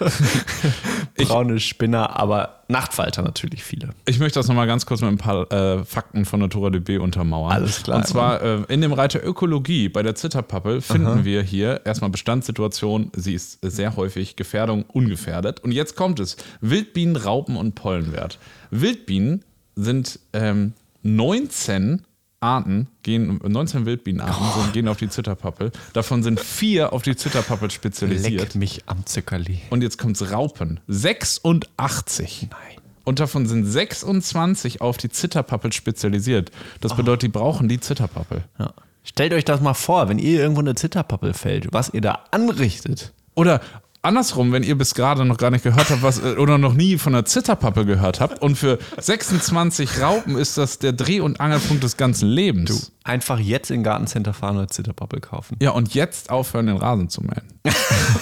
braune 1.17 1.61
Spinner, 1.61 2.19
aber 2.19 2.63
Nachtfalter 2.69 3.23
natürlich 3.23 3.65
viele. 3.65 3.91
Ich 4.07 4.19
möchte 4.19 4.39
das 4.39 4.49
nochmal 4.49 4.67
ganz 4.67 4.87
kurz 4.87 5.01
mit 5.01 5.11
ein 5.11 5.19
paar 5.19 5.51
äh, 5.53 5.85
Fakten 5.85 6.25
von 6.25 6.41
NaturaDB 6.41 6.99
untermauern. 6.99 7.53
Alles 7.53 7.83
klar. 7.83 7.99
Und 7.99 8.07
zwar 8.07 8.43
äh, 8.43 8.63
in 8.69 8.81
dem 8.81 8.93
Reiter 8.93 9.25
Ökologie 9.25 9.89
bei 9.89 10.03
der 10.03 10.15
Zitterpappel 10.15 10.81
finden 10.81 11.25
wir 11.25 11.43
hier 11.43 11.83
erstmal 11.85 12.11
Bestandssituation. 12.11 13.11
Sie 13.15 13.35
ist 13.35 13.59
sehr 13.63 13.97
häufig 13.97 14.37
Gefährdung 14.37 14.85
ungefährdet. 14.85 15.61
Und 15.61 15.73
jetzt 15.73 15.97
kommt 15.97 16.21
es: 16.21 16.37
Wildbienen, 16.61 17.17
Raupen 17.17 17.57
und 17.57 17.75
Pollenwert. 17.75 18.39
Wildbienen 18.71 19.45
sind 19.75 20.21
ähm, 20.33 20.75
19 21.03 22.03
Arten, 22.41 22.89
gehen, 23.03 23.41
19 23.45 23.85
Wildbienenarten 23.85 24.63
sind, 24.63 24.73
gehen 24.73 24.89
auf 24.89 24.97
die 24.97 25.09
Zitterpappel. 25.09 25.73
Davon 25.93 26.23
sind 26.23 26.39
vier 26.41 26.93
auf 26.93 27.03
die 27.03 27.17
Zitterpappel 27.17 27.71
spezialisiert. 27.71 28.41
Leck 28.41 28.55
mich 28.55 28.83
am 28.87 29.05
Zuckerli. 29.07 29.61
Und 29.71 29.83
jetzt 29.83 29.99
kommt's 29.99 30.31
Raupen. 30.31 30.81
86. 30.87 32.49
Nein. 32.51 32.79
Und 33.05 33.21
davon 33.21 33.47
sind 33.47 33.65
26 33.65 34.81
auf 34.81 34.99
die 34.99 35.09
Zitterpappel 35.09 35.73
spezialisiert. 35.73 36.53
Das 36.81 36.95
bedeutet, 36.95 37.23
die 37.23 37.29
brauchen 37.29 37.69
die 37.69 37.81
Zitterpappel. 37.81 38.45
Ja. 38.59 38.73
Stellt 39.03 39.33
euch 39.33 39.45
das 39.47 39.61
mal 39.63 39.75
vor, 39.75 40.09
wenn 40.09 40.19
ihr 40.19 40.41
irgendwo 40.41 40.61
eine 40.61 40.75
Zitterpappel 40.75 41.33
fällt, 41.33 41.73
was 41.73 41.93
ihr 41.95 42.03
da 42.03 42.25
anrichtet. 42.31 43.15
Oder 43.35 43.61
andersrum, 44.03 44.53
wenn 44.53 44.63
ihr 44.63 44.77
bis 44.79 44.95
gerade 44.95 45.25
noch 45.25 45.37
gar 45.37 45.51
nicht 45.51 45.65
gehört 45.65 45.91
habt, 45.91 46.03
was, 46.03 46.19
äh, 46.23 46.37
oder 46.37 46.59
noch 46.59 46.75
nie 46.75 46.99
von 46.99 47.15
einer 47.15 47.25
Zitterpappe 47.25 47.85
gehört 47.85 48.21
habt, 48.21 48.41
und 48.43 48.57
für 48.57 48.79
26 48.99 50.01
Raupen 50.01 50.37
ist 50.37 50.57
das 50.59 50.79
der 50.79 50.93
Dreh- 50.93 51.21
und 51.21 51.41
Angelpunkt 51.41 51.83
des 51.83 51.97
ganzen 51.97 52.29
Lebens. 52.29 52.93
Einfach 53.05 53.39
jetzt 53.39 53.71
in 53.71 53.83
Gartencenter 53.83 54.35
fahren 54.35 54.57
oder 54.59 54.69
Zitterpappel 54.69 55.21
kaufen. 55.21 55.57
Ja, 55.63 55.71
und 55.71 55.95
jetzt 55.95 56.31
aufhören, 56.31 56.67
den 56.67 56.77
Rasen 56.77 57.09
zu 57.09 57.23
mähen. 57.23 57.43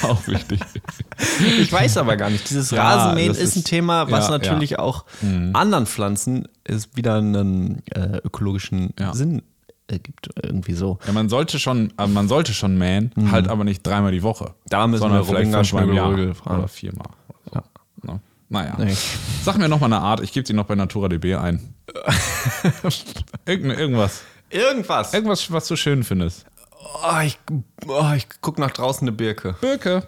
Auch 0.02 0.26
wichtig. 0.28 0.60
Ich 1.60 1.72
weiß 1.72 1.96
aber 1.98 2.16
gar 2.16 2.30
nicht. 2.30 2.48
Dieses 2.48 2.70
Ja, 2.70 2.82
Rasenmähen 2.82 3.28
das 3.28 3.38
ist 3.38 3.56
ein 3.56 3.60
ist- 3.60 3.66
Thema, 3.68 4.10
was 4.10 4.26
ja, 4.26 4.30
natürlich 4.32 4.70
ja. 4.70 4.78
auch 4.78 5.04
anderen 5.52 5.86
Pflanzen 5.86 6.46
ist 6.64 6.96
wieder 6.96 7.16
einen 7.16 7.82
äh, 7.90 8.18
ökologischen. 8.24 8.94
Sinn 9.12 9.42
äh, 9.88 9.98
gibt. 9.98 10.28
Irgendwie 10.42 10.72
so. 10.74 10.98
Ja, 11.06 11.12
man 11.12 11.28
sollte 11.28 11.58
schon, 11.58 11.92
aber 11.96 12.08
man 12.08 12.28
sollte 12.28 12.52
schon 12.52 12.76
mähen, 12.76 13.12
halt 13.30 13.48
aber 13.48 13.64
nicht 13.64 13.86
dreimal 13.86 14.12
die 14.12 14.22
Woche. 14.22 14.54
Da 14.68 14.86
müssen 14.86 15.00
sondern 15.00 15.20
wir 15.20 15.24
vielleicht 15.24 15.52
fünfmal 15.52 15.84
im 15.84 15.94
Jahr 15.94 16.34
fragen. 16.34 16.58
oder 16.58 16.68
viermal. 16.68 17.08
Oder 17.50 17.64
so. 18.02 18.12
Ne? 18.12 18.20
Naja. 18.48 18.74
Nee. 18.78 18.96
Sag 19.42 19.58
mir 19.58 19.68
noch 19.68 19.80
mal 19.80 19.86
eine 19.86 20.00
Art, 20.00 20.20
ich 20.20 20.32
gebe 20.32 20.44
die 20.44 20.52
noch 20.52 20.66
bei 20.66 20.74
NaturaDB 20.74 21.36
ein. 21.36 21.74
Irgend, 23.46 23.78
irgendwas. 23.78 24.22
Irgendwas. 24.50 25.12
Irgendwas, 25.12 25.50
was 25.50 25.66
du 25.68 25.76
schön 25.76 26.04
findest. 26.04 26.46
Oh, 27.02 27.20
ich, 27.24 27.38
oh, 27.86 28.12
ich 28.16 28.26
guck 28.40 28.58
nach 28.58 28.70
draußen 28.70 29.06
eine 29.06 29.16
Birke. 29.16 29.56
Birke. 29.60 30.06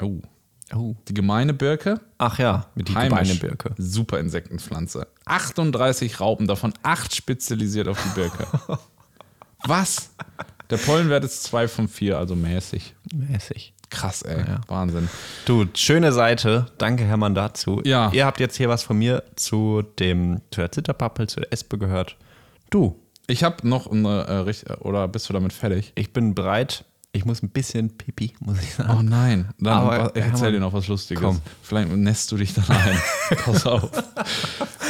Oh. 0.00 0.20
Oh. 0.74 0.94
Die 1.08 1.14
gemeine 1.14 1.52
Birke. 1.54 2.00
Ach 2.18 2.38
ja, 2.38 2.66
mit 2.74 2.88
die 2.88 2.94
gemeine 2.94 3.34
Birke. 3.34 3.74
Super 3.76 4.18
Insektenpflanze. 4.20 5.06
38 5.24 6.20
Raupen, 6.20 6.46
davon 6.46 6.72
8 6.82 7.14
spezialisiert 7.14 7.88
auf 7.88 7.98
die 8.02 8.20
Birke. 8.20 8.46
Was? 9.64 10.10
Der 10.70 10.76
Pollenwert 10.76 11.24
ist 11.24 11.42
2 11.44 11.68
von 11.68 11.88
4, 11.88 12.16
also 12.16 12.36
mäßig. 12.36 12.94
Mäßig. 13.12 13.74
Krass, 13.90 14.22
ey. 14.22 14.38
Ja. 14.38 14.60
Wahnsinn. 14.68 15.08
Du, 15.46 15.66
schöne 15.74 16.12
Seite. 16.12 16.66
Danke, 16.78 17.04
Hermann, 17.04 17.34
dazu. 17.34 17.80
Ja. 17.84 18.10
Ihr 18.12 18.24
habt 18.24 18.38
jetzt 18.38 18.56
hier 18.56 18.68
was 18.68 18.84
von 18.84 18.96
mir 18.96 19.24
zu 19.34 19.82
dem, 19.98 20.40
zu 20.52 20.60
der 20.60 20.70
Zitterpappel, 20.70 21.28
zu 21.28 21.40
der 21.40 21.52
Espe 21.52 21.76
gehört. 21.76 22.16
Du, 22.70 22.96
Ich 23.26 23.42
habe 23.42 23.66
noch 23.68 23.90
eine, 23.90 24.46
äh, 24.46 24.72
oder 24.74 25.08
bist 25.08 25.28
du 25.28 25.32
damit 25.32 25.52
fertig? 25.52 25.92
ich 25.96 26.12
bin 26.12 26.34
bereit. 26.36 26.84
Ich 27.12 27.24
muss 27.24 27.42
ein 27.42 27.50
bisschen 27.50 27.96
pipi, 27.96 28.34
muss 28.38 28.62
ich 28.62 28.74
sagen. 28.74 28.94
Oh 28.96 29.02
nein, 29.02 29.48
dann 29.58 29.72
Aber, 29.72 30.14
ich 30.14 30.22
erzähl 30.22 30.52
dir 30.52 30.60
noch 30.60 30.72
was 30.72 30.86
Lustiges. 30.86 31.20
komm. 31.20 31.40
Vielleicht 31.60 31.90
nässt 31.90 32.30
du 32.30 32.36
dich 32.36 32.54
dann 32.54 32.64
ein. 32.68 32.96
Pass 33.44 33.66
auf. 33.66 33.90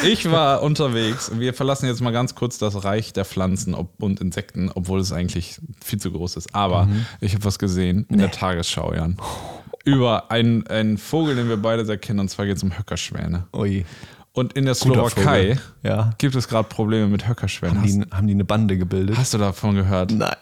Ich 0.05 0.31
war 0.31 0.63
unterwegs. 0.63 1.31
Wir 1.35 1.55
verlassen 1.55 1.87
jetzt 1.87 2.03
mal 2.03 2.11
ganz 2.11 2.35
kurz 2.35 2.59
das 2.59 2.85
Reich 2.85 3.15
der 3.15 3.25
Pflanzen 3.25 3.73
und 3.75 4.21
Insekten, 4.21 4.71
obwohl 4.75 5.01
es 5.01 5.13
eigentlich 5.13 5.61
viel 5.83 5.99
zu 5.99 6.13
groß 6.13 6.37
ist. 6.37 6.55
Aber 6.55 6.85
Mhm. 6.87 7.07
ich 7.21 7.33
habe 7.35 7.45
was 7.47 7.59
gesehen 7.59 8.05
in 8.11 8.19
der 8.19 8.31
Tagesschau, 8.31 8.93
Jan. 8.93 9.17
Über 9.87 10.31
einen, 10.31 10.67
einen 10.67 10.99
Vogel, 10.99 11.37
den 11.37 11.49
wir 11.49 11.57
beide 11.57 11.87
sehr 11.87 11.97
kennen, 11.97 12.21
und 12.21 12.29
zwar 12.29 12.45
geht 12.45 12.59
es 12.59 12.63
um 12.63 12.77
Höckerschwäne. 12.77 13.47
Ui. 13.55 13.87
Und 14.33 14.53
in 14.53 14.67
der 14.67 14.75
Slowakei. 14.75 15.59
Ja. 15.83 16.11
gibt 16.19 16.35
es 16.37 16.47
gerade 16.49 16.69
Probleme 16.69 17.09
mit 17.09 17.27
Höckerschwänen. 17.27 17.79
Haben 17.79 17.87
die, 17.87 18.11
haben 18.15 18.27
die 18.27 18.35
eine 18.35 18.45
Bande 18.45 18.77
gebildet? 18.77 19.17
hast 19.17 19.33
du 19.33 19.39
davon 19.39 19.75
gehört? 19.75 20.11
Nein. 20.13 20.37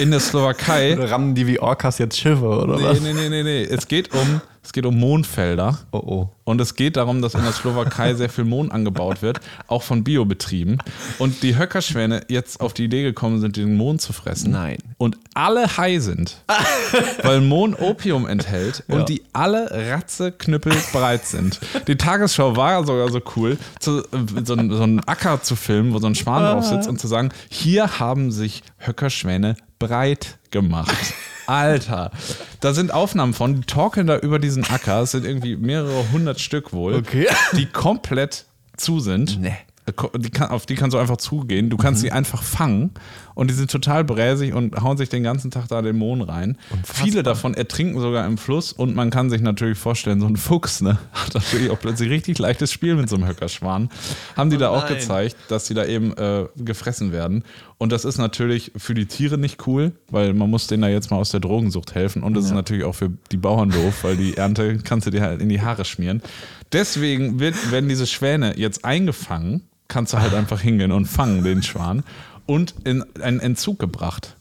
In 0.00 0.10
der 0.10 0.20
Slowakei 0.20 0.94
rammen 0.98 1.34
die 1.34 1.46
wie 1.46 1.60
Orcas 1.60 1.98
jetzt 1.98 2.18
Schiffe, 2.18 2.46
oder 2.46 2.76
Nee, 2.76 2.84
was? 2.84 3.00
nee, 3.00 3.12
nee, 3.12 3.28
nee, 3.28 3.42
nee. 3.42 3.62
Es 3.64 3.86
geht 3.86 4.12
um, 4.14 4.40
es 4.64 4.72
geht 4.72 4.86
um 4.86 4.98
Mondfelder. 4.98 5.78
Oh, 5.92 5.98
oh. 5.98 6.28
Und 6.44 6.58
es 6.60 6.74
geht 6.74 6.96
darum, 6.96 7.20
dass 7.20 7.34
in 7.34 7.42
der 7.42 7.52
Slowakei 7.52 8.14
sehr 8.14 8.30
viel 8.30 8.44
Mohn 8.44 8.70
angebaut 8.70 9.20
wird, 9.20 9.40
auch 9.66 9.82
von 9.82 10.02
Biobetrieben. 10.02 10.78
Und 11.18 11.42
die 11.42 11.58
Höckerschwäne 11.58 12.22
jetzt 12.28 12.60
auf 12.62 12.72
die 12.72 12.84
Idee 12.84 13.02
gekommen 13.02 13.40
sind, 13.40 13.58
den 13.58 13.76
Mohn 13.76 13.98
zu 13.98 14.14
fressen. 14.14 14.52
Nein. 14.52 14.78
Und 15.00 15.16
alle 15.32 15.78
high 15.78 15.98
sind, 16.02 16.42
weil 17.22 17.40
Mohn 17.40 17.72
Opium 17.74 18.26
enthält 18.26 18.84
und 18.86 18.98
Ja. 18.98 19.04
die 19.06 19.22
alle 19.32 19.70
Ratzeknüppel 19.90 20.74
bereit 20.92 21.24
sind. 21.24 21.58
Die 21.86 21.96
Tagesschau 21.96 22.54
war 22.54 22.84
sogar 22.84 23.08
so 23.10 23.22
cool, 23.34 23.56
zu, 23.78 24.02
so, 24.44 24.52
einen- 24.52 24.70
so 24.70 24.82
einen 24.82 25.00
Acker 25.00 25.40
zu 25.42 25.56
filmen, 25.56 25.94
wo 25.94 25.98
so 26.00 26.06
ein 26.06 26.14
Schwan 26.14 26.42
drauf 26.42 26.66
sitzt 26.66 26.86
und 26.86 27.00
zu 27.00 27.08
sagen, 27.08 27.30
hier 27.48 27.98
haben 27.98 28.30
sich 28.30 28.62
Höckerschwäne 28.76 29.56
breit 29.78 30.36
gemacht. 30.50 30.94
Alter, 31.46 32.10
da 32.60 32.74
sind 32.74 32.92
Aufnahmen 32.92 33.32
von, 33.32 33.54
die 33.56 33.66
torkeln 33.66 34.06
da 34.06 34.18
über 34.18 34.38
diesen 34.38 34.64
Acker, 34.64 35.00
es 35.00 35.12
sind 35.12 35.24
irgendwie 35.24 35.56
mehrere 35.56 36.12
hundert 36.12 36.40
Stück 36.40 36.74
wohl, 36.74 36.94
Okay. 36.96 37.26
die 37.56 37.64
komplett 37.64 38.44
zu 38.76 39.00
sind. 39.00 39.40
Nee. 39.40 39.56
Die 40.16 40.30
kann, 40.30 40.50
auf 40.50 40.66
die 40.66 40.74
kannst 40.74 40.94
du 40.94 40.98
einfach 40.98 41.16
zugehen. 41.16 41.70
Du 41.70 41.76
kannst 41.76 42.00
sie 42.00 42.12
einfach 42.12 42.42
fangen 42.42 42.90
und 43.34 43.50
die 43.50 43.54
sind 43.54 43.70
total 43.70 44.04
bräsig 44.04 44.52
und 44.52 44.76
hauen 44.82 44.96
sich 44.96 45.08
den 45.08 45.22
ganzen 45.22 45.50
Tag 45.50 45.68
da 45.68 45.80
den 45.82 45.96
Mohn 45.96 46.22
rein. 46.22 46.58
Viele 46.84 47.22
davon 47.22 47.54
ertrinken 47.54 48.00
sogar 48.00 48.26
im 48.26 48.38
Fluss 48.38 48.72
und 48.72 48.94
man 48.94 49.10
kann 49.10 49.30
sich 49.30 49.40
natürlich 49.40 49.78
vorstellen, 49.78 50.20
so 50.20 50.26
ein 50.26 50.36
Fuchs 50.36 50.80
ne, 50.80 50.98
hat 51.12 51.34
natürlich 51.34 51.70
auch 51.70 51.78
plötzlich 51.78 52.10
richtig 52.10 52.38
leichtes 52.38 52.72
Spiel 52.72 52.96
mit 52.96 53.08
so 53.08 53.16
einem 53.16 53.26
Höckerschwan. 53.26 53.88
Haben 54.36 54.50
die 54.50 54.58
da 54.58 54.68
auch 54.68 54.86
gezeigt, 54.86 55.36
dass 55.48 55.66
sie 55.66 55.74
da 55.74 55.86
eben 55.86 56.12
äh, 56.16 56.46
gefressen 56.56 57.12
werden. 57.12 57.44
Und 57.78 57.92
das 57.92 58.04
ist 58.04 58.18
natürlich 58.18 58.72
für 58.76 58.92
die 58.92 59.06
Tiere 59.06 59.38
nicht 59.38 59.66
cool, 59.66 59.92
weil 60.10 60.34
man 60.34 60.50
muss 60.50 60.66
denen 60.66 60.82
da 60.82 60.88
jetzt 60.88 61.10
mal 61.10 61.16
aus 61.16 61.30
der 61.30 61.40
Drogensucht 61.40 61.94
helfen. 61.94 62.22
Und 62.22 62.34
das 62.34 62.44
ist 62.44 62.52
natürlich 62.52 62.84
auch 62.84 62.94
für 62.94 63.10
die 63.32 63.38
Bauern 63.38 63.70
doof, 63.70 64.04
weil 64.04 64.18
die 64.18 64.36
Ernte 64.36 64.78
kannst 64.84 65.06
du 65.06 65.10
dir 65.10 65.22
halt 65.22 65.40
in 65.40 65.48
die 65.48 65.62
Haare 65.62 65.86
schmieren. 65.86 66.20
Deswegen 66.72 67.40
wird, 67.40 67.72
werden 67.72 67.88
diese 67.88 68.06
Schwäne 68.06 68.58
jetzt 68.58 68.84
eingefangen, 68.84 69.62
kannst 69.90 70.14
du 70.14 70.18
halt 70.18 70.32
einfach 70.32 70.60
hingehen 70.60 70.92
und 70.92 71.04
fangen 71.04 71.44
den 71.44 71.62
Schwan 71.62 72.04
und 72.46 72.74
in 72.84 73.04
einen 73.20 73.40
Entzug 73.40 73.78
gebracht. 73.78 74.36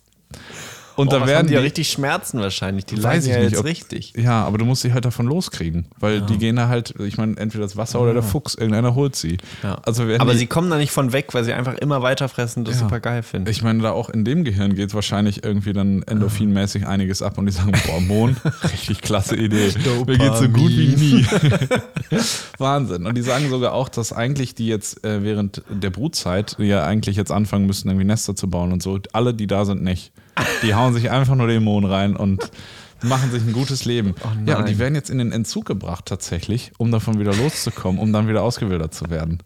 Und 0.99 1.07
Oh, 1.07 1.11
da 1.11 1.25
werden 1.27 1.37
haben 1.39 1.47
die 1.47 1.53
ja 1.53 1.61
richtig 1.61 1.89
Schmerzen 1.89 2.39
wahrscheinlich. 2.41 2.85
Die 2.85 2.97
Weiß 2.97 3.03
leiden 3.03 3.21
ich 3.25 3.31
ja 3.31 3.39
nicht, 3.39 3.51
jetzt 3.51 3.59
ob- 3.61 3.65
richtig. 3.65 4.13
Ja, 4.17 4.43
aber 4.43 4.57
du 4.57 4.65
musst 4.65 4.81
sie 4.81 4.91
halt 4.91 5.05
davon 5.05 5.27
loskriegen, 5.27 5.85
weil 5.97 6.21
die 6.21 6.37
gehen 6.37 6.57
da 6.57 6.67
halt, 6.67 6.93
ich 6.99 7.17
meine, 7.17 7.37
entweder 7.37 7.63
das 7.63 7.77
Wasser 7.77 8.01
oder 8.01 8.13
der 8.13 8.21
Fuchs, 8.23 8.53
irgendeiner 8.55 8.95
holt 8.95 9.15
sie. 9.15 9.37
Ja. 9.63 9.75
Also 9.85 10.03
Aber 10.19 10.33
die, 10.33 10.39
sie 10.39 10.47
kommen 10.47 10.69
da 10.69 10.77
nicht 10.77 10.91
von 10.91 11.13
weg, 11.13 11.33
weil 11.33 11.45
sie 11.45 11.53
einfach 11.53 11.75
immer 11.75 12.01
weiter 12.01 12.27
fressen 12.27 12.59
und 12.59 12.67
das 12.67 12.75
Ja. 12.75 12.81
super 12.81 12.99
geil 12.99 13.23
finden. 13.23 13.49
ich 13.49 13.61
meine, 13.63 13.81
da 13.81 13.91
auch 13.91 14.09
in 14.09 14.25
dem 14.25 14.43
Gehirn 14.43 14.75
geht 14.75 14.93
wahrscheinlich 14.93 15.43
irgendwie 15.43 15.71
dann 15.71 16.03
endorphinmäßig 16.03 16.85
einiges 16.85 17.21
ab 17.21 17.37
und 17.37 17.45
die 17.45 17.53
sagen, 17.53 17.71
boah, 17.87 18.01
Mohn, 18.01 18.35
richtig 18.73 19.01
klasse 19.01 19.37
Idee. 19.37 19.71
Mir 20.05 20.17
geht's 20.17 20.39
so 20.39 20.49
gut 20.49 20.69
wie 20.71 20.95
nie. 20.97 21.25
Wahnsinn. 22.57 23.05
Und 23.05 23.15
die 23.15 23.21
sagen 23.21 23.49
sogar 23.49 23.73
auch, 23.73 23.89
dass 23.89 24.13
eigentlich 24.13 24.55
die 24.55 24.67
jetzt 24.67 25.03
äh, 25.05 25.23
während 25.23 25.61
der 25.69 25.89
Brutzeit, 25.89 26.57
die 26.59 26.65
ja 26.65 26.83
eigentlich 26.83 27.15
jetzt 27.15 27.31
anfangen 27.31 27.65
müssten, 27.65 27.89
irgendwie 27.89 28.05
Nester 28.05 28.35
zu 28.35 28.49
bauen 28.49 28.71
und 28.71 28.83
so, 28.83 28.99
alle, 29.13 29.33
die 29.33 29.47
da 29.47 29.65
sind, 29.65 29.83
nicht. 29.83 30.11
Die 30.63 30.73
hauen 30.73 30.93
sich 30.93 31.09
einfach 31.09 31.35
nur 31.35 31.47
den 31.47 31.63
Mohn 31.63 31.85
rein 31.85 32.15
und 32.15 32.49
machen 33.03 33.31
sich 33.31 33.43
ein 33.43 33.53
gutes 33.53 33.85
Leben. 33.85 34.15
ja, 34.45 34.57
und 34.57 34.67
die 34.67 34.77
werden 34.77 34.95
jetzt 34.95 35.09
in 35.09 35.17
den 35.17 35.31
Entzug 35.31 35.65
gebracht 35.65 36.05
tatsächlich, 36.05 36.71
um 36.77 36.91
davon 36.91 37.19
wieder 37.19 37.33
loszukommen, 37.33 37.99
um 37.99 38.11
dann 38.11 38.27
wieder 38.27 38.43
ausgewildert 38.43 38.93
zu 38.93 39.09
werden. 39.09 39.39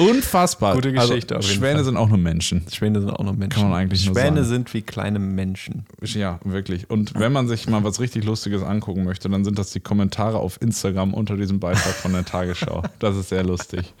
Unfassbar. 0.00 0.74
Gute 0.74 0.92
Geschichte 0.92 1.34
auf 1.36 1.44
Also, 1.44 1.54
Schwäne 1.54 1.76
Fall. 1.76 1.84
sind 1.84 1.96
auch 1.96 2.08
nur 2.08 2.18
Menschen. 2.18 2.64
Schwäne 2.72 3.00
sind 3.00 3.10
auch 3.10 3.24
noch 3.24 3.34
Menschen. 3.34 3.60
Kann 3.60 3.70
man 3.70 3.80
eigentlich 3.80 4.06
nur 4.06 4.14
Schwäne 4.14 4.44
sind 4.44 4.72
wie 4.74 4.82
kleine 4.82 5.18
Menschen. 5.18 5.84
Ja, 6.02 6.40
wirklich. 6.44 6.88
Und 6.90 7.14
wenn 7.18 7.32
man 7.32 7.48
sich 7.48 7.68
mal 7.68 7.84
was 7.84 8.00
richtig 8.00 8.24
Lustiges 8.24 8.62
angucken 8.62 9.04
möchte, 9.04 9.28
dann 9.28 9.44
sind 9.44 9.58
das 9.58 9.70
die 9.70 9.80
Kommentare 9.80 10.38
auf 10.38 10.60
Instagram 10.62 11.14
unter 11.14 11.36
diesem 11.36 11.60
Beitrag 11.60 11.94
von 11.94 12.12
der 12.12 12.24
Tagesschau. 12.24 12.82
Das 12.98 13.16
ist 13.16 13.28
sehr 13.28 13.44
lustig. 13.44 13.92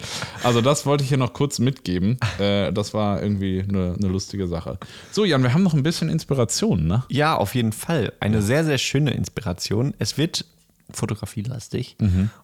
Also 0.42 0.60
das 0.60 0.86
wollte 0.86 1.04
ich 1.04 1.08
hier 1.08 1.18
noch 1.18 1.32
kurz 1.32 1.58
mitgeben. 1.58 2.18
Äh, 2.38 2.72
das 2.72 2.94
war 2.94 3.22
irgendwie 3.22 3.64
eine, 3.66 3.94
eine 3.98 4.08
lustige 4.08 4.46
Sache. 4.46 4.78
So, 5.12 5.24
Jan, 5.24 5.42
wir 5.42 5.52
haben 5.54 5.62
noch 5.62 5.74
ein 5.74 5.82
bisschen 5.82 6.08
Inspiration, 6.08 6.86
ne? 6.86 7.04
Ja, 7.08 7.36
auf 7.36 7.54
jeden 7.54 7.72
Fall. 7.72 8.12
Eine 8.20 8.42
sehr, 8.42 8.64
sehr 8.64 8.78
schöne 8.78 9.12
Inspiration. 9.12 9.94
Es 9.98 10.16
wird 10.18 10.44
fotografielastig. 10.96 11.96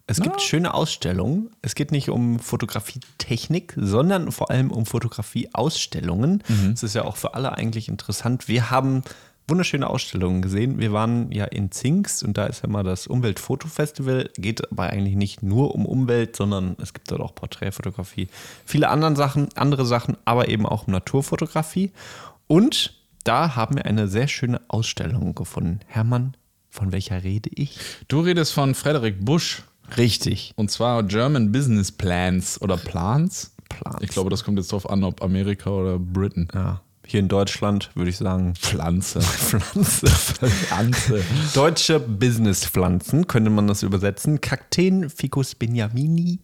Es 0.06 0.20
gibt 0.20 0.40
schöne 0.42 0.74
Ausstellungen. 0.74 1.50
Es 1.62 1.74
geht 1.74 1.92
nicht 1.92 2.08
um 2.08 2.38
Fotografietechnik, 2.38 3.74
sondern 3.76 4.32
vor 4.32 4.50
allem 4.50 4.70
um 4.70 4.86
Fotografieausstellungen. 4.86 6.42
Das 6.70 6.82
ist 6.82 6.94
ja 6.94 7.04
auch 7.04 7.16
für 7.16 7.34
alle 7.34 7.52
eigentlich 7.52 7.88
interessant. 7.88 8.48
Wir 8.48 8.70
haben 8.70 9.02
wunderschöne 9.48 9.88
Ausstellungen 9.88 10.42
gesehen. 10.42 10.78
Wir 10.78 10.92
waren 10.92 11.30
ja 11.30 11.44
in 11.44 11.70
Zingst 11.70 12.24
und 12.24 12.36
da 12.36 12.46
ist 12.46 12.62
ja 12.62 12.68
mal 12.68 12.82
das 12.82 13.06
Umweltfotofestival. 13.06 14.30
Geht 14.36 14.70
aber 14.72 14.84
eigentlich 14.90 15.14
nicht 15.14 15.42
nur 15.42 15.74
um 15.74 15.86
Umwelt, 15.86 16.34
sondern 16.34 16.76
es 16.82 16.92
gibt 16.92 17.10
dort 17.10 17.20
auch 17.20 17.34
Porträtfotografie, 17.34 18.28
viele 18.64 18.88
andere 18.88 19.14
Sachen, 19.14 19.48
andere 19.54 19.86
Sachen, 19.86 20.16
aber 20.24 20.48
eben 20.48 20.66
auch 20.66 20.86
um 20.86 20.92
Naturfotografie. 20.92 21.92
Und 22.48 22.94
da 23.22 23.56
haben 23.56 23.76
wir 23.76 23.86
eine 23.86 24.08
sehr 24.08 24.28
schöne 24.28 24.60
Ausstellung 24.68 25.34
gefunden. 25.34 25.80
Hermann, 25.86 26.36
von 26.76 26.92
welcher 26.92 27.24
rede 27.24 27.50
ich? 27.54 27.78
Du 28.08 28.20
redest 28.20 28.52
von 28.52 28.74
Frederik 28.74 29.24
Busch. 29.24 29.62
Richtig. 29.96 30.52
Und 30.56 30.70
zwar 30.70 31.02
German 31.04 31.52
Business 31.52 31.90
Plans 31.90 32.60
oder 32.60 32.76
Plans. 32.76 33.54
Plans. 33.68 33.98
Ich 34.00 34.10
glaube, 34.10 34.30
das 34.30 34.44
kommt 34.44 34.58
jetzt 34.58 34.72
drauf 34.72 34.88
an, 34.88 35.02
ob 35.02 35.22
Amerika 35.22 35.70
oder 35.70 35.98
Britain. 35.98 36.48
Ja, 36.52 36.82
hier 37.06 37.20
in 37.20 37.28
Deutschland 37.28 37.90
würde 37.94 38.10
ich 38.10 38.16
sagen 38.18 38.54
Pflanze. 38.56 39.20
Pflanze. 39.22 40.06
Pflanze. 40.06 41.24
Deutsche 41.54 42.00
Businesspflanzen 42.00 43.26
könnte 43.26 43.50
man 43.50 43.66
das 43.68 43.82
übersetzen. 43.82 44.40
Kakteen, 44.40 45.08
Ficus 45.08 45.54
benjamini, 45.54 46.40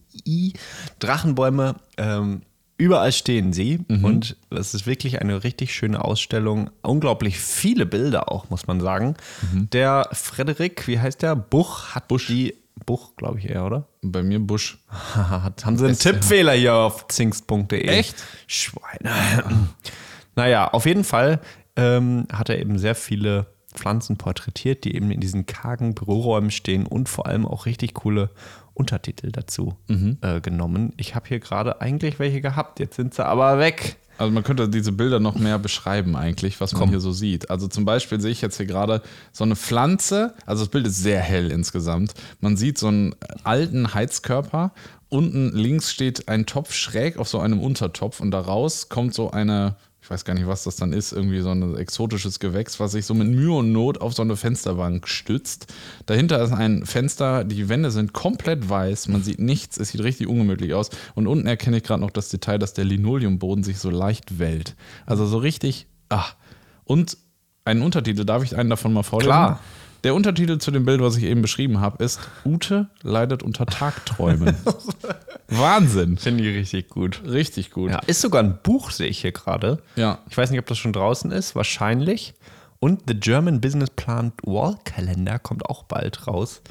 Drachenbäume, 0.99 1.75
ähm, 1.97 2.41
Überall 2.83 3.13
stehen 3.13 3.53
sie 3.53 3.85
und 3.87 4.35
das 4.49 4.73
ist 4.73 4.85
wirklich 4.85 5.21
eine 5.21 5.45
richtig 5.45 5.73
schöne 5.73 6.03
Ausstellung. 6.03 6.69
Unglaublich 6.81 7.39
viele 7.39 7.85
Bilder 7.85 8.29
auch, 8.29 8.49
muss 8.49 8.67
man 8.67 8.81
sagen. 8.81 9.15
Der 9.53 10.09
Frederik, 10.11 10.85
wie 10.89 10.99
heißt 10.99 11.21
der? 11.21 11.37
Buch 11.37 11.95
hat 11.95 12.09
Busch. 12.09 12.27
die 12.27 12.57
Buch, 12.85 13.15
glaube 13.15 13.39
ich 13.39 13.49
eher, 13.49 13.65
oder? 13.65 13.87
Bei 14.01 14.21
mir 14.21 14.41
Busch. 14.41 14.79
Haben 15.15 15.77
sie 15.77 15.85
einen 15.85 15.97
Tippfehler 15.97 16.51
hier 16.51 16.75
auf 16.75 17.07
zingst.de. 17.07 17.87
Echt? 17.87 18.21
Schweine. 18.47 19.69
naja, 20.35 20.67
auf 20.67 20.85
jeden 20.85 21.05
Fall 21.05 21.39
ähm, 21.77 22.27
hat 22.33 22.49
er 22.49 22.59
eben 22.59 22.77
sehr 22.77 22.95
viele 22.95 23.47
Pflanzen 23.73 24.17
porträtiert, 24.17 24.83
die 24.83 24.93
eben 24.93 25.09
in 25.09 25.21
diesen 25.21 25.45
kargen 25.45 25.95
Büroräumen 25.95 26.51
stehen 26.51 26.85
und 26.85 27.07
vor 27.07 27.27
allem 27.27 27.45
auch 27.45 27.65
richtig 27.65 27.93
coole 27.93 28.29
Untertitel 28.73 29.31
dazu 29.31 29.75
äh, 30.21 30.41
genommen. 30.41 30.93
Ich 30.97 31.15
habe 31.15 31.27
hier 31.27 31.39
gerade 31.39 31.81
eigentlich 31.81 32.19
welche 32.19 32.41
gehabt, 32.41 32.79
jetzt 32.79 32.95
sind 32.95 33.13
sie 33.13 33.25
aber 33.25 33.59
weg. 33.59 33.97
Also 34.17 34.31
man 34.31 34.43
könnte 34.43 34.69
diese 34.69 34.91
Bilder 34.91 35.19
noch 35.19 35.35
mehr 35.35 35.57
beschreiben 35.57 36.15
eigentlich, 36.15 36.61
was 36.61 36.73
man 36.73 36.89
hier 36.89 36.99
so 36.99 37.11
sieht. 37.11 37.49
Also 37.49 37.67
zum 37.67 37.83
Beispiel 37.83 38.21
sehe 38.21 38.31
ich 38.31 38.41
jetzt 38.41 38.57
hier 38.57 38.67
gerade 38.67 39.01
so 39.31 39.43
eine 39.43 39.55
Pflanze, 39.55 40.35
also 40.45 40.63
das 40.63 40.69
Bild 40.69 40.85
ist 40.85 41.01
sehr 41.01 41.19
hell 41.19 41.51
insgesamt. 41.51 42.13
Man 42.39 42.55
sieht 42.55 42.77
so 42.77 42.87
einen 42.87 43.15
alten 43.43 43.93
Heizkörper. 43.93 44.71
Unten 45.09 45.51
links 45.55 45.91
steht 45.91 46.27
ein 46.27 46.45
Topf 46.45 46.73
schräg 46.73 47.17
auf 47.17 47.27
so 47.27 47.39
einem 47.39 47.59
Untertopf 47.59 48.19
und 48.19 48.31
daraus 48.31 48.89
kommt 48.89 49.13
so 49.13 49.31
eine, 49.31 49.75
ich 50.03 50.09
weiß 50.09 50.25
gar 50.25 50.33
nicht, 50.33 50.47
was 50.47 50.65
das 50.65 50.75
dann 50.75 50.91
ist, 50.91 51.13
irgendwie 51.13 51.39
so 51.39 51.49
ein 51.49 51.77
exotisches 51.77 52.39
Gewächs, 52.39 52.77
was 52.77 52.91
sich 52.91 53.05
so 53.05 53.13
mit 53.13 53.29
Mühe 53.29 53.53
und 53.53 53.71
Not 53.71 54.01
auf 54.01 54.13
so 54.13 54.21
eine 54.21 54.35
Fensterbank 54.35 55.07
stützt. 55.07 55.73
Dahinter 56.07 56.43
ist 56.43 56.51
ein 56.51 56.85
Fenster, 56.85 57.45
die 57.45 57.69
Wände 57.69 57.89
sind 57.89 58.11
komplett 58.11 58.67
weiß, 58.67 59.07
man 59.07 59.23
sieht 59.23 59.39
nichts, 59.39 59.77
es 59.77 59.89
sieht 59.89 60.03
richtig 60.03 60.27
ungemütlich 60.27 60.73
aus. 60.73 60.89
Und 61.15 61.27
unten 61.27 61.47
erkenne 61.47 61.77
ich 61.77 61.83
gerade 61.83 62.01
noch 62.01 62.11
das 62.11 62.27
Detail, 62.27 62.57
dass 62.57 62.73
der 62.73 62.83
Linoleumboden 62.83 63.63
sich 63.63 63.79
so 63.79 63.89
leicht 63.89 64.39
wellt. 64.39 64.75
Also 65.05 65.25
so 65.25 65.37
richtig, 65.37 65.87
ach. 66.09 66.35
Und 66.83 67.17
einen 67.63 67.81
Untertitel, 67.81 68.25
darf 68.25 68.43
ich 68.43 68.57
einen 68.57 68.69
davon 68.69 68.91
mal 68.91 69.03
vorlesen? 69.03 69.29
Klar. 69.29 69.61
Der 70.03 70.13
Untertitel 70.13 70.57
zu 70.57 70.71
dem 70.71 70.83
Bild, 70.83 71.01
was 71.01 71.15
ich 71.15 71.23
eben 71.23 71.41
beschrieben 71.41 71.79
habe, 71.79 72.03
ist 72.03 72.19
Ute 72.43 72.89
leidet 73.03 73.41
unter 73.41 73.65
Tagträumen. 73.65 74.55
Wahnsinn. 75.47 76.17
Finde 76.17 76.43
ich 76.43 76.57
richtig 76.57 76.89
gut. 76.89 77.21
Richtig 77.25 77.71
gut. 77.71 77.91
Ja, 77.91 77.99
ist 77.99 78.19
sogar 78.21 78.43
ein 78.43 78.59
Buch, 78.61 78.91
sehe 78.91 79.07
ich 79.07 79.21
hier 79.21 79.31
gerade. 79.31 79.81
Ja. 79.95 80.19
Ich 80.29 80.37
weiß 80.37 80.51
nicht, 80.51 80.59
ob 80.59 80.65
das 80.65 80.77
schon 80.77 80.91
draußen 80.91 81.31
ist, 81.31 81.55
wahrscheinlich. 81.55 82.33
Und 82.79 83.03
The 83.07 83.13
German 83.17 83.61
Business 83.61 83.89
Plan 83.91 84.33
Wall 84.43 84.75
Calendar 84.83 85.39
kommt 85.39 85.65
auch 85.69 85.83
bald 85.83 86.27
raus. 86.27 86.61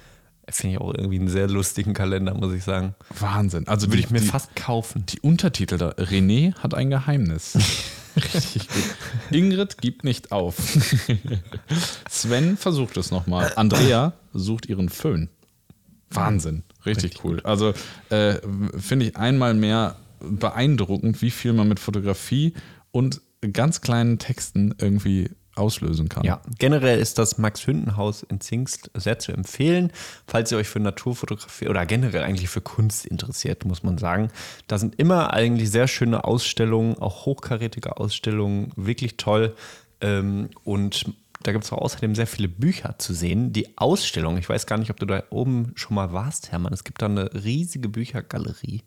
Finde 0.51 0.74
ich 0.74 0.80
auch 0.80 0.93
irgendwie 0.93 1.18
einen 1.18 1.28
sehr 1.28 1.49
lustigen 1.49 1.95
Kalender, 1.95 2.35
muss 2.35 2.53
ich 2.53 2.64
sagen. 2.64 2.95
Wahnsinn. 3.18 3.66
Also 3.66 3.87
Würde 3.87 4.01
ich 4.01 4.11
mir 4.11 4.20
die, 4.20 4.26
fast 4.26 4.55
kaufen. 4.55 5.07
Die 5.07 5.20
Untertitel 5.20 5.78
da. 5.78 5.91
René 5.91 6.55
hat 6.57 6.74
ein 6.74 6.91
Geheimnis. 6.91 7.57
Richtig 8.17 8.69
gut. 8.69 8.85
Ingrid 9.31 9.79
gibt 9.79 10.05
nicht 10.05 10.33
auf. 10.33 10.57
Sven 12.11 12.57
versucht 12.57 12.97
es 12.97 13.11
nochmal. 13.11 13.53
Andrea 13.57 14.13
sucht 14.33 14.67
ihren 14.67 14.89
Föhn. 14.89 15.29
Wahnsinn. 16.11 16.63
Richtig, 16.85 17.25
cool. 17.25 17.41
Also 17.43 17.73
äh, 18.11 18.37
finde 18.79 19.07
ich 19.07 19.17
einmal 19.17 19.55
mehr 19.55 19.97
beeindruckend, 20.21 21.23
wie 21.23 21.31
viel 21.31 21.53
man 21.53 21.69
mit 21.69 21.81
Fotografie 21.81 22.55
und 22.91 23.21
ganz 23.53 23.81
kleinen 23.81 24.19
Texten 24.19 24.75
irgendwie 24.79 25.31
auslösen 25.55 26.09
kann. 26.09 26.25
Ja, 26.25 26.41
generell 26.59 26.99
ist 26.99 27.19
das 27.19 27.39
Max 27.39 27.67
Hündenhaus 27.67 28.23
in 28.23 28.41
Zingst 28.41 28.91
sehr 28.95 29.19
zu 29.19 29.33
empfehlen, 29.33 29.93
falls 30.27 30.51
ihr 30.51 30.59
euch 30.59 30.69
für 30.69 30.81
Naturfotografie 30.81 31.69
oder 31.69 31.85
generell 31.87 32.23
eigentlich 32.23 32.49
für 32.49 32.61
Kunst 32.61 33.07
interessiert, 33.07 33.65
muss 33.65 33.83
man 33.83 33.99
sagen. 33.99 34.31
Da 34.67 34.79
sind 34.79 34.99
immer 34.99 35.33
eigentlich 35.33 35.71
sehr 35.71 35.89
schöne 35.89 36.25
Ausstellungen, 36.25 36.97
auch 36.99 37.27
hochkarätige 37.27 37.97
Ausstellungen, 37.99 38.73
wirklich 38.77 39.17
toll. 39.17 39.55
Ähm, 40.01 40.49
Und 40.65 41.07
da 41.43 41.53
gibt 41.53 41.64
es 41.64 41.72
auch 41.72 41.78
außerdem 41.78 42.14
sehr 42.14 42.26
viele 42.26 42.49
Bücher 42.49 42.97
zu 42.99 43.14
sehen. 43.14 43.53
Die 43.53 43.76
Ausstellung, 43.78 44.38
ich 44.38 44.49
weiß 44.49 44.66
gar 44.66 44.78
nicht, 44.78 44.90
ob 44.90 44.99
du 44.99 45.07
da 45.07 45.22
oben 45.30 45.72
schon 45.74 45.95
mal 45.95 46.12
warst, 46.12 46.53
Hermann. 46.53 46.72
Es 46.72 46.84
gibt 46.84 47.03
da 47.03 47.07
eine 47.07 47.30
riesige 47.34 47.88
Büchergalerie 47.88 48.82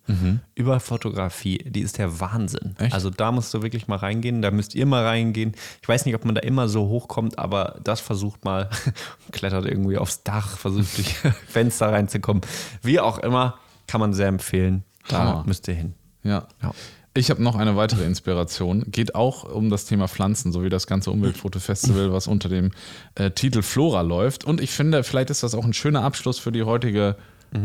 über 0.55 0.79
Fotografie. 0.79 1.57
Die 1.59 1.81
ist 1.81 1.97
der 1.97 2.19
Wahnsinn. 2.19 2.75
Echt? 2.79 2.93
Also 2.93 3.09
da 3.09 3.31
musst 3.31 3.53
du 3.53 3.61
wirklich 3.61 3.87
mal 3.87 3.97
reingehen. 3.97 4.41
Da 4.41 4.51
müsst 4.51 4.75
ihr 4.75 4.85
mal 4.85 5.03
reingehen. 5.05 5.53
Ich 5.81 5.87
weiß 5.87 6.05
nicht, 6.05 6.15
ob 6.15 6.25
man 6.25 6.35
da 6.35 6.41
immer 6.41 6.67
so 6.67 6.87
hochkommt, 6.87 7.37
aber 7.39 7.79
das 7.83 7.99
versucht 7.99 8.45
mal, 8.45 8.69
klettert 9.31 9.65
irgendwie 9.65 9.97
aufs 9.97 10.23
Dach, 10.23 10.57
versucht 10.57 10.97
durch 10.97 11.15
Fenster 11.47 11.91
reinzukommen. 11.91 12.41
Wie 12.81 12.99
auch 12.99 13.19
immer, 13.19 13.59
kann 13.87 13.99
man 14.01 14.13
sehr 14.13 14.27
empfehlen. 14.27 14.83
Da 15.07 15.19
Hammer. 15.19 15.43
müsst 15.45 15.67
ihr 15.67 15.75
hin. 15.75 15.93
Ja. 16.23 16.47
Ja. 16.61 16.71
Ich 17.17 17.29
habe 17.29 17.41
noch 17.41 17.55
eine 17.55 17.77
weitere 17.77 18.03
Inspiration. 18.05 18.83
Geht 18.91 19.15
auch 19.15 19.45
um 19.45 19.69
das 19.69 19.85
Thema 19.85 20.07
Pflanzen, 20.07 20.51
so 20.51 20.63
wie 20.63 20.69
das 20.69 20.85
ganze 20.85 21.11
Umweltfotofestival, 21.11 22.11
was 22.11 22.27
unter 22.27 22.49
dem 22.49 22.71
äh, 23.15 23.31
Titel 23.31 23.61
Flora 23.61 24.01
läuft. 24.01 24.43
Und 24.43 24.59
ich 24.59 24.71
finde, 24.71 25.03
vielleicht 25.03 25.29
ist 25.29 25.41
das 25.41 25.55
auch 25.55 25.63
ein 25.63 25.73
schöner 25.73 26.03
Abschluss 26.03 26.39
für 26.39 26.51
die 26.51 26.63
heutige 26.63 27.15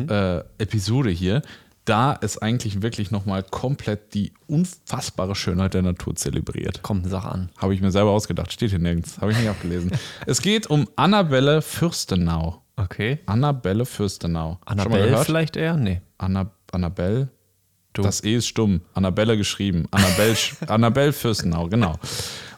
äh, 0.09 0.39
Episode 0.59 1.11
hier, 1.11 1.43
da 1.85 2.17
es 2.21 2.39
eigentlich 2.39 2.83
wirklich 2.83 3.11
nochmal 3.11 3.43
komplett 3.43 4.15
die 4.15 4.33
unfassbare 4.47 5.35
Schönheit 5.35 5.75
der 5.75 5.83
Natur 5.83 6.15
zelebriert. 6.15 6.81
Komm, 6.83 7.05
sag 7.05 7.25
an. 7.25 7.51
Habe 7.59 7.75
ich 7.75 7.81
mir 7.81 7.91
selber 7.91 8.11
ausgedacht, 8.11 8.53
steht 8.53 8.71
hier 8.71 8.79
nirgends, 8.79 9.21
habe 9.21 9.33
ich 9.33 9.39
nicht 9.39 9.49
abgelesen. 9.49 9.91
es 10.27 10.43
geht 10.43 10.69
um 10.69 10.89
Annabelle 10.97 11.63
Fürstenau. 11.63 12.63
Okay. 12.77 13.19
Annabelle 13.27 13.85
Fürstenau. 13.85 14.59
Annabelle 14.65 15.25
vielleicht 15.25 15.57
eher? 15.57 15.77
Nee. 15.77 16.01
Anna, 16.19 16.51
Annabelle? 16.71 17.31
Das 17.93 18.23
E 18.23 18.37
ist 18.37 18.47
stumm. 18.47 18.83
Annabelle 18.95 19.37
geschrieben. 19.37 19.87
Annabelle, 19.91 20.37
Annabelle 20.69 21.13
Fürstenau, 21.13 21.69
genau. 21.69 21.97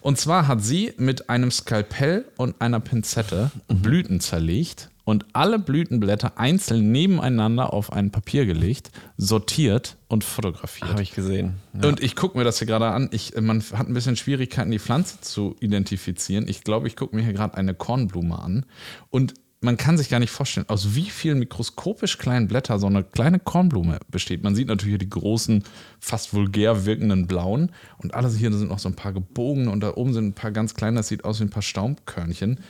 Und 0.01 0.19
zwar 0.19 0.49
hat 0.49 0.63
sie 0.63 0.93
mit 0.99 1.31
einem 1.31 1.51
Skalpell 1.51 2.27
und 2.37 2.61
einer 2.61 2.81
Pinzette 2.81 3.51
Blüten 3.69 4.21
zerlegt 4.21 4.91
und 5.05 5.27
alle 5.33 5.59
Blütenblätter 5.59 6.39
einzeln 6.39 6.93
nebeneinander 6.93 7.73
auf 7.73 7.93
ein 7.93 8.11
Papier 8.11 8.47
gelegt, 8.47 8.91
sortiert 9.17 9.97
und 10.09 10.23
fotografiert. 10.25 10.91
Habe 10.91 11.03
ich 11.03 11.15
gesehen. 11.15 11.55
Und 11.73 12.03
ich 12.03 12.15
gucke 12.15 12.39
mir 12.39 12.45
das 12.45 12.59
hier 12.59 12.67
gerade 12.67 12.89
an. 12.89 13.09
Ich, 13.13 13.35
man 13.41 13.63
hat 13.73 13.89
ein 13.89 13.95
bisschen 13.95 14.17
Schwierigkeiten, 14.17 14.71
die 14.71 14.79
Pflanze 14.79 15.21
zu 15.21 15.57
identifizieren. 15.61 16.47
Ich 16.49 16.63
glaube, 16.63 16.87
ich 16.87 16.97
gucke 16.97 17.17
mir 17.17 17.23
hier 17.23 17.33
gerade 17.33 17.57
eine 17.57 17.75
Kornblume 17.75 18.39
an. 18.39 18.67
Und 19.11 19.35
man 19.63 19.77
kann 19.77 19.97
sich 19.97 20.09
gar 20.09 20.19
nicht 20.19 20.31
vorstellen, 20.31 20.69
aus 20.69 20.95
wie 20.95 21.09
vielen 21.09 21.39
mikroskopisch 21.39 22.19
kleinen 22.19 22.49
Blättern 22.49 22.79
so 22.81 22.87
eine 22.87 23.05
kleine 23.05 23.39
Kornblume 23.39 23.99
besteht. 24.09 24.43
Man 24.43 24.55
sieht 24.55 24.69
natürlich 24.69 24.93
hier 24.93 24.99
die 24.99 25.09
großen, 25.11 25.65
fast 26.01 26.35
vulgär 26.35 26.85
wirkenden 26.85 27.27
blauen. 27.27 27.73
Und 27.99 28.15
alles 28.15 28.37
hier 28.37 28.53
sind 28.53 28.69
noch 28.69 28.79
so 28.81 28.89
ein 28.89 28.97
paar 28.97 29.13
gebogene 29.13 29.71
und 29.71 29.81
da 29.81 29.95
oben 29.95 30.13
sind 30.13 30.27
ein 30.27 30.33
paar 30.35 30.51
ganz 30.51 30.75
kleine. 30.75 30.97
Das 30.99 31.09
sieht 31.09 31.25
aus 31.25 31.41
wie 31.41 31.45
ein 31.45 31.51
paar 31.51 31.63
Staubkörnchen. 31.63 32.61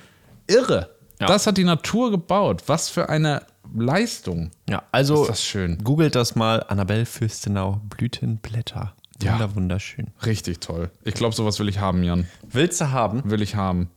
Irre! 0.46 0.90
Ja. 1.20 1.26
Das 1.28 1.46
hat 1.46 1.56
die 1.56 1.64
Natur 1.64 2.10
gebaut. 2.10 2.64
Was 2.66 2.88
für 2.88 3.08
eine 3.08 3.42
Leistung. 3.74 4.50
Ja, 4.68 4.82
also 4.92 5.22
Ist 5.22 5.28
das 5.30 5.44
schön. 5.44 5.78
googelt 5.84 6.14
das 6.14 6.34
mal. 6.34 6.62
Annabelle 6.68 7.06
Fürstenau, 7.06 7.80
Blütenblätter. 7.88 8.94
Ja. 9.22 9.32
Wunder, 9.34 9.54
wunderschön. 9.54 10.08
Richtig 10.26 10.58
toll. 10.60 10.90
Ich 11.04 11.14
glaube, 11.14 11.34
sowas 11.34 11.58
will 11.60 11.68
ich 11.68 11.78
haben, 11.78 12.02
Jan. 12.02 12.26
Willst 12.50 12.80
du 12.80 12.90
haben? 12.90 13.22
Will 13.30 13.40
ich 13.40 13.54
haben. 13.54 13.88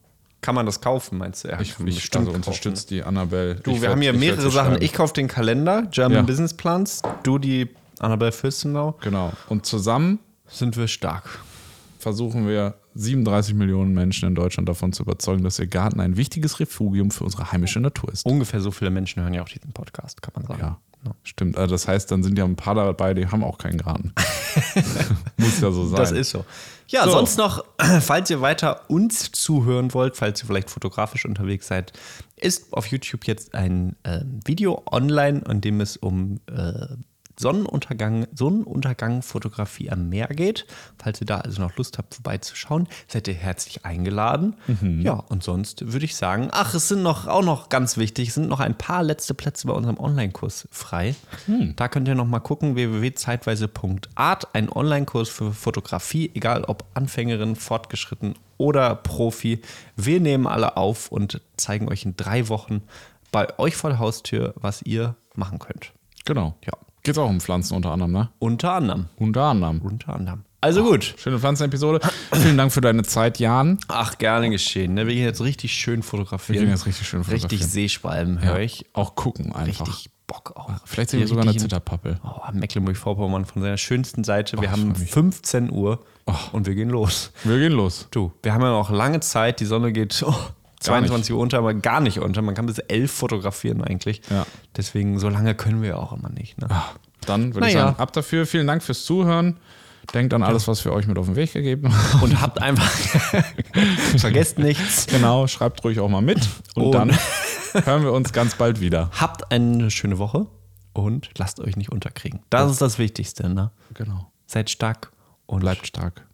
Kann 0.46 0.54
man 0.54 0.68
das 0.68 0.80
kaufen, 0.80 1.18
meinst 1.18 1.43
du? 1.43 1.48
Ja, 1.48 1.60
Ich, 1.60 1.76
kann 1.76 1.88
ich 1.88 1.98
also 2.14 2.26
kaufen. 2.28 2.36
unterstütze 2.36 2.86
die 2.88 3.02
Annabelle. 3.02 3.56
Du, 3.56 3.72
ich 3.72 3.78
wir 3.78 3.82
werd- 3.82 3.91
haben 3.93 4.02
hier 4.04 4.14
mehrere 4.14 4.52
Sachen. 4.52 4.80
Ich 4.80 4.93
kaufe 4.93 5.14
den 5.16 5.28
Kalender, 5.28 5.88
German 5.89 6.18
Ja. 6.18 6.22
Business 6.22 6.54
Plans. 6.54 7.02
Du 7.24 7.39
die 7.39 7.70
Annabelle 7.98 8.32
Fürstenau. 8.32 8.96
Genau. 9.02 9.34
Und 9.50 9.66
zusammen 9.66 10.20
Sind 10.48 10.78
wir 10.78 10.88
stark. 10.88 11.39
versuchen 11.98 12.48
wir 12.48 12.76
37 12.93 13.56
Millionen 13.56 13.96
Menschen 13.96 14.28
in 14.30 14.36
Deutschland 14.36 14.70
davon 14.70 14.93
zu 14.93 15.02
überzeugen, 15.02 15.43
dass 15.43 15.58
ihr 15.58 15.66
Garten 15.66 16.00
ein 16.00 16.16
wichtiges 16.16 16.60
Refugium 16.60 17.10
für 17.10 17.24
unsere 17.24 17.52
heimische 17.52 17.80
Natur 17.80 18.14
ist. 18.14 18.24
Ungefähr 18.28 18.62
so 18.62 18.70
viele 18.70 18.91
Menschen 18.91 19.24
hören 19.24 19.34
ja 19.34 19.41
auch 19.41 19.50
diesen 19.50 19.72
Podcast, 19.74 20.22
kann 20.22 20.34
man 20.36 20.46
sagen. 20.46 20.62
Ja, 20.62 21.12
stimmt. 21.24 21.58
Also 21.58 21.74
das 21.74 21.88
heißt, 21.88 22.12
dann 22.12 22.22
sind 22.22 22.38
ja 22.38 22.46
ein 22.46 22.56
paar 22.56 22.76
dabei, 22.76 23.16
die 23.16 23.28
haben 23.28 23.43
auch 23.43 23.58
keinen 23.58 23.80
Garten. 23.80 24.14
Muss 25.38 25.60
ja 25.62 25.72
so 25.72 25.88
sein. 25.88 25.98
Das 25.98 26.12
ist 26.12 26.30
so. 26.30 26.46
Ja, 26.88 27.06
So. 27.06 27.12
sonst 27.12 27.38
noch, 27.38 27.64
falls 28.02 28.30
ihr 28.30 28.42
weiter 28.42 28.90
uns 28.90 29.32
zuhören 29.32 29.94
wollt, 29.94 30.16
falls 30.16 30.44
ihr 30.44 30.48
vielleicht 30.48 30.70
fotografisch 30.70 31.26
unterwegs 31.26 31.68
seid, 31.68 31.94
ist 32.36 32.74
auf 32.74 32.88
YouTube 32.88 33.26
jetzt 33.26 33.56
ein 33.56 33.96
ähm, 34.04 34.40
Video 34.46 34.84
online, 34.92 35.42
in 35.50 35.62
dem 35.62 35.82
es 35.82 35.98
um 35.98 36.40
äh, 36.48 36.88
Sonnenuntergang, 37.38 38.28
Sonnenuntergang-Fotografie 38.34 39.92
am 39.92 40.10
Meer 40.10 40.28
geht. 40.28 40.66
Falls 40.98 41.22
ihr 41.22 41.28
da 41.28 41.40
also 41.40 41.62
noch 41.62 41.76
Lust 41.78 41.98
habt, 41.98 42.16
vorbeizuschauen, 42.16 42.88
seid 43.08 43.28
ihr 43.28 43.34
herzlich 43.34 43.86
eingeladen. 43.86 44.56
Ja, 45.02 45.14
und 45.14 45.44
sonst 45.44 45.92
würde 45.92 46.06
ich 46.06 46.16
sagen, 46.16 46.50
ach, 46.52 46.74
es 46.74 46.88
sind 46.88 47.04
noch 47.04 47.28
auch 47.28 47.44
noch 47.44 47.70
ganz 47.70 47.98
wichtig, 47.98 48.30
es 48.30 48.36
sind 48.36 48.48
noch 48.48 48.60
ein 48.60 48.78
paar 48.78 49.04
letzte 49.04 49.34
Plätze 49.34 49.68
bei 49.68 49.74
unserem 49.74 50.00
Online-Kurs 50.00 50.68
frei. 50.72 51.16
Da 51.76 51.88
könnt 51.88 52.08
ihr 52.08 52.16
noch 52.16 52.26
mal 52.26 52.40
gucken, 52.40 52.76
www.zeitweise.art, 52.76 54.56
ein 54.56 54.70
Online-Kurs 54.70 55.30
für 55.30 55.54
Fotografie, 55.54 56.32
egal 56.34 56.64
ob 56.64 56.86
Anfängerin, 56.94 57.56
fortgeschritten 57.56 58.36
oder 58.58 58.96
Profi. 58.96 59.62
Wir 59.96 60.20
nehmen 60.20 60.48
alle 60.48 60.78
auf 60.78 61.12
und 61.12 61.42
zeigen 61.58 61.90
euch 61.90 62.06
in 62.06 62.16
drei 62.16 62.48
Wochen 62.48 62.84
bei 63.32 63.60
euch 63.60 63.76
vor 63.76 63.90
der 63.90 64.00
Haustür, 64.00 64.54
was 64.56 64.82
ihr 64.82 65.16
machen 65.36 65.60
könnt. 65.60 65.92
Genau. 66.24 66.56
Ja. 66.66 66.74
Geht 67.06 67.20
auch 67.20 67.30
um 67.30 67.39
Pflanzen 67.39 67.76
unter 67.76 67.91
anderem, 67.91 68.12
ne? 68.12 68.30
Unter 68.39 68.72
anderem. 68.72 69.06
Unter 69.18 69.43
anderem. 69.43 69.80
Unter 69.82 70.16
anderem. 70.16 70.43
Also 70.60 70.84
gut. 70.84 71.14
Schöne 71.20 71.38
Pflanzenepisode. 71.38 71.99
Vielen 72.34 72.58
Dank 72.58 72.74
für 72.74 72.82
deine 72.82 73.03
Zeit, 73.03 73.38
Jan. 73.38 73.78
Ach, 73.89 74.18
gerne 74.18 74.49
geschehen. 74.49 74.95
Ne? 74.95 75.06
Wir 75.06 75.14
gehen 75.14 75.24
jetzt 75.24 75.41
richtig 75.41 75.72
schön 75.72 75.97
Wir 75.97 76.03
fotografieren. 76.03 76.62
gehen 76.62 76.72
jetzt 76.72 76.88
richtig 76.88 77.08
schön 77.08 77.24
fotografieren. 77.24 77.51
Richtig 77.51 77.72
Seeschwalben 77.72 78.41
höre 78.41 78.58
ich. 78.58 78.88
Auch 78.93 79.14
gucken 79.14 79.53
einfach. 79.53 79.88
Richtig 79.88 80.10
Bock 80.26 80.53
auch. 80.56 80.72
Vielleicht 80.84 81.12
sehen 81.12 81.20
wir 81.20 81.28
sogar 81.28 81.43
eine 81.43 81.56
Zitterpappel. 81.56 82.20
Oh, 82.24 82.51
Mecklenburg-Vorpommern 82.51 83.45
von 83.45 83.62
seiner 83.62 83.78
schönsten 83.78 84.24
Seite. 84.24 84.58
Wir 84.58 84.64
ich 84.64 84.70
haben 84.72 84.95
freu 84.95 85.01
mich. 85.01 85.12
15 85.12 85.72
Uhr 85.72 85.99
und 86.53 86.66
wir 86.66 86.74
gehen 86.74 86.89
los. 86.89 87.32
Wir 87.43 87.60
gehen 87.60 87.74
los. 87.74 88.08
Du, 88.10 88.32
wir 88.41 88.51
haben 88.51 88.64
ja 88.64 88.72
noch 88.72 88.89
lange 88.89 89.20
Zeit. 89.20 89.60
Die 89.60 89.66
Sonne 89.66 89.93
geht 89.93 90.24
oh, 90.26 90.34
22 90.86 91.34
Uhr 91.34 91.40
unter, 91.42 91.58
aber 91.58 91.74
gar 91.74 92.00
nicht 92.00 92.20
unter. 92.20 92.42
Man 92.42 92.56
kann 92.56 92.66
bis 92.66 92.80
11 92.80 93.12
fotografieren 93.12 93.82
eigentlich. 93.84 94.22
Ja. 94.30 94.46
Deswegen, 94.76 95.20
so 95.20 95.30
lange 95.30 95.56
können 95.56 95.82
wir 95.82 95.90
ja 95.90 95.96
auch 95.98 96.14
immer 96.14 96.30
nicht. 96.30 96.60
Ne? 96.60 96.68
Dann 97.26 97.54
würde 97.56 97.68
ich 97.68 97.74
Naja. 97.74 97.88
sagen, 97.88 98.00
ab 98.00 98.14
dafür. 98.14 98.46
Vielen 98.46 98.68
Dank 98.68 98.84
fürs 98.84 99.04
Zuhören. 99.06 99.58
Denkt 100.14 100.34
an 100.36 100.44
alles, 100.44 100.68
was 100.68 100.86
wir 100.86 100.94
euch 100.94 101.08
mit 101.08 101.18
auf 101.18 101.26
den 101.26 101.36
Weg 101.36 101.54
gegeben 101.54 101.92
haben. 102.14 102.22
Und 102.22 102.40
habt 102.42 102.62
einfach, 102.62 102.88
vergesst 104.18 104.60
nichts. 104.60 105.08
Genau, 105.08 105.48
schreibt 105.48 105.84
ruhig 105.84 106.00
auch 106.00 106.10
mal 106.10 106.22
mit. 106.22 106.48
Und, 106.76 106.84
Und- 106.86 106.92
dann 106.94 107.12
hören 107.86 108.04
wir 108.04 108.12
uns 108.14 108.32
ganz 108.34 108.56
bald 108.56 108.80
wieder. 108.80 109.10
Habt 109.20 109.52
eine 109.52 109.90
schöne 109.92 110.18
Woche 110.20 110.46
und 110.94 111.32
lasst 111.38 111.60
euch 111.60 111.76
nicht 111.76 111.92
unterkriegen. 111.92 112.40
Das 112.50 112.72
ist 112.72 112.82
das 112.82 113.00
Wichtigste. 113.00 113.50
Ne? 113.50 113.72
Genau. 113.96 114.32
Seid 114.46 114.70
stark 114.70 115.12
und 115.48 115.62
Bleibt 115.62 115.88
stark. 115.88 116.26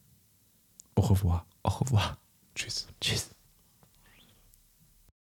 Au 0.96 1.02
revoir. 1.04 1.46
au 1.64 1.70
revoir. 1.80 2.18
Tschüss. 2.56 2.88
Tschüss. 3.00 3.30